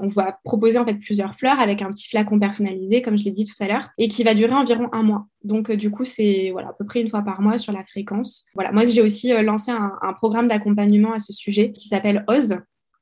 on 0.01 0.09
va 0.09 0.39
proposer 0.45 0.79
en 0.79 0.85
fait 0.85 0.95
plusieurs 0.95 1.35
fleurs 1.35 1.61
avec 1.61 1.83
un 1.83 1.91
petit 1.91 2.09
flacon 2.09 2.39
personnalisé, 2.39 3.03
comme 3.03 3.19
je 3.19 3.25
l'ai 3.25 3.31
dit 3.31 3.47
tout 3.47 3.63
à 3.63 3.69
l'heure, 3.69 3.89
et 3.99 4.09
qui 4.09 4.25
va 4.25 4.35
durer 4.35 4.55
environ 4.55 4.89
un 4.93 5.03
mois. 5.03 5.27
Donc, 5.45 5.71
euh, 5.71 5.77
du 5.77 5.91
coup, 5.91 6.05
c'est 6.05 6.51
voilà, 6.53 6.69
à 6.69 6.73
peu 6.73 6.85
près 6.85 7.01
une 7.01 7.09
fois 7.09 7.23
par 7.23 7.41
mois 7.41 7.59
sur 7.59 7.73
la 7.73 7.85
fréquence. 7.85 8.47
Voilà, 8.55 8.73
moi, 8.73 8.85
j'ai 8.85 9.03
aussi 9.03 9.33
euh, 9.33 9.43
lancé 9.43 9.71
un, 9.71 10.13
programme 10.15 10.49
d'accompagnement 10.49 11.13
à 11.13 11.19
ce 11.21 11.33
sujet 11.33 11.73
qui 11.73 11.87
s'appelle 11.87 12.25
OZE, 12.29 12.59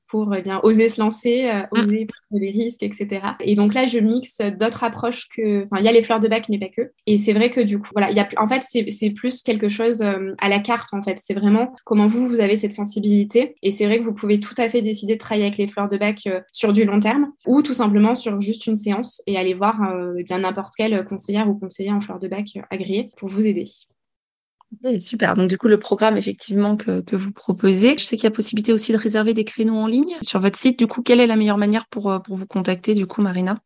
pour 0.09 0.35
eh 0.35 0.43
bien 0.43 0.61
oser 0.63 0.89
se 0.89 1.01
lancer, 1.01 1.49
euh, 1.51 1.63
mm. 1.73 1.81
oser 1.81 2.07
prendre 2.07 2.41
des 2.41 2.51
risques, 2.51 2.83
etc. 2.83 3.21
Et 3.41 3.55
donc 3.55 3.75
là, 3.75 3.87
je 3.87 3.99
mixe 3.99 4.41
d'autres 4.59 4.85
approches 4.85 5.29
que, 5.29 5.65
enfin, 5.65 5.79
il 5.79 5.85
y 5.85 5.89
a 5.89 5.93
les 5.93 6.03
fleurs 6.03 6.21
de 6.21 6.29
bac, 6.29 6.47
mais 6.49 6.59
pas 6.59 6.69
que. 6.69 6.93
Et 7.07 7.17
c'est 7.17 7.33
vrai 7.33 7.51
que 7.51 7.61
du 7.61 7.79
coup, 7.79 7.89
voilà, 7.93 8.11
il 8.11 8.17
y 8.17 8.21
a, 8.21 8.29
en 8.37 8.47
fait, 8.47 8.63
c'est 8.89 9.11
plus 9.11 9.43
quelque 9.43 9.69
chose 9.69 10.03
euh, 10.03 10.35
à 10.39 10.49
la 10.49 10.61
carte, 10.61 10.93
en 10.95 11.03
fait. 11.03 11.21
C'est 11.23 11.35
vraiment 11.35 11.75
comment 11.85 12.07
vous, 12.07 12.29
vous 12.29 12.41
avez 12.41 12.57
cette 12.57 12.73
sensibilité. 12.73 13.57
Et 13.63 13.71
c'est 13.71 13.87
vrai 13.87 13.99
que 13.99 14.05
vous 14.05 14.15
pouvez 14.15 14.41
tout 14.41 14.55
à 14.59 14.69
fait 14.69 14.83
décider 14.83 15.15
de 15.15 15.19
travailler 15.19 15.47
avec 15.47 15.59
les 15.59 15.69
fleurs 15.69 15.89
de 15.89 15.97
bac 15.97 16.21
euh, 16.27 16.41
sur 16.53 16.73
du 16.73 16.85
long 16.85 17.01
terme 17.01 17.33
ou 17.47 17.63
tout 17.63 17.75
simplement 17.75 18.15
sur 18.15 18.41
juste 18.41 18.67
une 18.67 18.77
séance 18.77 19.23
et 19.27 19.37
aller 19.37 19.55
voir 19.55 19.77
eh 20.19 20.23
bien 20.23 20.39
n'importe 20.39 20.75
quelle 20.77 21.05
conseillère 21.05 21.49
ou 21.49 21.55
conseiller 21.55 21.91
en 21.91 22.01
fleurs 22.01 22.19
de 22.19 22.29
bac 22.29 22.59
agréé 22.71 23.11
pour 23.17 23.29
vous 23.29 23.47
aider 23.47 23.65
super. 24.99 25.35
Donc, 25.35 25.49
du 25.49 25.59
coup, 25.59 25.69
le 25.69 25.79
programme, 25.79 26.17
effectivement, 26.17 26.77
que, 26.77 27.03
vous 27.15 27.33
proposez. 27.33 27.97
Je 27.99 28.05
sais 28.05 28.17
qu'il 28.17 28.25
y 28.25 28.29
a 28.29 28.31
possibilité 28.31 28.73
aussi 28.73 28.93
de 28.93 28.99
réserver 28.99 29.35
des 29.35 29.45
créneaux 29.45 29.77
en 29.77 29.87
ligne 29.87 30.17
sur 30.23 30.41
votre 30.41 30.57
site. 30.57 30.79
Du 30.79 30.87
coup, 30.87 31.03
quelle 31.03 31.21
est 31.21 31.27
la 31.27 31.37
meilleure 31.37 31.59
manière 31.59 31.87
pour, 31.87 32.11
euh, 32.11 32.19
vous 32.29 32.47
contacter, 32.47 32.95
du 32.95 33.07
coup, 33.07 33.23
Marina? 33.23 33.59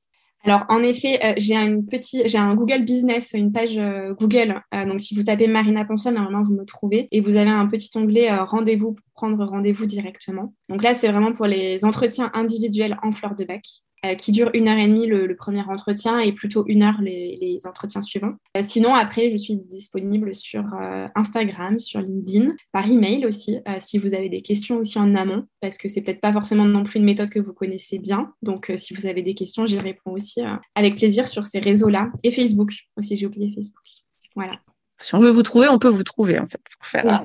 Alors 0.43 0.65
en 0.71 0.83
effet, 0.83 1.21
euh, 1.23 1.35
j'ai 1.37 1.55
un 1.55 1.83
petit, 1.83 2.23
j'ai 2.25 2.39
un 2.39 2.55
Google 2.55 2.87
Business, 2.87 3.35
une 3.35 3.53
page 3.53 3.77
euh, 3.77 4.15
Google. 4.15 4.63
donc 4.73 4.99
si 4.99 5.15
vous 5.15 5.23
tapez 5.23 5.47
Marina 5.47 5.85
Ponson, 5.85 6.13
normalement 6.13 6.43
vous 6.43 6.55
me 6.55 6.65
trouvez 6.65 7.09
et 7.13 7.21
vous 7.21 7.37
avez 7.37 7.51
un 7.51 7.67
petit 7.67 7.91
onglet 7.99 8.35
rendez-vous 8.35 8.95
pour 8.95 9.05
prendre 9.13 9.45
rendez-vous 9.45 9.85
directement. 9.85 10.55
Donc 10.71 10.83
là, 10.83 10.95
c'est 10.95 11.09
vraiment 11.09 11.35
pour 11.35 11.45
les 11.45 11.85
entretiens 11.85 12.31
individuels 12.33 12.97
en 13.03 13.13
fleur 13.13 13.35
de 13.35 13.45
bac. 13.45 13.61
Euh, 14.07 14.15
qui 14.15 14.33
dure 14.33 14.51
une 14.55 14.67
heure 14.67 14.79
et 14.79 14.89
demie 14.89 15.07
le, 15.07 15.37
premier 15.37 15.61
entretien 15.61 16.21
et 16.21 16.33
plutôt 16.33 16.65
une 16.67 16.83
heure 16.83 17.03
les, 17.03 17.61
entretiens 17.67 18.01
suivants. 18.01 18.33
Euh, 18.57 18.63
sinon, 18.63 18.95
après, 18.95 19.29
je 19.29 19.37
suis 19.37 19.59
disponible 19.59 20.35
sur 20.35 20.65
euh, 20.81 21.07
Instagram, 21.15 21.79
sur 21.79 22.01
LinkedIn, 22.01 22.55
par 22.73 22.91
email 22.91 23.27
aussi, 23.27 23.59
si 23.79 23.99
vous 23.99 24.15
avez 24.15 24.31
des 24.31 24.41
questions 24.41 24.79
aussi 24.79 24.99
en 24.99 25.15
amont, 25.15 25.45
parce 25.61 25.77
que 25.77 25.89
c'est 25.89 26.01
peut-être 26.01 26.23
pas 26.23 26.33
forcément 26.33 26.65
non 26.65 26.83
plus 26.83 26.99
une 26.99 27.05
méthode 27.05 27.29
que 27.29 27.41
vous 27.41 27.53
connaissez 27.53 27.99
bien. 27.99 28.33
Donc, 28.41 28.73
si 28.77 28.95
vous 28.95 29.05
avez 29.05 29.23
des 29.23 29.35
questions, 29.35 29.67
j'y 29.67 29.79
réponds 29.79 30.13
aussi 30.13 30.41
avec 30.75 30.97
plaisir 30.97 31.29
sur 31.29 31.45
ces 31.45 31.59
réseaux-là 31.59 32.11
et 32.23 32.31
Facebook 32.31 32.73
aussi. 32.97 33.17
J'ai 33.17 33.27
oublié 33.27 33.53
Facebook. 33.55 33.83
Voilà. 34.35 34.61
Si 34.99 35.15
on 35.15 35.19
veut 35.19 35.31
vous 35.31 35.43
trouver, 35.43 35.69
on 35.69 35.79
peut 35.79 35.89
vous 35.89 36.05
trouver 36.05 36.39
en 36.39 36.47
fait 36.47 36.63
pour 36.79 36.87
faire. 36.87 37.25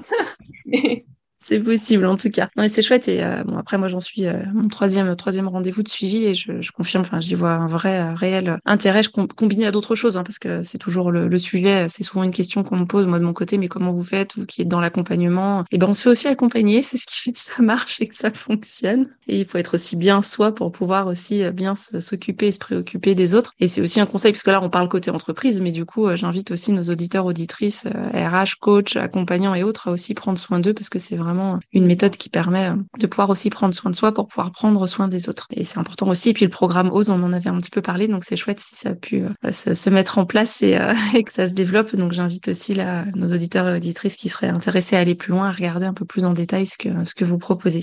C'est 1.48 1.60
possible 1.60 2.08
en 2.08 2.18
tout 2.18 2.32
cas. 2.32 2.50
Non, 2.58 2.68
c'est 2.68 2.82
chouette. 2.82 3.08
Et 3.08 3.24
euh, 3.24 3.44
bon, 3.44 3.56
après, 3.60 3.78
moi, 3.78 3.88
j'en 3.88 4.00
suis 4.00 4.26
euh, 4.26 4.42
mon 4.52 4.68
troisième 4.68 5.16
troisième 5.16 5.48
rendez-vous 5.48 5.84
de 5.84 5.88
suivi 5.88 6.26
et 6.26 6.34
je, 6.34 6.60
je 6.60 6.72
confirme. 6.72 7.02
Enfin, 7.02 7.22
j'y 7.22 7.36
vois 7.36 7.52
un 7.52 7.68
vrai 7.68 8.00
euh, 8.00 8.16
réel 8.16 8.58
intérêt. 8.66 9.04
Je 9.04 9.12
combiné 9.12 9.68
à 9.68 9.72
d'autres 9.72 9.94
choses 9.94 10.18
hein, 10.18 10.24
parce 10.24 10.40
que 10.40 10.64
c'est 10.64 10.80
toujours 10.80 11.12
le, 11.12 11.28
le 11.28 11.38
sujet. 11.38 11.86
C'est 11.88 12.04
souvent 12.04 12.24
une 12.24 12.32
question 12.32 12.64
qu'on 12.64 12.78
me 12.78 12.86
pose 12.86 13.06
moi 13.06 13.20
de 13.20 13.24
mon 13.24 13.34
côté. 13.34 13.60
Mais 13.60 13.68
comment 13.68 13.94
vous 13.94 14.02
faites 14.02 14.36
vous 14.36 14.48
qui 14.48 14.64
êtes 14.64 14.68
dans 14.68 14.80
l'accompagnement? 14.80 15.62
Et 15.62 15.76
eh 15.76 15.78
ben, 15.78 15.88
on 15.88 15.94
se 15.94 16.02
fait 16.02 16.10
aussi 16.10 16.28
accompagner. 16.28 16.82
C'est 16.82 16.98
ce 16.98 17.06
qui 17.06 17.20
fait 17.20 17.32
que 17.32 17.40
ça 17.40 17.62
marche 17.62 18.02
et 18.02 18.08
que 18.08 18.16
ça 18.16 18.32
fonctionne. 18.32 19.06
Et 19.28 19.42
il 19.42 19.46
faut 19.46 19.60
être 19.60 19.76
aussi 19.76 19.98
bien 19.98 20.24
soi 20.24 20.56
pour 20.56 20.72
pouvoir 20.72 21.06
aussi 21.06 21.48
bien 21.52 21.76
s'occuper 21.76 22.48
et 22.48 22.52
se 22.54 22.60
préoccuper 22.60 23.14
des 23.14 23.36
autres. 23.36 23.54
Et 23.60 23.68
c'est 23.68 23.82
aussi 23.82 24.00
un 24.00 24.08
conseil 24.08 24.32
puisque 24.32 24.48
là, 24.48 24.64
on 24.64 24.72
parle 24.72 24.90
côté 24.90 25.12
entreprise, 25.12 25.62
mais 25.62 25.72
du 25.72 25.86
coup, 25.86 26.08
j'invite 26.16 26.50
aussi 26.50 26.72
nos 26.72 26.84
auditeurs 26.84 27.26
auditrices, 27.26 27.86
RH, 27.86 28.60
coach, 28.60 28.96
accompagnants 28.96 29.54
et 29.54 29.64
autres 29.64 29.90
à 29.90 29.92
aussi 29.92 30.16
prendre 30.16 30.38
soin 30.38 30.60
d'eux 30.60 30.74
parce 30.74 30.90
que 30.90 31.00
c'est 31.00 31.16
vraiment 31.16 31.35
une 31.72 31.86
méthode 31.86 32.18
qui 32.18 32.30
permet 32.30 32.70
euh, 32.70 32.76
de 33.00 33.08
pouvoir 33.08 33.30
aussi 33.30 33.50
prendre 33.50 33.74
soin 33.74 33.92
de 33.92 33.96
soi 33.96 34.14
pour 34.14 34.28
pouvoir 34.28 34.52
prendre 34.52 34.86
soin 34.88 35.08
des 35.08 35.30
autres. 35.30 35.48
Et 35.52 35.64
c'est 35.64 35.80
important 35.80 36.08
aussi. 36.08 36.30
Et 36.30 36.34
puis 36.34 36.46
le 36.46 36.52
programme 36.52 36.90
OSE, 36.92 37.10
on 37.10 37.24
en 37.24 37.34
avait 37.34 37.50
un 37.50 37.58
petit 37.58 37.72
peu 37.72 37.82
parlé, 37.82 38.08
donc 38.08 38.24
c'est 38.24 38.36
chouette 38.36 38.60
si 38.60 38.76
ça 38.76 38.90
a 38.90 38.96
pu 38.96 39.24
euh, 39.24 39.52
se, 39.52 39.90
mettre 39.90 40.18
en 40.18 40.26
place 40.26 40.62
euh, 40.64 40.94
et, 41.14 41.24
que 41.24 41.32
ça 41.32 41.48
se 41.48 41.54
développe. 41.54 41.96
Donc 41.96 42.12
j'invite 42.12 42.48
aussi 42.48 42.74
là, 42.74 43.06
nos 43.16 43.34
auditeurs 43.34 43.68
et 43.68 43.78
auditrices 43.78 44.16
qui 44.16 44.30
seraient 44.30 44.50
intéressés 44.50 44.96
à 44.96 45.00
aller 45.00 45.16
plus 45.16 45.32
loin, 45.32 45.48
à 45.48 45.52
regarder 45.52 45.86
un 45.86 45.94
peu 45.94 46.06
plus 46.06 46.26
en 46.26 46.34
détail 46.34 46.66
ce 46.66 46.78
que, 46.78 47.06
ce 47.06 47.16
que 47.16 47.26
vous 47.26 47.38
proposez. 47.38 47.82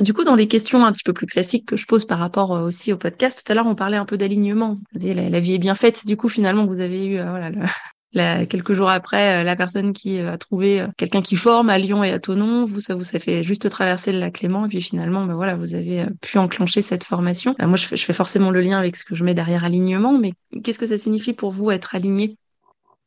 Du 0.00 0.12
coup, 0.12 0.24
dans 0.24 0.34
les 0.34 0.46
questions 0.46 0.84
un 0.84 0.92
petit 0.92 1.04
peu 1.04 1.14
plus 1.14 1.26
classiques 1.26 1.66
que 1.66 1.76
je 1.76 1.86
pose 1.86 2.04
par 2.04 2.18
rapport 2.18 2.50
aussi 2.50 2.92
au 2.92 2.98
podcast, 2.98 3.42
tout 3.42 3.50
à 3.50 3.54
l'heure 3.54 3.66
on 3.66 3.74
parlait 3.74 3.96
un 3.96 4.04
peu 4.04 4.18
d'alignement. 4.18 4.76
La, 4.92 5.40
vie 5.40 5.54
est 5.54 5.58
bien 5.58 5.74
faite. 5.74 6.06
Du 6.06 6.18
coup, 6.18 6.28
finalement, 6.28 6.66
vous 6.66 6.80
avez 6.80 7.06
eu 7.06 7.16
voilà, 7.16 7.50
quelques 8.12 8.72
jours 8.72 8.90
après, 8.90 9.40
euh, 9.40 9.42
la 9.42 9.56
personne 9.56 9.92
qui 9.92 10.18
euh, 10.18 10.32
a 10.32 10.38
trouvé 10.38 10.80
euh, 10.80 10.88
quelqu'un 10.96 11.22
qui 11.22 11.36
forme 11.36 11.70
à 11.70 11.78
Lyon 11.78 12.02
et 12.04 12.10
à 12.10 12.18
Tonon, 12.18 12.64
vous, 12.64 12.80
ça 12.80 12.94
vous 12.94 13.04
ça 13.04 13.18
fait 13.18 13.42
juste 13.42 13.68
traverser 13.68 14.12
le 14.12 14.18
lac 14.18 14.34
Clément, 14.34 14.66
et 14.66 14.68
puis 14.68 14.82
finalement, 14.82 15.24
ben 15.24 15.34
voilà, 15.34 15.56
vous 15.56 15.74
avez 15.74 16.06
pu 16.20 16.38
enclencher 16.38 16.82
cette 16.82 17.04
formation. 17.04 17.54
moi, 17.60 17.76
je 17.76 17.86
fais 17.96 18.12
forcément 18.12 18.50
le 18.50 18.60
lien 18.60 18.78
avec 18.78 18.96
ce 18.96 19.04
que 19.04 19.14
je 19.14 19.24
mets 19.24 19.34
derrière 19.34 19.64
alignement, 19.64 20.18
mais 20.18 20.32
qu'est-ce 20.62 20.78
que 20.78 20.86
ça 20.86 20.98
signifie 20.98 21.32
pour 21.32 21.50
vous 21.50 21.70
être 21.70 21.94
aligné? 21.94 22.36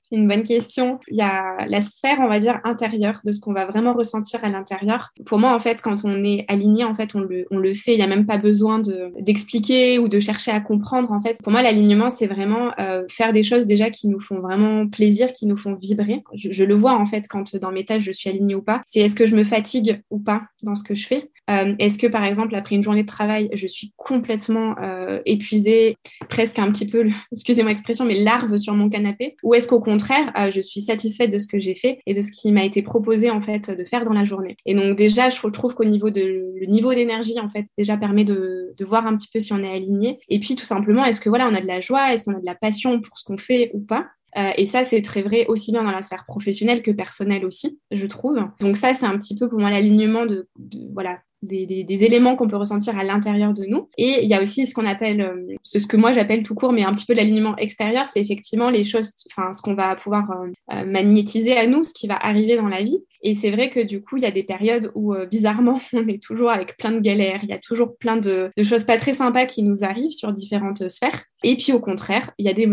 C'est 0.09 0.17
une 0.17 0.27
bonne 0.27 0.43
question. 0.43 0.99
Il 1.09 1.17
y 1.17 1.21
a 1.21 1.65
la 1.67 1.81
sphère, 1.81 2.17
on 2.19 2.27
va 2.27 2.39
dire, 2.39 2.59
intérieure 2.63 3.21
de 3.23 3.31
ce 3.31 3.39
qu'on 3.39 3.53
va 3.53 3.65
vraiment 3.65 3.93
ressentir 3.93 4.43
à 4.43 4.49
l'intérieur. 4.49 5.11
Pour 5.25 5.39
moi, 5.39 5.53
en 5.53 5.59
fait, 5.59 5.81
quand 5.81 6.03
on 6.03 6.23
est 6.23 6.45
aligné, 6.47 6.83
en 6.83 6.95
fait, 6.95 7.15
on 7.15 7.19
le, 7.19 7.45
on 7.51 7.57
le 7.57 7.73
sait. 7.73 7.93
Il 7.93 7.97
n'y 7.97 8.03
a 8.03 8.07
même 8.07 8.25
pas 8.25 8.37
besoin 8.37 8.79
de, 8.79 9.11
d'expliquer 9.19 9.99
ou 9.99 10.07
de 10.07 10.19
chercher 10.19 10.51
à 10.51 10.61
comprendre. 10.61 11.11
En 11.11 11.21
fait, 11.21 11.37
pour 11.43 11.51
moi, 11.51 11.61
l'alignement, 11.61 12.09
c'est 12.09 12.27
vraiment 12.27 12.71
euh, 12.79 13.03
faire 13.09 13.33
des 13.33 13.43
choses 13.43 13.67
déjà 13.67 13.89
qui 13.89 14.07
nous 14.07 14.19
font 14.19 14.39
vraiment 14.39 14.87
plaisir, 14.87 15.31
qui 15.33 15.45
nous 15.45 15.57
font 15.57 15.75
vibrer. 15.75 16.23
Je, 16.33 16.51
je, 16.51 16.63
le 16.63 16.75
vois, 16.75 16.93
en 16.93 17.05
fait, 17.05 17.27
quand 17.29 17.55
dans 17.57 17.71
mes 17.71 17.85
tâches, 17.85 18.03
je 18.03 18.11
suis 18.11 18.29
alignée 18.29 18.55
ou 18.55 18.61
pas. 18.61 18.81
C'est 18.85 19.01
est-ce 19.01 19.15
que 19.15 19.25
je 19.25 19.35
me 19.35 19.43
fatigue 19.43 20.01
ou 20.09 20.19
pas 20.19 20.43
dans 20.63 20.75
ce 20.75 20.83
que 20.83 20.95
je 20.95 21.07
fais? 21.07 21.29
Euh, 21.49 21.73
est-ce 21.79 21.97
que, 21.97 22.07
par 22.07 22.23
exemple, 22.23 22.55
après 22.55 22.75
une 22.75 22.83
journée 22.83 23.03
de 23.03 23.07
travail, 23.07 23.49
je 23.53 23.67
suis 23.67 23.91
complètement 23.97 24.75
euh, 24.81 25.19
épuisée, 25.25 25.97
presque 26.29 26.59
un 26.59 26.71
petit 26.71 26.87
peu, 26.87 27.07
excusez-moi 27.31 27.71
l'expression, 27.71 28.05
mais 28.05 28.19
larve 28.19 28.57
sur 28.57 28.73
mon 28.75 28.89
canapé? 28.89 29.35
Ou 29.43 29.55
est-ce 29.55 29.67
qu'au 29.67 29.79
contraire, 29.79 29.98
euh, 30.37 30.51
je 30.51 30.61
suis 30.61 30.81
satisfaite 30.81 31.31
de 31.31 31.39
ce 31.39 31.47
que 31.47 31.59
j'ai 31.59 31.75
fait 31.75 31.99
et 32.05 32.13
de 32.13 32.21
ce 32.21 32.31
qui 32.31 32.51
m'a 32.51 32.63
été 32.63 32.81
proposé, 32.81 33.29
en 33.29 33.41
fait, 33.41 33.69
de 33.71 33.83
faire 33.83 34.03
dans 34.03 34.13
la 34.13 34.25
journée 34.25 34.57
Et 34.65 34.75
donc, 34.75 34.97
déjà, 34.97 35.29
je 35.29 35.47
trouve 35.49 35.75
qu'au 35.75 35.85
niveau 35.85 36.09
de 36.09 36.21
le 36.59 36.65
niveau 36.65 36.93
d'énergie, 36.93 37.39
en 37.39 37.49
fait, 37.49 37.65
déjà 37.77 37.97
permet 37.97 38.25
de, 38.25 38.73
de 38.77 38.85
voir 38.85 39.07
un 39.07 39.15
petit 39.15 39.29
peu 39.31 39.39
si 39.39 39.53
on 39.53 39.63
est 39.63 39.73
aligné. 39.73 40.19
Et 40.29 40.39
puis, 40.39 40.55
tout 40.55 40.65
simplement, 40.65 41.05
est-ce 41.05 41.21
que, 41.21 41.29
voilà, 41.29 41.47
on 41.47 41.55
a 41.55 41.61
de 41.61 41.67
la 41.67 41.81
joie 41.81 42.13
Est-ce 42.13 42.25
qu'on 42.25 42.35
a 42.35 42.39
de 42.39 42.45
la 42.45 42.55
passion 42.55 43.01
pour 43.01 43.17
ce 43.17 43.23
qu'on 43.23 43.37
fait 43.37 43.71
ou 43.73 43.79
pas? 43.81 44.07
Euh, 44.37 44.51
et 44.57 44.65
ça, 44.65 44.83
c'est 44.83 45.01
très 45.01 45.21
vrai 45.21 45.45
aussi 45.47 45.71
bien 45.71 45.83
dans 45.83 45.91
la 45.91 46.01
sphère 46.01 46.25
professionnelle 46.25 46.81
que 46.81 46.91
personnelle 46.91 47.45
aussi, 47.45 47.79
je 47.91 48.05
trouve. 48.05 48.39
Donc 48.59 48.77
ça, 48.77 48.93
c'est 48.93 49.05
un 49.05 49.17
petit 49.17 49.35
peu 49.35 49.49
pour 49.49 49.59
moi 49.59 49.71
l'alignement 49.71 50.25
de, 50.25 50.47
voilà 50.93 51.19
des, 51.41 52.03
éléments 52.03 52.35
qu'on 52.35 52.47
peut 52.47 52.57
ressentir 52.57 52.97
à 52.97 53.03
l'intérieur 53.03 53.53
de 53.53 53.65
nous. 53.65 53.89
Et 53.97 54.23
il 54.23 54.29
y 54.29 54.33
a 54.33 54.41
aussi 54.41 54.65
ce 54.65 54.73
qu'on 54.73 54.85
appelle, 54.85 55.21
euh, 55.21 55.55
ce 55.63 55.85
que 55.85 55.97
moi 55.97 56.11
j'appelle 56.11 56.43
tout 56.43 56.55
court, 56.55 56.71
mais 56.71 56.83
un 56.83 56.93
petit 56.93 57.05
peu 57.05 57.13
l'alignement 57.13 57.55
extérieur, 57.57 58.07
c'est 58.09 58.21
effectivement 58.21 58.69
les 58.69 58.83
choses, 58.83 59.11
enfin 59.31 59.53
ce 59.53 59.61
qu'on 59.61 59.73
va 59.73 59.95
pouvoir 59.95 60.29
euh, 60.31 60.47
euh, 60.73 60.85
magnétiser 60.85 61.57
à 61.57 61.67
nous, 61.67 61.83
ce 61.83 61.93
qui 61.93 62.07
va 62.07 62.15
arriver 62.15 62.55
dans 62.55 62.67
la 62.67 62.83
vie. 62.83 62.99
Et 63.21 63.33
c'est 63.33 63.51
vrai 63.51 63.69
que 63.69 63.81
du 63.81 64.01
coup, 64.01 64.17
il 64.17 64.23
y 64.23 64.27
a 64.27 64.31
des 64.31 64.43
périodes 64.43 64.91
où 64.95 65.13
bizarrement, 65.29 65.79
on 65.93 66.07
est 66.07 66.21
toujours 66.21 66.51
avec 66.51 66.77
plein 66.77 66.91
de 66.91 66.99
galères, 66.99 67.39
il 67.43 67.49
y 67.49 67.53
a 67.53 67.59
toujours 67.59 67.97
plein 67.97 68.17
de, 68.17 68.51
choses 68.63 68.85
pas 68.85 68.97
très 68.97 69.13
sympas 69.13 69.45
qui 69.45 69.63
nous 69.63 69.83
arrivent 69.83 70.11
sur 70.11 70.31
différentes 70.31 70.89
sphères. 70.89 71.25
Et 71.43 71.55
puis 71.55 71.71
au 71.71 71.79
contraire, 71.79 72.31
il 72.37 72.45
y 72.45 72.49
a 72.49 72.53
des, 72.53 72.67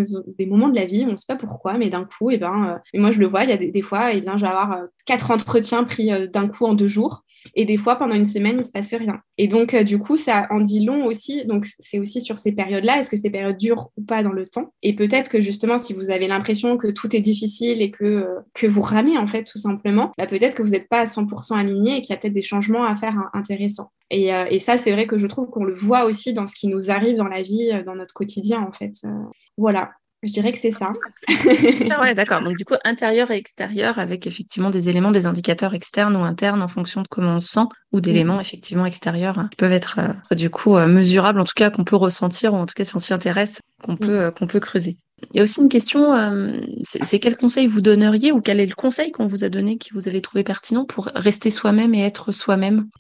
moments 0.47 0.69
de 0.69 0.75
la 0.75 0.87
vie, 0.87 1.05
on 1.07 1.13
ne 1.13 1.17
sait 1.17 1.27
pas 1.29 1.37
pourquoi, 1.37 1.79
mais 1.79 1.89
d'un 1.89 2.05
coup, 2.05 2.31
et 2.31 2.35
eh 2.35 2.39
ben, 2.39 2.81
et 2.93 2.99
moi 2.99 3.11
je 3.11 3.21
le 3.21 3.27
vois, 3.27 3.45
il 3.45 3.51
y 3.51 3.53
a 3.53 3.57
des, 3.57 3.83
fois, 3.83 4.13
et 4.13 4.19
eh 4.19 4.21
bien, 4.21 4.37
je 4.37 4.43
vais 4.43 4.51
avoir 4.51 4.81
quatre 5.05 5.31
entretiens 5.31 5.85
pris 5.85 6.11
d'un 6.29 6.49
coup 6.49 6.67
en 6.67 6.75
deux 6.75 6.89
jours. 6.89 7.25
Et 7.55 7.65
des 7.65 7.77
fois, 7.77 7.97
pendant 7.97 8.15
une 8.15 8.25
semaine, 8.25 8.57
il 8.59 8.65
se 8.65 8.73
passe 8.73 8.95
rien. 8.95 9.21
Et 9.39 9.49
donc, 9.49 9.75
euh, 9.75 9.85
du 9.85 9.99
coup, 9.99 10.17
ça 10.17 10.47
en 10.51 10.61
dit 10.61 10.85
long 10.85 11.05
aussi. 11.05 11.45
Donc, 11.47 11.67
c'est 11.79 11.99
aussi 11.99 12.21
sur 12.21 12.39
ces 12.39 12.53
périodes-là. 12.53 12.99
Est-ce 12.99 13.11
que 13.11 13.17
ces 13.17 13.31
périodes 13.31 13.59
durent 13.59 13.91
ou 13.97 14.03
pas 14.03 14.23
dans 14.23 14.33
le 14.33 14.47
temps? 14.47 14.73
Et 14.83 14.95
peut-être 14.95 15.31
que 15.31 15.41
justement, 15.41 15.79
si 15.79 15.93
vous 15.93 16.11
avez 16.11 16.29
l'impression 16.29 16.77
que 16.77 16.89
tout 16.89 17.15
est 17.15 17.21
difficile 17.21 17.83
et 17.83 17.91
que, 17.91 18.05
euh, 18.05 18.41
que 18.55 18.67
vous 18.67 18.83
ramez, 18.83 19.19
en 19.19 19.27
fait, 19.27 19.45
tout 19.45 19.59
simplement, 19.59 20.13
bah, 20.19 20.27
peut-être 20.27 20.57
que 20.57 20.63
vous 20.63 20.71
n'êtes 20.71 20.89
pas 20.89 21.01
à 21.01 21.07
100% 21.07 21.57
aligné 21.57 21.99
et 21.99 22.01
qu'il 22.01 22.11
y 22.11 22.17
a 22.17 22.19
peut-être 22.19 22.33
des 22.33 22.43
changements 22.43 22.85
à 22.85 22.97
faire 22.97 23.31
intéressants. 23.33 23.91
Et, 24.11 24.33
euh, 24.33 24.47
et, 24.51 24.59
ça, 24.59 24.77
c'est 24.77 24.93
vrai 24.93 25.07
que 25.07 25.19
je 25.19 25.27
trouve 25.27 25.49
qu'on 25.49 25.65
le 25.65 25.75
voit 25.75 26.05
aussi 26.05 26.33
dans 26.33 26.47
ce 26.47 26.55
qui 26.55 26.69
nous 26.69 26.91
arrive 26.91 27.17
dans 27.17 27.29
la 27.29 27.43
vie, 27.43 27.71
dans 27.85 27.97
notre 27.97 28.15
quotidien, 28.15 28.61
en 28.63 28.73
fait. 28.73 28.93
voilà. 29.57 29.91
Je 30.23 30.33
dirais 30.33 30.53
que 30.53 30.59
c'est 30.59 30.71
ça. 30.71 30.93
ah 31.91 32.01
ouais, 32.01 32.15
d'accord. 32.15 32.41
Donc, 32.41 32.57
du 32.57 32.65
coup, 32.65 32.75
intérieur 32.85 33.31
et 33.31 33.37
extérieur, 33.37 33.99
avec 33.99 34.27
effectivement 34.27 34.71
des 34.71 34.89
éléments, 34.89 35.11
des 35.11 35.27
indicateurs 35.27 35.75
externes 35.75 36.17
ou 36.17 36.21
internes 36.21 36.63
en 36.63 36.69
fonction 36.69 37.03
de 37.03 37.09
comment 37.09 37.37
on 37.37 37.41
se 37.41 37.49
sent, 37.49 37.67
ou 37.93 38.01
d'éléments 38.01 38.41
effectivement 38.41 38.87
extérieurs 38.87 39.39
hein, 39.39 39.49
qui 39.51 39.57
peuvent 39.57 39.73
être 39.73 40.01
euh, 40.01 40.35
du 40.35 40.51
coup 40.51 40.77
euh, 40.77 40.87
mesurables, 40.87 41.41
en 41.41 41.45
tout 41.45 41.55
cas 41.55 41.71
qu'on 41.71 41.85
peut 41.85 41.97
ressentir, 41.97 42.55
ou 42.55 42.57
en 42.57 42.67
tout 42.67 42.75
cas 42.75 42.85
si 42.85 42.97
on 42.97 42.99
s'y 42.99 43.13
intéresse, 43.13 43.61
qu'on 43.85 43.97
peut, 43.97 44.21
euh, 44.21 44.31
qu'on 44.31 44.47
peut 44.47 44.61
creuser. 44.61 44.97
Il 45.33 45.37
y 45.37 45.41
a 45.41 45.45
aussi 45.45 45.63
une 45.63 45.71
question, 45.71 46.13
c'est 46.83 47.19
quel 47.19 47.39
conseil 47.39 47.67
vous 47.67 47.81
donneriez 47.81 48.33
ou 48.33 48.43
quel 48.43 48.61
est 48.61 48.67
le 48.67 48.75
conseil 48.75 49.13
qu'on 49.13 49.25
vous 49.25 49.45
a 49.45 49.49
donné 49.49 49.79
qui 49.79 49.95
vous 49.95 50.09
avez 50.09 50.21
trouvé 50.21 50.45
pertinent 50.45 50.85
pour 50.85 51.07
rester 51.15 51.49
soi-même 51.49 51.95
et 51.95 52.05
être 52.05 52.33
soi-même? 52.33 52.91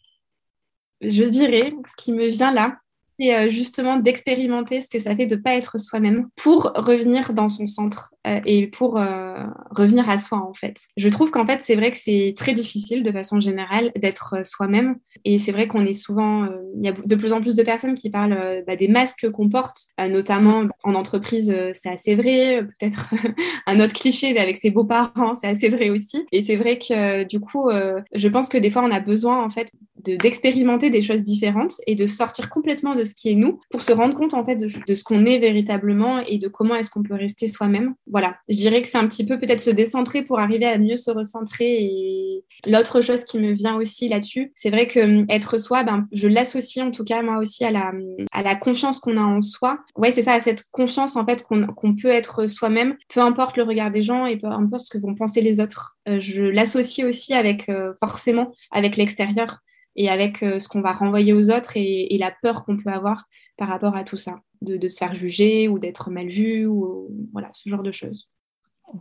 Je 1.01 1.25
dirais, 1.25 1.73
ce 1.87 2.05
qui 2.05 2.13
me 2.13 2.27
vient 2.29 2.53
là, 2.53 2.79
c'est 3.19 3.35
euh, 3.35 3.49
justement 3.49 3.97
d'expérimenter 3.97 4.81
ce 4.81 4.91
que 4.91 4.99
ça 4.99 5.17
fait 5.17 5.27
de 5.27 5.37
ne 5.37 5.41
pas 5.41 5.55
être 5.55 5.79
soi-même 5.79 6.29
pour 6.37 6.73
revenir 6.75 7.33
dans 7.35 7.49
son 7.49 7.67
centre 7.67 8.15
euh, 8.27 8.41
et 8.45 8.67
pour 8.67 8.99
euh, 8.99 9.45
revenir 9.71 10.09
à 10.09 10.19
soi 10.19 10.39
en 10.39 10.53
fait. 10.53 10.77
Je 10.97 11.09
trouve 11.09 11.31
qu'en 11.31 11.47
fait 11.47 11.63
c'est 11.63 11.77
vrai 11.77 11.91
que 11.91 11.97
c'est 11.97 12.35
très 12.37 12.53
difficile 12.53 13.03
de 13.03 13.13
façon 13.13 13.41
générale 13.41 13.91
d'être 13.97 14.47
soi-même 14.47 14.97
et 15.25 15.39
c'est 15.39 15.53
vrai 15.53 15.67
qu'on 15.67 15.85
est 15.85 15.93
souvent, 15.93 16.47
il 16.77 16.85
y 16.85 16.89
a 16.89 16.93
de 16.93 17.15
plus 17.15 17.33
en 17.33 17.41
plus 17.41 17.57
de 17.57 17.63
personnes 17.63 17.95
qui 17.95 18.11
parlent 18.11 18.63
bah, 18.67 18.77
des 18.77 18.89
masques 18.89 19.31
qu'on 19.31 19.49
porte, 19.49 19.87
notamment 19.99 20.65
en 20.85 20.95
entreprise 20.95 21.55
c'est 21.73 21.91
assez 21.91 22.15
vrai, 22.15 22.63
peut-être 22.79 23.11
un 23.67 23.81
autre 23.81 23.95
cliché 23.95 24.33
mais 24.33 24.41
avec 24.41 24.57
ses 24.57 24.71
beaux-parents 24.71 25.35
c'est 25.35 25.49
assez 25.49 25.69
vrai 25.69 25.91
aussi 25.91 26.25
et 26.33 26.43
c'est 26.43 26.57
vrai 26.57 26.79
que 26.79 27.25
du 27.25 27.41
coup 27.41 27.71
je 28.13 28.29
pense 28.29 28.49
que 28.49 28.59
des 28.59 28.71
fois 28.71 28.83
on 28.85 28.91
a 28.91 29.01
besoin 29.01 29.43
en 29.43 29.49
fait 29.49 29.71
d'expérimenter 30.09 30.91
des 30.91 31.03
choses 31.03 31.23
différentes 31.23 31.75
et 31.87 31.95
de 31.95 32.07
sortir 32.07 32.49
complètement 32.51 32.95
de 32.95 33.05
ce 33.05 33.15
qui 33.15 33.31
est 33.31 33.35
nous 33.35 33.61
pour 33.71 33.83
se 33.83 33.93
rendre 33.93 34.15
compte 34.15 34.35
en 34.35 34.45
fait 34.45 34.57
de, 34.57 34.69
ce 34.69 35.05
qu'on 35.05 35.25
est 35.25 35.39
véritablement 35.39 36.21
et 36.21 36.39
de 36.39 36.49
comment 36.49 36.75
est-ce 36.75 36.91
qu'on 36.91 37.03
peut 37.03 37.15
rester 37.15 37.49
soi-même. 37.49 37.95
Voilà, 38.07 38.37
je 38.49 38.57
dirais 38.57 38.83
que 38.83 38.89
c'est 38.89 38.99
un 38.99 39.07
petit 39.07 39.27
peu 39.27 39.39
peut-être 39.39 39.61
se 39.61 39.71
décentrer 39.71 40.23
pour 40.23 40.41
arriver 40.41 40.67
à 40.67 40.79
mieux 40.79 40.97
se 40.97 41.11
recentrer. 41.11 41.83
Et 41.83 42.45
l'autre 42.67 43.01
chose 43.01 43.25
qui 43.25 43.39
me 43.39 43.53
vient 43.53 43.77
aussi 43.77 44.09
là-dessus, 44.09 44.53
c'est 44.55 44.71
vrai 44.71 44.87
que 44.87 45.01
hum, 45.01 45.27
être 45.29 45.59
soi, 45.59 45.83
ben, 45.83 46.07
je 46.13 46.29
l'associe 46.29 46.85
en 46.85 46.91
tout 46.91 47.05
cas 47.05 47.23
moi 47.23 47.39
aussi 47.39 47.65
à 47.65 47.71
la, 47.71 47.93
à 48.33 48.43
la 48.43 48.57
confiance 48.57 49.01
qu'on 49.01 49.17
a 49.17 49.23
en 49.23 49.41
soi. 49.41 49.79
Ouais, 49.97 50.11
c'est 50.11 50.23
ça, 50.23 50.35
à 50.35 50.41
cette 50.41 50.65
confiance 50.71 51.17
en 51.17 51.25
fait 51.25 51.45
qu'on 51.45 51.97
peut 51.97 52.09
être 52.09 52.47
soi-même, 52.49 52.97
peu 53.13 53.21
importe 53.21 53.57
le 53.57 53.63
regard 53.63 53.91
des 53.91 54.03
gens 54.03 54.27
et 54.27 54.37
peu 54.37 54.47
importe 54.47 54.85
ce 54.85 54.91
que 54.91 55.03
vont 55.03 55.15
penser 55.15 55.41
les 55.41 55.61
autres. 55.61 55.97
Euh, 56.09 56.21
je 56.21 56.43
l'associe 56.45 57.07
aussi 57.07 57.35
avec 57.35 57.69
euh, 57.69 57.93
forcément 58.01 58.53
avec 58.71 58.97
l'extérieur 58.97 59.59
et 59.97 60.09
avec 60.09 60.43
euh, 60.43 60.59
ce 60.59 60.69
qu'on 60.69 60.83
va 60.83 60.93
renvoyer 60.93 61.33
aux 61.33 61.51
autres 61.51 61.73
et, 61.77 62.17
la 62.19 62.31
peur 62.31 62.65
qu'on 62.65 62.77
peut 62.77 62.91
avoir 62.91 63.27
par 63.57 63.69
rapport 63.69 63.97
à 63.97 64.05
tout 64.05 64.17
ça, 64.17 64.41
de, 64.63 64.89
se 64.89 64.97
faire 64.97 65.15
juger 65.15 65.69
ou 65.69 65.79
d'être 65.79 66.11
mal 66.11 66.29
vu 66.29 66.67
ou 66.67 67.09
voilà 67.33 67.51
ce 67.53 67.69
genre 67.69 67.83
de 67.83 67.93
choses. 67.93 68.29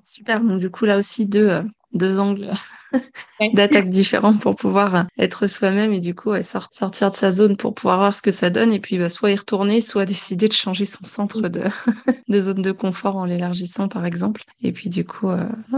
Super, 0.04 0.42
donc 0.42 0.60
du 0.60 0.72
coup 0.72 0.86
là 0.86 0.98
aussi 0.98 1.28
deux, 1.28 1.50
euh, 1.50 1.64
deux 1.94 2.20
angles 2.20 2.50
d'attaque 3.54 3.90
différents 3.90 4.36
pour 4.36 4.56
pouvoir 4.56 4.96
euh, 4.96 5.04
être 5.20 5.48
soi-même 5.48 5.94
et 5.94 6.00
du 6.00 6.16
coup 6.16 6.32
sortir 6.42 7.12
de 7.12 7.16
sa 7.16 7.32
zone 7.32 7.56
pour 7.56 7.76
pouvoir 7.76 8.00
voir 8.00 8.16
ce 8.16 8.24
que 8.24 8.32
ça 8.32 8.50
donne 8.50 8.72
et 8.72 8.80
puis 8.80 8.98
bah, 8.98 9.10
soit 9.10 9.32
y 9.32 9.36
retourner, 9.36 9.82
soit 9.82 10.06
décider 10.06 10.48
de 10.48 10.54
changer 10.54 10.86
son 10.86 11.06
centre 11.06 11.50
de, 11.50 11.64
de 12.28 12.40
zone 12.40 12.62
de 12.62 12.72
confort 12.72 13.18
en 13.18 13.26
l'élargissant 13.26 13.88
par 13.88 14.06
exemple. 14.06 14.44
Et 14.62 14.72
puis 14.72 14.90
du 14.90 15.06
coup, 15.06 15.30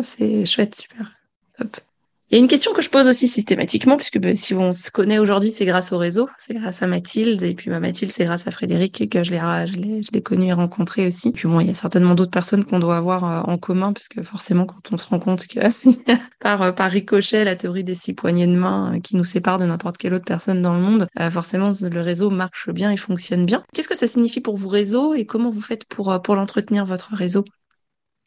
c'est 0.02 0.46
chouette, 0.46 0.76
super. 0.76 1.12
Hop. 1.60 1.78
Il 2.30 2.36
y 2.36 2.38
a 2.38 2.42
une 2.42 2.50
question 2.50 2.74
que 2.74 2.82
je 2.82 2.90
pose 2.90 3.08
aussi 3.08 3.26
systématiquement, 3.26 3.96
puisque 3.96 4.20
ben, 4.20 4.36
si 4.36 4.54
on 4.54 4.74
se 4.74 4.92
connaît 4.92 5.18
aujourd'hui, 5.18 5.50
c'est 5.50 5.64
grâce 5.64 5.94
au 5.94 5.98
réseau, 5.98 6.28
c'est 6.38 6.56
grâce 6.56 6.84
à 6.84 6.88
Mathilde, 6.88 7.42
et 7.42 7.54
puis 7.54 7.70
bah, 7.70 7.80
Mathilde, 7.80 8.12
c'est 8.12 8.26
grâce 8.26 8.46
à 8.48 8.52
Frédéric 8.52 9.10
que 9.10 9.24
je 9.24 9.32
l'ai, 9.32 10.04
je 10.04 10.12
l'ai, 10.12 10.22
connu 10.22 10.48
et 10.48 10.54
rencontré 10.54 11.08
aussi. 11.08 11.32
Puis 11.32 11.48
bon, 11.48 11.62
il 11.62 11.68
y 11.68 11.70
a 11.70 11.74
certainement 11.74 12.16
d'autres 12.16 12.32
personnes 12.32 12.66
qu'on 12.66 12.80
doit 12.80 12.98
avoir 12.98 13.24
euh, 13.24 13.54
en 13.54 13.58
commun, 13.58 13.94
parce 13.94 14.10
que 14.10 14.22
forcément, 14.22 14.66
quand 14.66 14.92
on 14.92 14.98
se 14.98 15.08
rend 15.08 15.20
compte 15.20 15.48
que 15.48 15.62
par, 16.42 16.62
euh, 16.64 16.72
par 16.74 16.92
ricochet, 16.92 17.46
la 17.46 17.56
théorie 17.56 17.86
des 17.86 17.96
six 17.96 18.14
poignées 18.14 18.48
de 18.48 18.58
main 18.58 18.96
euh, 18.96 19.00
qui 19.00 19.16
nous 19.16 19.24
sépare 19.24 19.58
de 19.58 19.66
n'importe 19.66 19.96
quelle 19.96 20.14
autre 20.14 20.26
personne 20.26 20.62
dans 20.62 20.74
le 20.74 20.82
monde, 20.82 21.08
forcément, 21.32 21.72
le 21.82 22.02
réseau 22.02 22.30
marche 22.30 22.70
bien 22.72 22.92
et 22.92 22.98
fonctionne 22.98 23.46
bien. 23.46 23.64
Qu'est-ce 23.74 23.88
que 23.88 23.96
ça 23.96 24.08
signifie 24.08 24.42
pour 24.42 24.58
vous 24.58 24.68
réseau 24.68 25.14
et 25.14 25.26
comment 25.26 25.50
vous 25.50 25.62
faites 25.62 25.86
pour, 25.86 26.22
pour 26.22 26.36
l'entretenir, 26.36 26.84
votre 26.84 27.14
réseau? 27.14 27.46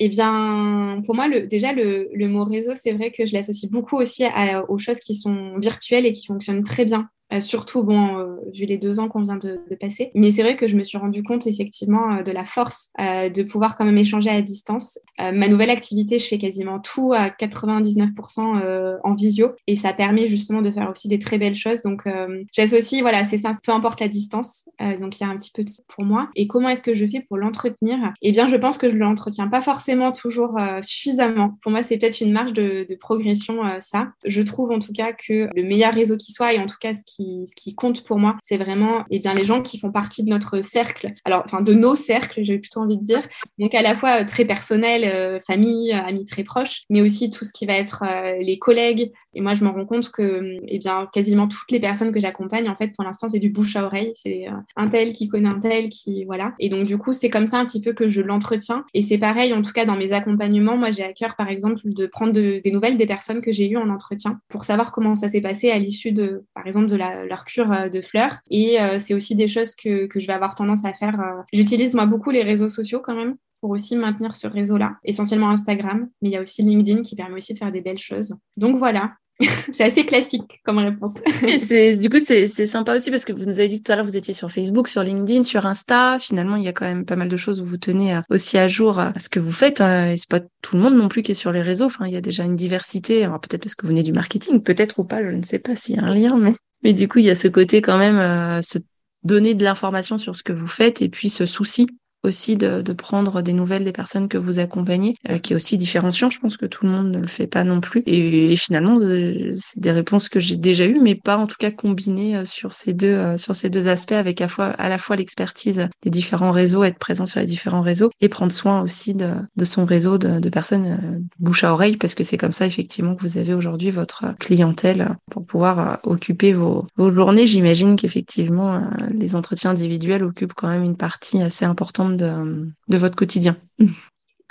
Eh 0.03 0.09
bien, 0.09 1.03
pour 1.05 1.15
moi, 1.15 1.29
le, 1.29 1.47
déjà, 1.47 1.75
le, 1.75 2.09
le, 2.15 2.27
mot 2.27 2.45
réseau, 2.45 2.73
c'est 2.75 2.93
vrai 2.93 3.13
que 3.13 3.27
je 3.27 3.35
l'associe 3.35 3.71
beaucoup 3.71 3.99
aussi 3.99 4.25
aux 4.69 4.79
choses 4.79 4.99
qui 5.01 5.15
sont 5.15 5.59
virtuelles 5.59 6.07
et 6.07 6.13
qui 6.13 6.27
fonctionnent 6.27 6.65
très 6.65 6.87
bien. 6.87 7.11
Euh, 7.33 7.41
surtout, 7.41 7.85
bon, 7.85 8.19
euh, 8.19 8.37
vu 8.53 8.65
les 8.65 8.77
deux 8.77 8.99
ans 8.99 9.09
qu'on 9.09 9.23
vient 9.23 9.37
de, 9.37 9.61
de, 9.69 9.77
passer. 9.77 10.11
Mais 10.15 10.31
c'est 10.31 10.43
vrai 10.43 10.57
que 10.57 10.67
je 10.67 10.77
me 10.77 10.83
suis 10.83 10.99
rendu 10.99 11.23
compte 11.23 11.47
effectivement 11.47 12.17
euh, 12.17 12.23
de 12.23 12.33
la 12.33 12.45
force 12.45 12.91
de 12.99 13.43
pouvoir 13.43 13.77
quand 13.77 13.85
même 13.85 13.99
échanger 13.99 14.31
à 14.31 14.43
distance. 14.43 14.99
ma 15.19 15.49
nouvelle 15.49 15.71
activité, 15.71 16.19
je 16.19 16.27
fais 16.27 16.39
quasiment 16.39 16.81
tout 16.81 17.13
à 17.13 17.29
99% 17.29 18.99
en 19.03 19.15
visio 19.15 19.53
et 19.67 19.75
ça 19.75 19.93
permet 19.93 20.29
justement 20.29 20.63
de 20.63 20.71
faire 20.71 20.91
aussi 20.91 21.09
des 21.09 21.19
très 21.19 21.39
belles 21.39 21.55
choses. 21.55 21.83
Donc, 21.83 22.05
j'associe, 22.53 23.01
voilà, 23.01 23.25
c'est 23.25 23.39
ça, 23.39 23.53
peu 23.65 23.73
importe 23.73 24.01
la 24.01 24.09
distance. 24.09 24.69
donc, 25.01 25.19
il 25.19 25.25
y 25.25 25.27
a 25.27 25.31
un 25.31 25.37
petit 25.37 25.51
peu 25.53 25.65
de 25.65 25.69
ça 25.69 25.83
pour 25.95 26.05
moi. 26.05 26.29
Et 26.37 26.47
comment 26.47 26.69
est-ce 26.69 26.83
que 26.83 26.95
je 26.95 27.07
fais 27.07 27.21
pour 27.21 27.39
l'entretenir? 27.39 27.99
Eh 28.23 28.33
bien, 28.33 28.47
je 28.47 28.57
pense 28.57 28.79
que 28.79 28.91
je 28.91 28.97
l'entretiens 28.97 29.49
pas 29.49 29.63
forcément 29.63 30.13
toujours 30.13 30.59
suffisamment. 30.83 31.57
Pour 31.63 31.73
moi, 31.73 31.83
c'est 31.83 31.99
peut-être 31.99 32.21
une 32.21 32.33
marge 32.33 32.53
de, 32.53 32.87
de 32.89 32.95
progression, 32.95 33.63
ça. 33.81 34.09
Je 34.25 34.43
trouve 34.43 34.71
en 34.71 34.79
tout 34.79 34.93
cas 34.93 35.13
que 35.13 35.49
le 35.55 35.63
meilleur 35.63 35.95
réseau 35.95 36.17
qui 36.17 36.33
soit 36.33 36.55
et 36.55 36.59
en 36.59 36.67
tout 36.67 36.79
cas 36.81 36.95
ce 36.95 37.05
qui 37.05 37.20
ce 37.47 37.55
qui 37.55 37.75
compte 37.75 38.05
pour 38.05 38.19
moi, 38.19 38.37
c'est 38.43 38.57
vraiment 38.57 39.05
eh 39.11 39.19
bien, 39.19 39.35
les 39.35 39.45
gens 39.45 39.63
qui 39.63 39.79
font 39.79 39.93
partie 39.93 40.25
de 40.25 40.31
notre 40.31 40.63
cercle, 40.63 41.13
alors 41.25 41.43
enfin 41.45 41.63
de 41.63 41.75
nos 41.75 41.95
cercles, 41.97 42.43
j'ai 42.43 42.59
plutôt 42.59 42.81
envie 42.81 42.99
de 42.99 43.05
dire, 43.05 43.23
donc 43.59 43.75
à 43.75 43.83
la 43.83 43.95
fois 43.95 44.21
euh, 44.21 44.25
très 44.25 44.45
personnel, 44.45 45.05
euh, 45.05 45.41
famille, 45.47 45.93
euh, 45.93 46.03
amis 46.03 46.25
très 46.25 46.45
proches, 46.45 46.83
mais 46.91 47.03
aussi 47.03 47.31
tout 47.31 47.45
ce 47.45 47.53
qui 47.53 47.67
va 47.67 47.75
être 47.75 48.05
les 48.41 48.59
collègues. 48.59 49.13
Et 49.35 49.41
moi, 49.41 49.55
je 49.55 49.65
me 49.65 49.71
rends 49.71 49.85
compte 49.85 50.11
que 50.11 50.57
eh 50.67 50.79
bien, 50.79 51.09
quasiment 51.13 51.49
toutes 51.49 51.71
les 51.71 51.81
personnes 51.81 52.13
que 52.13 52.21
j'accompagne, 52.21 52.69
en 52.69 52.77
fait, 52.77 52.89
pour 52.95 53.05
l'instant, 53.05 53.29
c'est 53.29 53.39
du 53.39 53.51
bouche 53.51 53.77
à 53.77 53.85
oreille, 53.85 54.13
c'est 54.15 54.47
un 54.77 54.89
tel 54.89 55.13
qui 55.13 55.29
connaît 55.29 55.49
un 55.49 55.61
tel, 55.61 55.89
qui 55.89 56.25
voilà. 56.25 56.55
Et 56.59 56.69
donc 56.69 56.87
du 56.87 56.99
coup, 56.99 57.13
c'est 57.13 57.31
comme 57.31 57.47
ça 57.47 57.59
un 57.59 57.67
petit 57.67 57.81
peu 57.81 57.93
que 57.93 58.09
je 58.09 58.21
l'entretiens. 58.21 58.85
Et 58.95 59.03
c'est 59.03 59.19
pareil, 59.19 59.53
en 59.53 59.63
tout 59.63 59.73
cas 59.73 59.85
dans 59.85 59.97
mes 59.97 60.13
accompagnements, 60.13 60.77
moi 60.77 60.91
j'ai 60.91 61.05
à 61.05 61.13
cœur, 61.13 61.37
par 61.37 61.49
exemple, 61.49 61.81
de 61.85 62.07
prendre 62.07 62.33
des 62.33 62.71
nouvelles 62.73 62.97
des 62.97 63.07
personnes 63.07 63.41
que 63.41 63.53
j'ai 63.53 63.69
eues 63.69 63.77
en 63.77 63.89
entretien 63.91 64.41
pour 64.49 64.65
savoir 64.65 64.93
comment 64.93 65.15
ça 65.15 65.29
s'est 65.29 65.41
passé 65.41 65.71
à 65.71 65.79
l'issue 65.79 66.13
de, 66.13 66.45
par 66.55 66.67
exemple, 66.67 66.87
de 66.87 66.97
la 66.97 67.10
leur 67.29 67.45
cure 67.45 67.73
euh, 67.73 67.89
de 67.89 68.01
fleurs. 68.01 68.39
Et 68.51 68.81
euh, 68.81 68.99
c'est 68.99 69.15
aussi 69.15 69.35
des 69.35 69.49
choses 69.49 69.75
que, 69.75 70.07
que 70.07 70.21
je 70.21 70.27
vais 70.27 70.33
avoir 70.33 70.55
tendance 70.55 70.85
à 70.85 70.93
faire. 70.93 71.21
Euh. 71.21 71.43
J'utilise 71.53 71.95
moi 71.95 72.07
beaucoup 72.07 72.31
les 72.31 72.43
réseaux 72.43 72.69
sociaux 72.69 73.01
quand 73.01 73.15
même 73.15 73.37
pour 73.61 73.71
aussi 73.71 73.95
maintenir 73.95 74.35
ce 74.35 74.47
réseau-là, 74.47 74.97
essentiellement 75.05 75.51
Instagram, 75.51 76.09
mais 76.23 76.31
il 76.31 76.33
y 76.33 76.37
a 76.37 76.41
aussi 76.41 76.63
LinkedIn 76.63 77.03
qui 77.03 77.15
permet 77.15 77.37
aussi 77.37 77.53
de 77.53 77.59
faire 77.59 77.71
des 77.71 77.83
belles 77.83 77.99
choses. 77.99 78.35
Donc 78.57 78.79
voilà, 78.79 79.13
c'est 79.73 79.85
assez 79.85 80.05
classique 80.05 80.61
comme 80.65 80.79
réponse. 80.79 81.15
du 81.15 82.09
coup, 82.11 82.19
c'est 82.19 82.47
sympa 82.47 82.97
aussi 82.97 83.11
parce 83.11 83.25
que 83.25 83.33
vous 83.33 83.45
nous 83.45 83.61
avez 83.61 83.69
dit 83.69 83.83
tout 83.83 83.93
à 83.93 83.97
l'heure, 83.97 84.05
vous 84.05 84.17
étiez 84.17 84.35
sur 84.35 84.51
Facebook, 84.51 84.89
sur 84.89 85.03
LinkedIn, 85.03 85.43
sur 85.45 85.67
Insta. 85.67 86.19
Finalement, 86.19 86.57
il 86.57 86.65
y 86.65 86.69
a 86.69 86.73
quand 86.73 86.87
même 86.87 87.05
pas 87.05 87.17
mal 87.17 87.29
de 87.29 87.37
choses 87.37 87.61
où 87.61 87.65
vous 87.65 87.79
tenez 87.79 88.21
aussi 88.31 88.59
à 88.59 88.69
jour 88.69 88.99
à 88.99 89.13
ce 89.19 89.29
que 89.29 89.41
vous 89.41 89.53
faites. 89.53 89.81
Hein. 89.81 90.11
Et 90.11 90.17
c'est 90.17 90.29
pas 90.29 90.41
tout 90.63 90.77
le 90.77 90.83
monde 90.83 90.97
non 90.97 91.09
plus 91.09 91.23
qui 91.23 91.33
est 91.33 91.35
sur 91.35 91.53
les 91.53 91.63
réseaux. 91.63 91.87
Enfin, 91.87 92.07
il 92.07 92.13
y 92.13 92.17
a 92.17 92.21
déjà 92.21 92.45
une 92.45 92.57
diversité. 92.57 93.27
Peut-être 93.43 93.63
parce 93.63 93.75
que 93.75 93.87
vous 93.87 93.91
venez 93.91 94.03
du 94.03 94.13
marketing, 94.13 94.63
peut-être 94.63 94.99
ou 94.99 95.05
pas, 95.05 95.23
je 95.23 95.31
ne 95.31 95.43
sais 95.43 95.59
pas 95.59 95.77
s'il 95.77 95.97
y 95.97 95.99
a 95.99 96.05
un 96.05 96.15
lien, 96.15 96.37
mais 96.37 96.53
mais 96.83 96.93
du 96.93 97.09
coup, 97.09 97.19
il 97.19 97.27
y 97.27 97.31
a 97.31 97.35
ce 97.35 97.49
côté 97.49 97.83
quand 97.83 97.99
même, 97.99 98.19
euh, 98.19 98.63
se 98.63 98.79
donner 99.23 99.55
de 99.55 99.65
l'information 99.65 100.19
sur 100.19 100.35
ce 100.35 100.43
que 100.43 100.53
vous 100.53 100.67
faites 100.67 101.03
et 101.03 101.09
puis 101.09 101.29
ce 101.29 101.47
souci 101.47 101.87
aussi 102.23 102.57
de, 102.57 102.83
de, 102.83 102.93
prendre 102.93 103.43
des 103.43 103.53
nouvelles 103.53 103.85
des 103.85 103.93
personnes 103.93 104.29
que 104.29 104.39
vous 104.39 104.59
accompagnez, 104.59 105.15
euh, 105.29 105.39
qui 105.39 105.53
est 105.53 105.57
aussi 105.57 105.79
différenciant. 105.79 106.31
Je 106.31 106.39
pense 106.39 106.57
que 106.57 106.67
tout 106.67 106.85
le 106.85 106.93
monde 106.93 107.11
ne 107.11 107.19
le 107.19 107.27
fait 107.27 107.47
pas 107.47 107.65
non 107.65 107.81
plus. 107.81 108.03
Et, 108.07 108.55
finalement, 108.57 108.99
euh, 109.01 109.53
c'est 109.57 109.81
des 109.81 109.91
réponses 109.91 110.29
que 110.29 110.41
j'ai 110.41 110.57
déjà 110.57 110.87
eues, 110.87 111.01
mais 111.01 111.15
pas 111.15 111.37
en 111.37 111.47
tout 111.47 111.57
cas 111.59 111.71
combinées 111.71 112.37
euh, 112.37 112.45
sur 112.45 112.75
ces 112.75 112.93
deux 112.93 113.37
sur 113.37 113.55
ces 113.57 113.71
deux 113.71 113.89
aspects, 113.89 114.13
avec 114.13 114.41
à, 114.41 114.49
fois, 114.49 114.67
à 114.67 114.89
la 114.89 114.99
fois 114.99 115.17
l'expertise 115.17 115.89
des 116.03 116.11
différents 116.11 116.51
réseaux, 116.51 116.85
être 116.85 116.99
présent 116.99 117.27
sur 117.27 117.41
les 117.41 117.47
différents 117.47 117.81
réseaux, 117.81 118.11
et 118.21 118.29
prendre 118.29 118.53
soin 118.53 118.83
aussi 118.83 119.15
de, 119.15 119.35
de 119.57 119.65
son 119.65 119.85
réseau 119.85 120.19
de, 120.19 120.39
de 120.39 120.49
personnes 120.49 121.25
bouche 121.39 121.65
à 121.65 121.73
oreille, 121.73 121.97
parce 121.97 122.15
que 122.15 122.25
c'est 122.25 122.37
comme 122.37 122.53
ça 122.53 122.67
effectivement 122.67 123.15
que 123.15 123.23
vous 123.23 123.39
avez 123.39 123.55
aujourd'hui 123.55 123.91
votre 123.91 124.35
clientèle 124.39 125.17
pour 125.31 125.45
pouvoir 125.45 125.99
occuper 126.05 126.53
vos, 126.53 126.87
vos 126.97 127.11
journées. 127.11 127.47
J'imagine 127.47 127.97
qu'effectivement 127.97 128.83
les 129.11 129.35
entretiens 129.35 129.71
individuels 129.71 130.25
occupent 130.25 130.55
quand 130.55 130.69
même 130.69 130.85
une 130.85 130.97
partie 130.97 131.43
assez 131.43 131.65
importante 131.65 132.10
de, 132.17 132.73
votre 132.89 133.17
quotidien. 133.17 133.57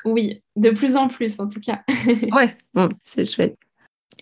Oui, 0.06 0.42
de 0.56 0.70
plus 0.70 0.96
en 0.96 1.10
plus 1.10 1.42
en 1.42 1.50
tout 1.50 1.60
cas. 1.60 1.82
ouais, 2.32 2.56
bon, 2.74 2.88
c'est 3.04 3.26
chouette. 3.26 3.58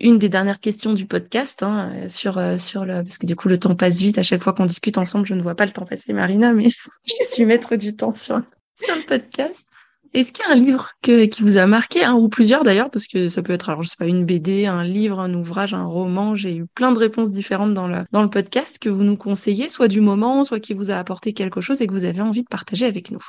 Une 0.01 0.17
des 0.17 0.27
dernières 0.27 0.59
questions 0.59 0.91
du 0.91 1.05
podcast 1.05 1.61
hein, 1.61 2.07
sur, 2.07 2.39
euh, 2.39 2.57
sur 2.57 2.83
le 2.83 3.03
parce 3.03 3.19
que 3.19 3.27
du 3.27 3.35
coup 3.35 3.47
le 3.47 3.59
temps 3.59 3.75
passe 3.75 3.99
vite 3.99 4.17
à 4.17 4.23
chaque 4.23 4.41
fois 4.41 4.53
qu'on 4.53 4.65
discute 4.65 4.97
ensemble, 4.97 5.27
je 5.27 5.35
ne 5.35 5.41
vois 5.43 5.53
pas 5.53 5.67
le 5.67 5.71
temps 5.71 5.85
passer, 5.85 6.13
Marina, 6.13 6.51
mais 6.51 6.69
je 7.05 7.27
suis 7.27 7.45
maître 7.45 7.75
du 7.75 7.95
temps 7.95 8.15
sur, 8.15 8.41
sur 8.73 8.95
le 8.95 9.05
podcast. 9.05 9.67
Est-ce 10.13 10.31
qu'il 10.31 10.45
y 10.45 10.47
a 10.47 10.51
un 10.51 10.55
livre 10.55 10.91
qui 11.01 11.41
vous 11.41 11.57
a 11.57 11.65
marqué, 11.65 12.03
un 12.03 12.15
ou 12.15 12.29
plusieurs 12.29 12.63
d'ailleurs, 12.63 12.89
parce 12.89 13.07
que 13.07 13.29
ça 13.29 13.41
peut 13.41 13.53
être, 13.53 13.69
alors 13.69 13.83
je 13.83 13.89
sais 13.89 13.95
pas, 13.97 14.07
une 14.07 14.25
BD, 14.25 14.65
un 14.65 14.83
livre, 14.83 15.19
un 15.19 15.33
ouvrage, 15.33 15.73
un 15.73 15.85
roman. 15.85 16.35
J'ai 16.35 16.55
eu 16.55 16.65
plein 16.65 16.91
de 16.91 16.97
réponses 16.97 17.31
différentes 17.31 17.73
dans 17.73 17.87
le 17.87 18.05
dans 18.11 18.23
le 18.23 18.29
podcast 18.29 18.79
que 18.79 18.89
vous 18.89 19.03
nous 19.03 19.17
conseillez, 19.17 19.69
soit 19.69 19.87
du 19.87 20.01
moment, 20.01 20.43
soit 20.43 20.59
qui 20.59 20.73
vous 20.73 20.91
a 20.91 20.95
apporté 20.95 21.33
quelque 21.33 21.61
chose 21.61 21.81
et 21.81 21.87
que 21.87 21.93
vous 21.93 22.05
avez 22.05 22.21
envie 22.21 22.43
de 22.43 22.47
partager 22.49 22.85
avec 22.85 23.11
nous. 23.11 23.23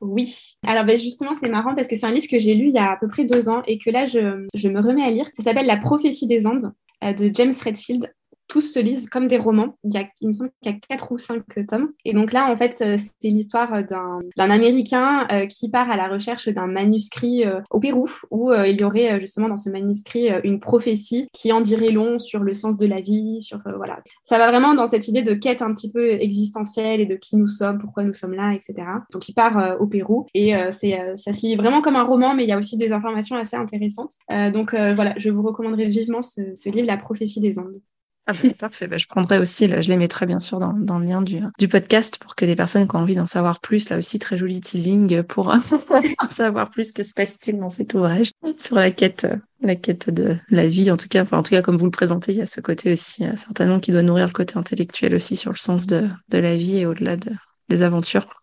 Oui. 0.00 0.56
Alors 0.66 0.84
ben 0.84 0.98
justement, 0.98 1.34
c'est 1.34 1.48
marrant 1.48 1.74
parce 1.74 1.88
que 1.88 1.96
c'est 1.96 2.06
un 2.06 2.12
livre 2.12 2.28
que 2.30 2.38
j'ai 2.38 2.54
lu 2.54 2.68
il 2.68 2.74
y 2.74 2.78
a 2.78 2.92
à 2.92 2.96
peu 2.96 3.08
près 3.08 3.24
deux 3.24 3.48
ans 3.48 3.62
et 3.66 3.78
que 3.78 3.90
là, 3.90 4.06
je, 4.06 4.46
je 4.54 4.68
me 4.68 4.80
remets 4.80 5.04
à 5.04 5.10
lire. 5.10 5.26
Ça 5.34 5.42
s'appelle 5.42 5.66
La 5.66 5.78
prophétie 5.78 6.26
des 6.26 6.46
Andes 6.46 6.72
euh, 7.04 7.12
de 7.12 7.30
James 7.34 7.54
Redfield 7.64 8.12
tous 8.48 8.60
se 8.60 8.78
lisent 8.78 9.08
comme 9.08 9.28
des 9.28 9.38
romans. 9.38 9.76
Il, 9.84 9.94
y 9.94 9.98
a, 9.98 10.06
il 10.20 10.28
me 10.28 10.32
semble 10.32 10.50
qu'il 10.62 10.72
y 10.72 10.74
a 10.74 10.78
quatre 10.78 11.12
ou 11.12 11.18
cinq 11.18 11.44
tomes. 11.68 11.92
Et 12.04 12.12
donc 12.12 12.32
là, 12.32 12.50
en 12.50 12.56
fait, 12.56 12.76
euh, 12.80 12.96
c'était 12.96 13.28
l'histoire 13.28 13.84
d'un, 13.84 14.20
Américain 14.38 15.26
euh, 15.30 15.46
qui 15.46 15.68
part 15.68 15.90
à 15.90 15.96
la 15.96 16.08
recherche 16.08 16.48
d'un 16.48 16.66
manuscrit 16.66 17.44
euh, 17.44 17.60
au 17.70 17.80
Pérou, 17.80 18.08
où 18.30 18.52
il 18.52 18.80
y 18.80 18.84
aurait 18.84 19.20
justement 19.20 19.48
dans 19.48 19.56
ce 19.56 19.70
manuscrit 19.70 20.28
une 20.44 20.60
prophétie 20.60 21.28
qui 21.32 21.52
en 21.52 21.60
dirait 21.60 21.90
long 21.90 22.18
sur 22.18 22.40
le 22.40 22.54
sens 22.54 22.76
de 22.76 22.86
la 22.86 23.00
vie, 23.00 23.40
sur 23.40 23.60
voilà. 23.76 24.00
Ça 24.22 24.38
va 24.38 24.48
vraiment 24.48 24.74
dans 24.74 24.86
cette 24.86 25.08
idée 25.08 25.22
de 25.22 25.34
quête 25.34 25.62
un 25.62 25.74
petit 25.74 25.90
peu 25.90 26.12
existentielle 26.12 27.00
et 27.00 27.06
de 27.06 27.16
qui 27.16 27.36
nous 27.36 27.48
sommes, 27.48 27.78
pourquoi 27.78 28.04
nous 28.04 28.14
sommes 28.14 28.34
là, 28.34 28.52
etc. 28.52 28.74
Donc 29.12 29.28
il 29.28 29.34
part 29.34 29.76
au 29.80 29.86
Pérou 29.86 30.26
et 30.34 30.52
c'est 30.70 30.98
ça 31.16 31.32
se 31.32 31.40
lit 31.40 31.56
vraiment 31.56 31.82
comme 31.82 31.96
un 31.96 32.04
roman, 32.04 32.34
mais 32.34 32.44
il 32.44 32.48
y 32.48 32.52
a 32.52 32.58
aussi 32.58 32.76
des 32.76 32.92
informations 32.92 33.36
assez 33.36 33.56
intéressantes. 33.56 34.12
donc 34.52 34.74
voilà, 34.74 35.14
je 35.18 35.30
vous 35.30 35.42
recommanderais 35.42 35.86
vivement 35.86 36.22
ce, 36.22 36.40
ce 36.54 36.70
livre, 36.70 36.86
La 36.86 36.96
prophétie 36.96 37.40
des 37.40 37.58
Andes. 37.58 37.80
Ah 38.28 38.32
bah, 38.32 38.96
je 38.96 39.06
prendrai 39.06 39.38
aussi, 39.38 39.68
là, 39.68 39.80
je 39.80 39.88
les 39.88 39.96
mettrai 39.96 40.26
bien 40.26 40.40
sûr 40.40 40.58
dans, 40.58 40.72
le 40.98 41.04
lien 41.04 41.22
du, 41.22 41.68
podcast 41.68 42.18
pour 42.18 42.34
que 42.34 42.44
les 42.44 42.56
personnes 42.56 42.88
qui 42.88 42.96
ont 42.96 42.98
envie 42.98 43.14
d'en 43.14 43.28
savoir 43.28 43.60
plus, 43.60 43.88
là 43.88 43.98
aussi 43.98 44.18
très 44.18 44.36
joli 44.36 44.60
teasing 44.60 45.22
pour 45.22 45.54
en 46.18 46.28
savoir 46.28 46.70
plus 46.70 46.90
que 46.90 47.04
se 47.04 47.14
passe-t-il 47.14 47.60
dans 47.60 47.70
cet 47.70 47.94
ouvrage 47.94 48.32
sur 48.58 48.76
la 48.76 48.90
quête, 48.90 49.28
la 49.60 49.76
quête 49.76 50.10
de 50.10 50.36
la 50.50 50.66
vie 50.66 50.90
en 50.90 50.96
tout 50.96 51.06
cas, 51.08 51.24
en 51.30 51.42
tout 51.44 51.50
cas 51.50 51.62
comme 51.62 51.76
vous 51.76 51.84
le 51.84 51.92
présentez, 51.92 52.32
il 52.32 52.38
y 52.38 52.42
a 52.42 52.46
ce 52.46 52.60
côté 52.60 52.92
aussi 52.92 53.24
euh, 53.24 53.36
certainement 53.36 53.78
qui 53.78 53.92
doit 53.92 54.02
nourrir 54.02 54.26
le 54.26 54.32
côté 54.32 54.58
intellectuel 54.58 55.14
aussi 55.14 55.36
sur 55.36 55.52
le 55.52 55.56
sens 55.56 55.86
de, 55.86 56.08
la 56.32 56.56
vie 56.56 56.78
et 56.78 56.86
au-delà 56.86 57.16
de, 57.16 57.30
des 57.68 57.84
aventures. 57.84 58.42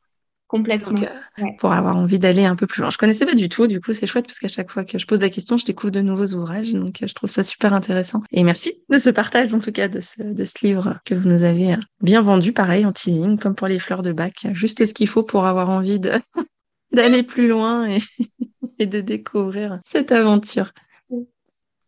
Complètement. 0.53 1.01
Euh, 1.39 1.45
pour 1.57 1.73
avoir 1.73 1.97
envie 1.97 2.19
d'aller 2.19 2.45
un 2.45 2.55
peu 2.55 2.67
plus 2.67 2.81
loin. 2.81 2.91
Je 2.91 2.99
connaissais 2.99 3.25
pas 3.25 3.33
du 3.33 3.49
tout, 3.49 3.65
du 3.65 3.81
coup 3.81 3.91
c'est 3.91 4.05
chouette 4.05 4.27
parce 4.27 4.37
qu'à 4.37 4.49
chaque 4.49 4.69
fois 4.69 4.85
que 4.85 4.99
je 4.99 5.07
pose 5.07 5.19
la 5.19 5.31
question, 5.31 5.57
je 5.57 5.65
découvre 5.65 5.89
de 5.89 6.01
nouveaux 6.01 6.35
ouvrages, 6.35 6.73
donc 6.73 7.01
euh, 7.01 7.07
je 7.07 7.13
trouve 7.15 7.27
ça 7.27 7.41
super 7.41 7.73
intéressant. 7.73 8.21
Et 8.31 8.43
merci 8.43 8.75
de 8.87 8.99
ce 8.99 9.09
partage 9.09 9.51
en 9.55 9.57
tout 9.57 9.71
cas 9.71 9.87
de 9.87 9.99
ce, 9.99 10.21
de 10.21 10.45
ce 10.45 10.63
livre 10.63 10.99
que 11.05 11.15
vous 11.15 11.27
nous 11.27 11.43
avez 11.43 11.73
euh, 11.73 11.77
bien 12.01 12.21
vendu, 12.21 12.53
pareil 12.53 12.85
en 12.85 12.91
teasing, 12.91 13.39
comme 13.39 13.55
pour 13.55 13.65
les 13.65 13.79
fleurs 13.79 14.03
de 14.03 14.13
bac, 14.13 14.45
juste 14.51 14.85
ce 14.85 14.93
qu'il 14.93 15.07
faut 15.07 15.23
pour 15.23 15.47
avoir 15.47 15.71
envie 15.71 15.99
d'aller 16.91 17.23
plus 17.23 17.47
loin 17.47 17.87
et, 17.89 17.97
et 18.77 18.85
de 18.85 19.01
découvrir 19.01 19.79
cette 19.85 20.11
aventure. 20.11 20.69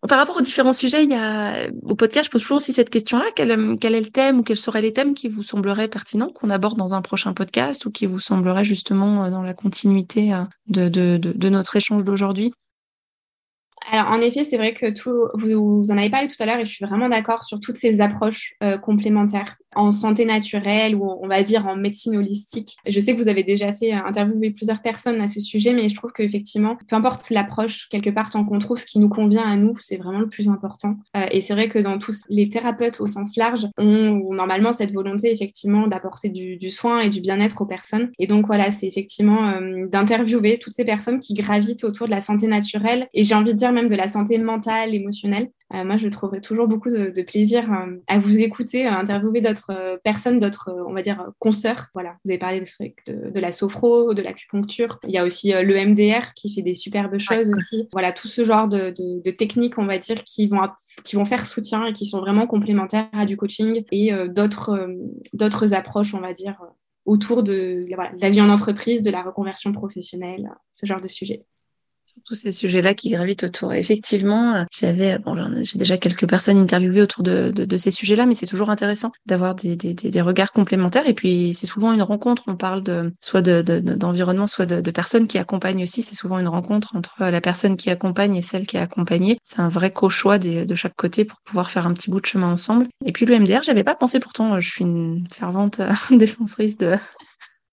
Par 0.07 0.19
rapport 0.19 0.37
aux 0.37 0.41
différents 0.41 0.73
sujets, 0.73 1.03
il 1.03 1.09
y 1.09 1.15
a 1.15 1.67
au 1.83 1.95
podcast, 1.95 2.25
je 2.25 2.31
pose 2.31 2.41
toujours 2.41 2.57
aussi 2.57 2.73
cette 2.73 2.89
question-là. 2.89 3.25
Quel, 3.35 3.77
quel, 3.79 3.95
est 3.95 4.01
le 4.01 4.07
thème 4.07 4.39
ou 4.39 4.43
quels 4.43 4.57
seraient 4.57 4.81
les 4.81 4.93
thèmes 4.93 5.13
qui 5.13 5.27
vous 5.27 5.43
sembleraient 5.43 5.87
pertinents 5.87 6.29
qu'on 6.29 6.49
aborde 6.49 6.77
dans 6.77 6.93
un 6.93 7.01
prochain 7.01 7.33
podcast 7.33 7.85
ou 7.85 7.91
qui 7.91 8.05
vous 8.05 8.19
sembleraient 8.19 8.63
justement 8.63 9.25
euh, 9.25 9.29
dans 9.29 9.41
la 9.41 9.53
continuité 9.53 10.33
euh, 10.33 10.43
de, 10.67 11.49
notre 11.49 11.75
échange 11.75 12.03
d'aujourd'hui? 12.03 12.53
Alors, 13.91 14.11
en 14.11 14.19
effet, 14.19 14.43
c'est 14.43 14.57
vrai 14.57 14.73
que 14.73 14.91
tout, 14.91 15.27
vous, 15.35 15.83
en 15.91 15.97
avez 15.97 16.09
parlé 16.09 16.27
tout 16.27 16.41
à 16.41 16.45
l'heure 16.45 16.59
et 16.59 16.65
je 16.65 16.71
suis 16.71 16.85
vraiment 16.85 17.07
d'accord 17.07 17.43
sur 17.43 17.59
toutes 17.59 17.77
ces 17.77 18.01
approches 18.01 18.53
euh, 18.63 18.77
complémentaires 18.77 19.55
en 19.75 19.91
santé 19.91 20.25
naturelle 20.25 20.95
ou 20.95 21.09
on 21.21 21.27
va 21.27 21.41
dire 21.43 21.67
en 21.67 21.75
médecine 21.75 22.17
holistique. 22.17 22.77
Je 22.87 22.99
sais 22.99 23.15
que 23.15 23.21
vous 23.21 23.27
avez 23.27 23.43
déjà 23.43 23.73
fait 23.73 23.93
euh, 23.93 24.03
interviewer 24.05 24.51
plusieurs 24.51 24.81
personnes 24.81 25.21
à 25.21 25.27
ce 25.27 25.39
sujet, 25.39 25.73
mais 25.73 25.89
je 25.89 25.95
trouve 25.95 26.11
qu'effectivement, 26.11 26.77
peu 26.87 26.95
importe 26.95 27.29
l'approche, 27.29 27.87
quelque 27.89 28.09
part, 28.09 28.29
tant 28.29 28.43
qu'on 28.43 28.59
trouve 28.59 28.77
ce 28.77 28.85
qui 28.85 28.99
nous 28.99 29.09
convient 29.09 29.43
à 29.43 29.55
nous, 29.55 29.77
c'est 29.79 29.97
vraiment 29.97 30.19
le 30.19 30.29
plus 30.29 30.49
important. 30.49 30.97
Euh, 31.15 31.25
et 31.31 31.41
c'est 31.41 31.53
vrai 31.53 31.69
que 31.69 31.79
dans 31.79 31.99
tous 31.99 32.23
les 32.29 32.49
thérapeutes 32.49 33.01
au 33.01 33.07
sens 33.07 33.35
large 33.35 33.67
ont 33.77 34.33
normalement 34.33 34.71
cette 34.71 34.93
volonté 34.93 35.31
effectivement 35.31 35.87
d'apporter 35.87 36.29
du, 36.29 36.57
du, 36.57 36.69
soin 36.69 36.99
et 36.99 37.09
du 37.09 37.21
bien-être 37.21 37.61
aux 37.61 37.65
personnes. 37.65 38.11
Et 38.19 38.27
donc 38.27 38.47
voilà, 38.47 38.71
c'est 38.71 38.87
effectivement 38.87 39.59
d'interviewer 39.91 40.57
toutes 40.57 40.73
ces 40.73 40.85
personnes 40.85 41.19
qui 41.19 41.33
gravitent 41.33 41.83
autour 41.83 42.07
de 42.07 42.11
la 42.11 42.21
santé 42.21 42.47
naturelle 42.47 43.07
et 43.13 43.23
j'ai 43.23 43.35
envie 43.35 43.53
de 43.53 43.57
dire 43.57 43.71
même 43.71 43.87
de 43.87 43.95
la 43.95 44.07
santé 44.07 44.37
mentale, 44.37 44.93
émotionnelle. 44.93 45.49
Euh, 45.73 45.83
moi, 45.83 45.97
je 45.97 46.07
trouverai 46.09 46.41
toujours 46.41 46.67
beaucoup 46.67 46.89
de, 46.89 47.21
plaisir 47.23 47.71
euh, 47.71 47.97
à 48.07 48.19
vous 48.19 48.39
écouter, 48.39 48.85
à 48.85 48.99
interviewer 48.99 49.41
d'autres 49.41 49.71
euh, 49.71 49.97
personnes, 50.03 50.39
d'autres, 50.39 50.71
on 50.87 50.93
va 50.93 51.01
dire, 51.01 51.31
consoeurs. 51.39 51.87
Voilà, 51.93 52.17
vous 52.23 52.31
avez 52.31 52.37
parlé 52.37 52.61
de, 53.07 53.29
de, 53.31 53.39
la 53.39 53.51
sophro, 53.51 54.13
de 54.13 54.21
l'acupuncture. 54.21 54.99
Il 55.07 55.11
y 55.11 55.17
a 55.17 55.25
aussi 55.25 55.51
le 55.51 55.85
MDR 55.85 56.33
qui 56.35 56.53
fait 56.53 56.61
des 56.61 56.75
superbes 56.75 57.17
choses 57.17 57.51
aussi. 57.57 57.87
Voilà, 57.91 58.11
tout 58.11 58.27
ce 58.27 58.45
genre 58.45 58.67
de, 58.67 58.91
techniques, 59.31 59.77
on 59.77 59.85
va 59.85 59.97
dire, 59.97 60.23
qui 60.23 60.47
vont, 60.47 60.59
qui 61.03 61.15
vont 61.15 61.25
faire 61.25 61.45
soutien 61.45 61.85
et 61.87 61.93
qui 61.93 62.05
sont 62.05 62.19
vraiment 62.19 62.45
complémentaires 62.45 63.09
à 63.13 63.25
du 63.25 63.35
coaching 63.35 63.83
et 63.91 64.11
d'autres, 64.29 64.87
d'autres 65.33 65.73
approches, 65.73 66.13
on 66.13 66.21
va 66.21 66.33
dire, 66.33 66.61
autour 67.05 67.43
de, 67.43 67.85
de 67.89 68.21
la 68.21 68.29
vie 68.29 68.41
en 68.41 68.49
entreprise, 68.49 69.03
de 69.03 69.11
la 69.11 69.23
reconversion 69.23 69.71
professionnelle, 69.71 70.49
ce 70.71 70.85
genre 70.85 71.01
de 71.01 71.07
sujet 71.07 71.45
tous 72.23 72.35
ces 72.35 72.51
sujets-là 72.51 72.93
qui 72.93 73.09
gravitent 73.09 73.43
autour. 73.43 73.73
effectivement, 73.73 74.65
j'avais, 74.71 75.17
bon, 75.19 75.35
j'ai 75.63 75.77
déjà 75.77 75.97
quelques 75.97 76.27
personnes 76.27 76.57
interviewées 76.57 77.01
autour 77.01 77.23
de, 77.23 77.77
ces 77.77 77.91
sujets-là, 77.91 78.25
mais 78.25 78.35
c'est 78.35 78.45
toujours 78.45 78.69
intéressant 78.69 79.11
d'avoir 79.25 79.55
des, 79.55 80.21
regards 80.21 80.53
complémentaires. 80.53 81.07
Et 81.07 81.13
puis, 81.13 81.53
c'est 81.53 81.67
souvent 81.67 81.91
une 81.93 82.01
rencontre. 82.01 82.43
On 82.47 82.55
parle 82.55 82.83
de 82.83 83.11
soit 83.21 83.41
d'environnement, 83.41 84.45
de, 84.45 84.49
soit 84.49 84.65
de, 84.65 84.91
personnes 84.91 85.27
qui 85.27 85.37
accompagnent 85.37 85.83
aussi. 85.83 86.01
C'est 86.01 86.15
souvent 86.15 86.39
une 86.39 86.47
rencontre 86.47 86.95
entre 86.95 87.25
la 87.25 87.41
personne 87.41 87.75
qui 87.75 87.89
accompagne 87.89 88.35
et 88.35 88.41
celle 88.41 88.65
qui 88.65 88.77
est 88.77 88.81
accompagnée. 88.81 89.37
C'est 89.43 89.59
un 89.59 89.69
vrai 89.69 89.91
co-choix 89.91 90.37
de 90.39 90.75
chaque 90.75 90.95
côté 90.95 91.25
pour 91.25 91.39
pouvoir 91.41 91.69
faire 91.69 91.85
un 91.85 91.93
petit 91.93 92.09
bout 92.09 92.21
de 92.21 92.25
chemin 92.25 92.51
ensemble. 92.51 92.87
Et 93.05 93.11
puis, 93.11 93.25
le 93.25 93.37
MDR, 93.39 93.63
j'avais 93.63 93.83
pas 93.83 93.95
pensé 93.95 94.19
pourtant. 94.19 94.59
Je 94.59 94.69
suis 94.69 94.83
une 94.83 95.27
fervente 95.31 95.81
défenseuse 96.11 96.77
de 96.77 96.95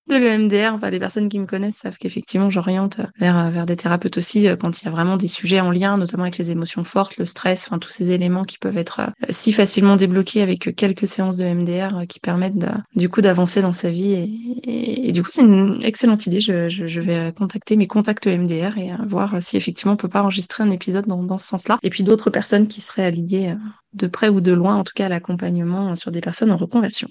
de 0.09 0.17
l'EMDR. 0.17 0.75
Enfin, 0.75 0.91
les 0.91 0.99
personnes 0.99 1.29
qui 1.29 1.39
me 1.39 1.47
connaissent 1.47 1.77
savent 1.77 1.97
qu'effectivement, 1.99 2.51
j'oriente 2.51 3.01
vers, 3.19 3.51
vers 3.51 3.67
des 3.67 3.77
thérapeutes 3.77 4.19
aussi 4.19 4.49
euh, 4.49 4.57
quand 4.57 4.81
il 4.81 4.85
y 4.87 4.89
a 4.89 4.91
vraiment 4.91 5.17
des 5.17 5.29
sujets 5.29 5.61
en 5.61 5.71
lien, 5.71 5.97
notamment 5.97 6.25
avec 6.25 6.39
les 6.39 6.51
émotions 6.51 6.85
fortes, 6.85 7.17
le 7.19 7.27
stress, 7.27 7.67
enfin, 7.69 7.79
tous 7.79 7.91
ces 7.91 8.11
éléments 8.11 8.45
qui 8.45 8.59
peuvent 8.59 8.79
être 8.79 9.01
euh, 9.01 9.27
si 9.31 9.53
facilement 9.53 9.97
débloqués 9.97 10.43
avec 10.43 10.75
quelques 10.77 11.07
séances 11.07 11.37
de 11.37 11.45
MDR 11.45 11.99
euh, 11.99 12.07
qui 12.07 12.21
permettent 12.21 12.67
du 12.97 13.09
coup 13.09 13.21
d'avancer 13.21 13.63
dans 13.63 13.73
sa 13.73 13.91
vie. 13.91 14.61
Et, 14.65 15.13
du 15.13 15.23
coup, 15.23 15.31
c'est 15.33 15.43
une 15.43 15.79
excellente 15.83 16.27
idée. 16.27 16.41
Je, 16.41 17.01
vais 17.01 17.33
contacter 17.33 17.77
mes 17.77 17.87
contacts 17.87 18.27
EMDR 18.27 18.79
et 18.79 18.93
voir 19.07 19.43
si 19.43 19.57
effectivement 19.57 19.95
on 19.95 19.97
peut 19.97 20.09
pas 20.09 20.23
enregistrer 20.23 20.63
un 20.63 20.71
épisode 20.71 21.07
dans, 21.07 21.23
dans 21.23 21.39
ce 21.39 21.47
sens-là. 21.49 21.79
Et 21.83 21.91
puis 21.91 22.05
d'autres 22.05 22.31
personnes 22.31 22.69
qui 22.69 22.81
seraient 22.81 23.05
alliées 23.05 23.57
de 23.95 24.07
près 24.07 24.29
ou 24.29 24.41
de 24.41 24.53
loin, 24.53 24.77
en 24.77 24.85
tout 24.85 24.93
cas 24.95 25.07
à 25.07 25.09
l'accompagnement 25.09 25.97
sur 25.97 26.11
des 26.11 26.21
personnes 26.21 26.53
en 26.53 26.57
reconversion. 26.57 27.09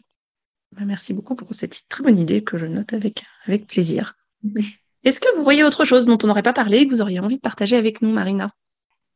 Bah, 0.74 0.84
merci 0.86 1.14
beaucoup 1.14 1.36
pour 1.36 1.54
cette 1.54 1.84
très 1.90 2.04
bonne 2.04 2.18
idée 2.18 2.44
que 2.44 2.58
je 2.58 2.66
note 2.66 2.94
avec, 2.94 3.24
plaisir. 3.68 4.14
Est-ce 5.04 5.20
que 5.20 5.36
vous 5.36 5.44
voyez 5.44 5.64
autre 5.64 5.84
chose 5.84 6.06
dont 6.06 6.18
on 6.24 6.28
n'aurait 6.28 6.44
pas 6.44 6.54
parlé 6.54 6.80
et 6.80 6.86
que 6.86 6.92
vous 6.92 7.02
auriez 7.02 7.20
envie 7.20 7.36
de 7.36 7.42
partager 7.42 7.76
avec 7.76 8.02
nous, 8.02 8.12
Marina? 8.12 8.50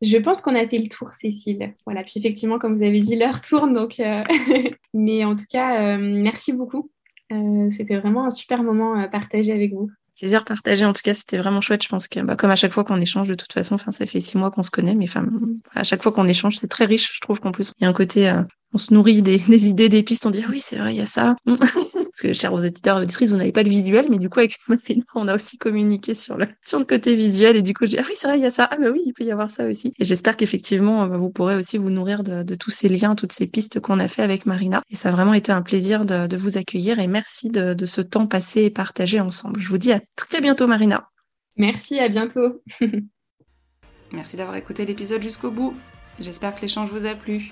Je 0.02 0.18
pense 0.18 0.42
qu'on 0.42 0.56
a 0.56 0.68
fait 0.68 0.80
le 0.80 0.90
tour, 0.90 1.10
Cécile. 1.12 1.74
Voilà, 1.86 2.04
puis 2.04 2.14
effectivement, 2.18 2.60
comme 2.60 2.76
vous 2.76 2.84
avez 2.84 3.00
dit, 3.00 3.16
l'heure 3.16 3.40
tourne, 3.42 3.74
donc. 3.74 4.00
Euh, 4.00 4.24
mais 4.94 5.24
en 5.24 5.36
tout 5.36 5.46
cas, 5.50 5.82
euh, 5.82 5.98
merci 6.00 6.52
beaucoup. 6.52 6.92
Euh, 7.32 7.72
c'était 7.72 7.98
vraiment 7.98 8.26
un 8.26 8.32
super 8.32 8.62
moment 8.62 9.08
partagé 9.10 9.52
avec 9.52 9.74
vous 9.74 9.90
plaisir 10.20 10.46
partagé. 10.46 10.86
En 10.86 10.94
tout 10.94 11.02
cas, 11.04 11.14
c'était 11.14 11.38
vraiment 11.38 11.62
chouette. 11.62 11.84
Je 11.84 11.90
pense 11.90 12.08
que, 12.08 12.20
bah, 12.20 12.36
comme 12.36 12.52
à 12.52 12.56
chaque 12.56 12.74
fois 12.74 12.84
qu'on 12.84 13.00
échange, 13.00 13.28
de 13.28 13.36
toute 13.36 13.54
façon, 13.54 13.76
enfin, 13.76 13.92
ça 13.92 14.06
fait 14.06 14.20
six 14.20 14.38
mois 14.38 14.52
qu'on 14.52 14.64
se 14.64 14.72
connaît, 14.72 14.96
mais 14.96 15.06
enfin, 15.06 15.26
à 15.74 15.84
chaque 15.84 16.04
fois 16.04 16.12
qu'on 16.12 16.28
échange, 16.28 16.58
c'est 16.58 16.68
très 16.68 16.86
riche. 16.86 17.14
Je 17.14 17.20
trouve 17.22 17.40
qu'en 17.40 17.52
plus, 17.52 17.72
il 17.80 17.84
y 17.84 17.86
a 17.86 17.90
un 17.90 17.94
côté, 17.94 18.30
euh, 18.30 18.44
on 18.74 18.78
se 18.78 18.94
nourrit 18.94 19.22
des, 19.22 19.42
idées, 19.68 19.90
des 19.90 20.04
pistes. 20.04 20.26
On 20.26 20.32
dit, 20.32 20.44
ah 20.46 20.50
oui, 20.50 20.60
c'est 20.60 20.78
vrai, 20.78 20.94
il 20.94 20.98
y 20.98 21.02
a 21.02 21.06
ça. 21.06 21.36
Parce 22.16 22.30
que, 22.30 22.34
chers 22.34 22.54
auditeurs 22.54 23.00
et 23.00 23.04
auditrices, 23.04 23.30
vous 23.30 23.36
n'avez 23.36 23.52
pas 23.52 23.64
le 23.64 23.70
visuel, 23.70 24.06
mais 24.10 24.18
du 24.18 24.30
coup, 24.30 24.40
avec 24.40 24.58
Marina, 24.70 25.04
on 25.16 25.28
a 25.28 25.36
aussi 25.36 25.58
communiqué 25.58 26.16
sur 26.16 26.38
le, 26.38 26.48
sur 26.64 26.80
le 26.80 26.86
côté 26.86 27.14
visuel. 27.14 27.58
Et 27.58 27.62
du 27.62 27.74
coup, 27.74 27.86
j'ai 27.86 27.92
dit, 27.92 28.00
ah 28.00 28.06
oui, 28.08 28.14
c'est 28.16 28.28
vrai, 28.28 28.40
il 28.40 28.42
y 28.42 28.46
a 28.46 28.52
ça. 28.52 28.70
Ah, 28.72 28.78
bah 28.78 28.88
oui, 28.92 29.02
il 29.06 29.14
peut 29.14 29.26
y 29.26 29.32
avoir 29.32 29.52
ça 29.52 29.66
aussi. 29.66 29.94
Et 30.00 30.06
j'espère 30.06 30.38
qu'effectivement, 30.38 31.08
vous 31.08 31.30
pourrez 31.30 31.56
aussi 31.56 31.78
vous 31.78 31.90
nourrir 31.90 32.24
de, 32.24 32.44
de, 32.44 32.56
tous 32.56 32.72
ces 32.72 32.88
liens, 32.88 33.16
toutes 33.16 33.34
ces 33.34 33.48
pistes 33.48 33.82
qu'on 33.82 34.00
a 34.00 34.08
fait 34.08 34.24
avec 34.24 34.46
Marina. 34.46 34.82
Et 34.90 34.96
ça 34.96 35.10
a 35.10 35.12
vraiment 35.12 35.34
été 35.34 35.52
un 35.52 35.62
plaisir 35.62 36.06
de, 36.06 36.28
de 36.28 36.38
vous 36.38 36.58
accueillir 36.58 37.00
et 37.00 37.08
merci 37.08 37.50
de, 37.50 37.74
de 37.74 37.86
ce 37.86 38.02
temps 38.02 38.28
passé 38.28 38.64
et 38.64 38.70
partagé 38.70 39.20
ensemble. 39.20 39.60
Je 39.60 39.68
vous 39.68 39.78
dis 39.78 39.92
à 39.92 40.00
très 40.16 40.40
bientôt, 40.40 40.68
Marina. 40.68 41.10
Merci, 41.58 42.00
à 42.00 42.10
bientôt. 42.10 42.62
Merci 44.12 44.38
d'avoir 44.38 44.56
écouté 44.56 44.86
l'épisode 44.86 45.22
jusqu'au 45.22 45.52
bout. 45.52 45.74
J'espère 46.20 46.56
que 46.56 46.62
l'échange 46.62 46.90
vous 46.90 47.06
a 47.06 47.16
plu. 47.16 47.52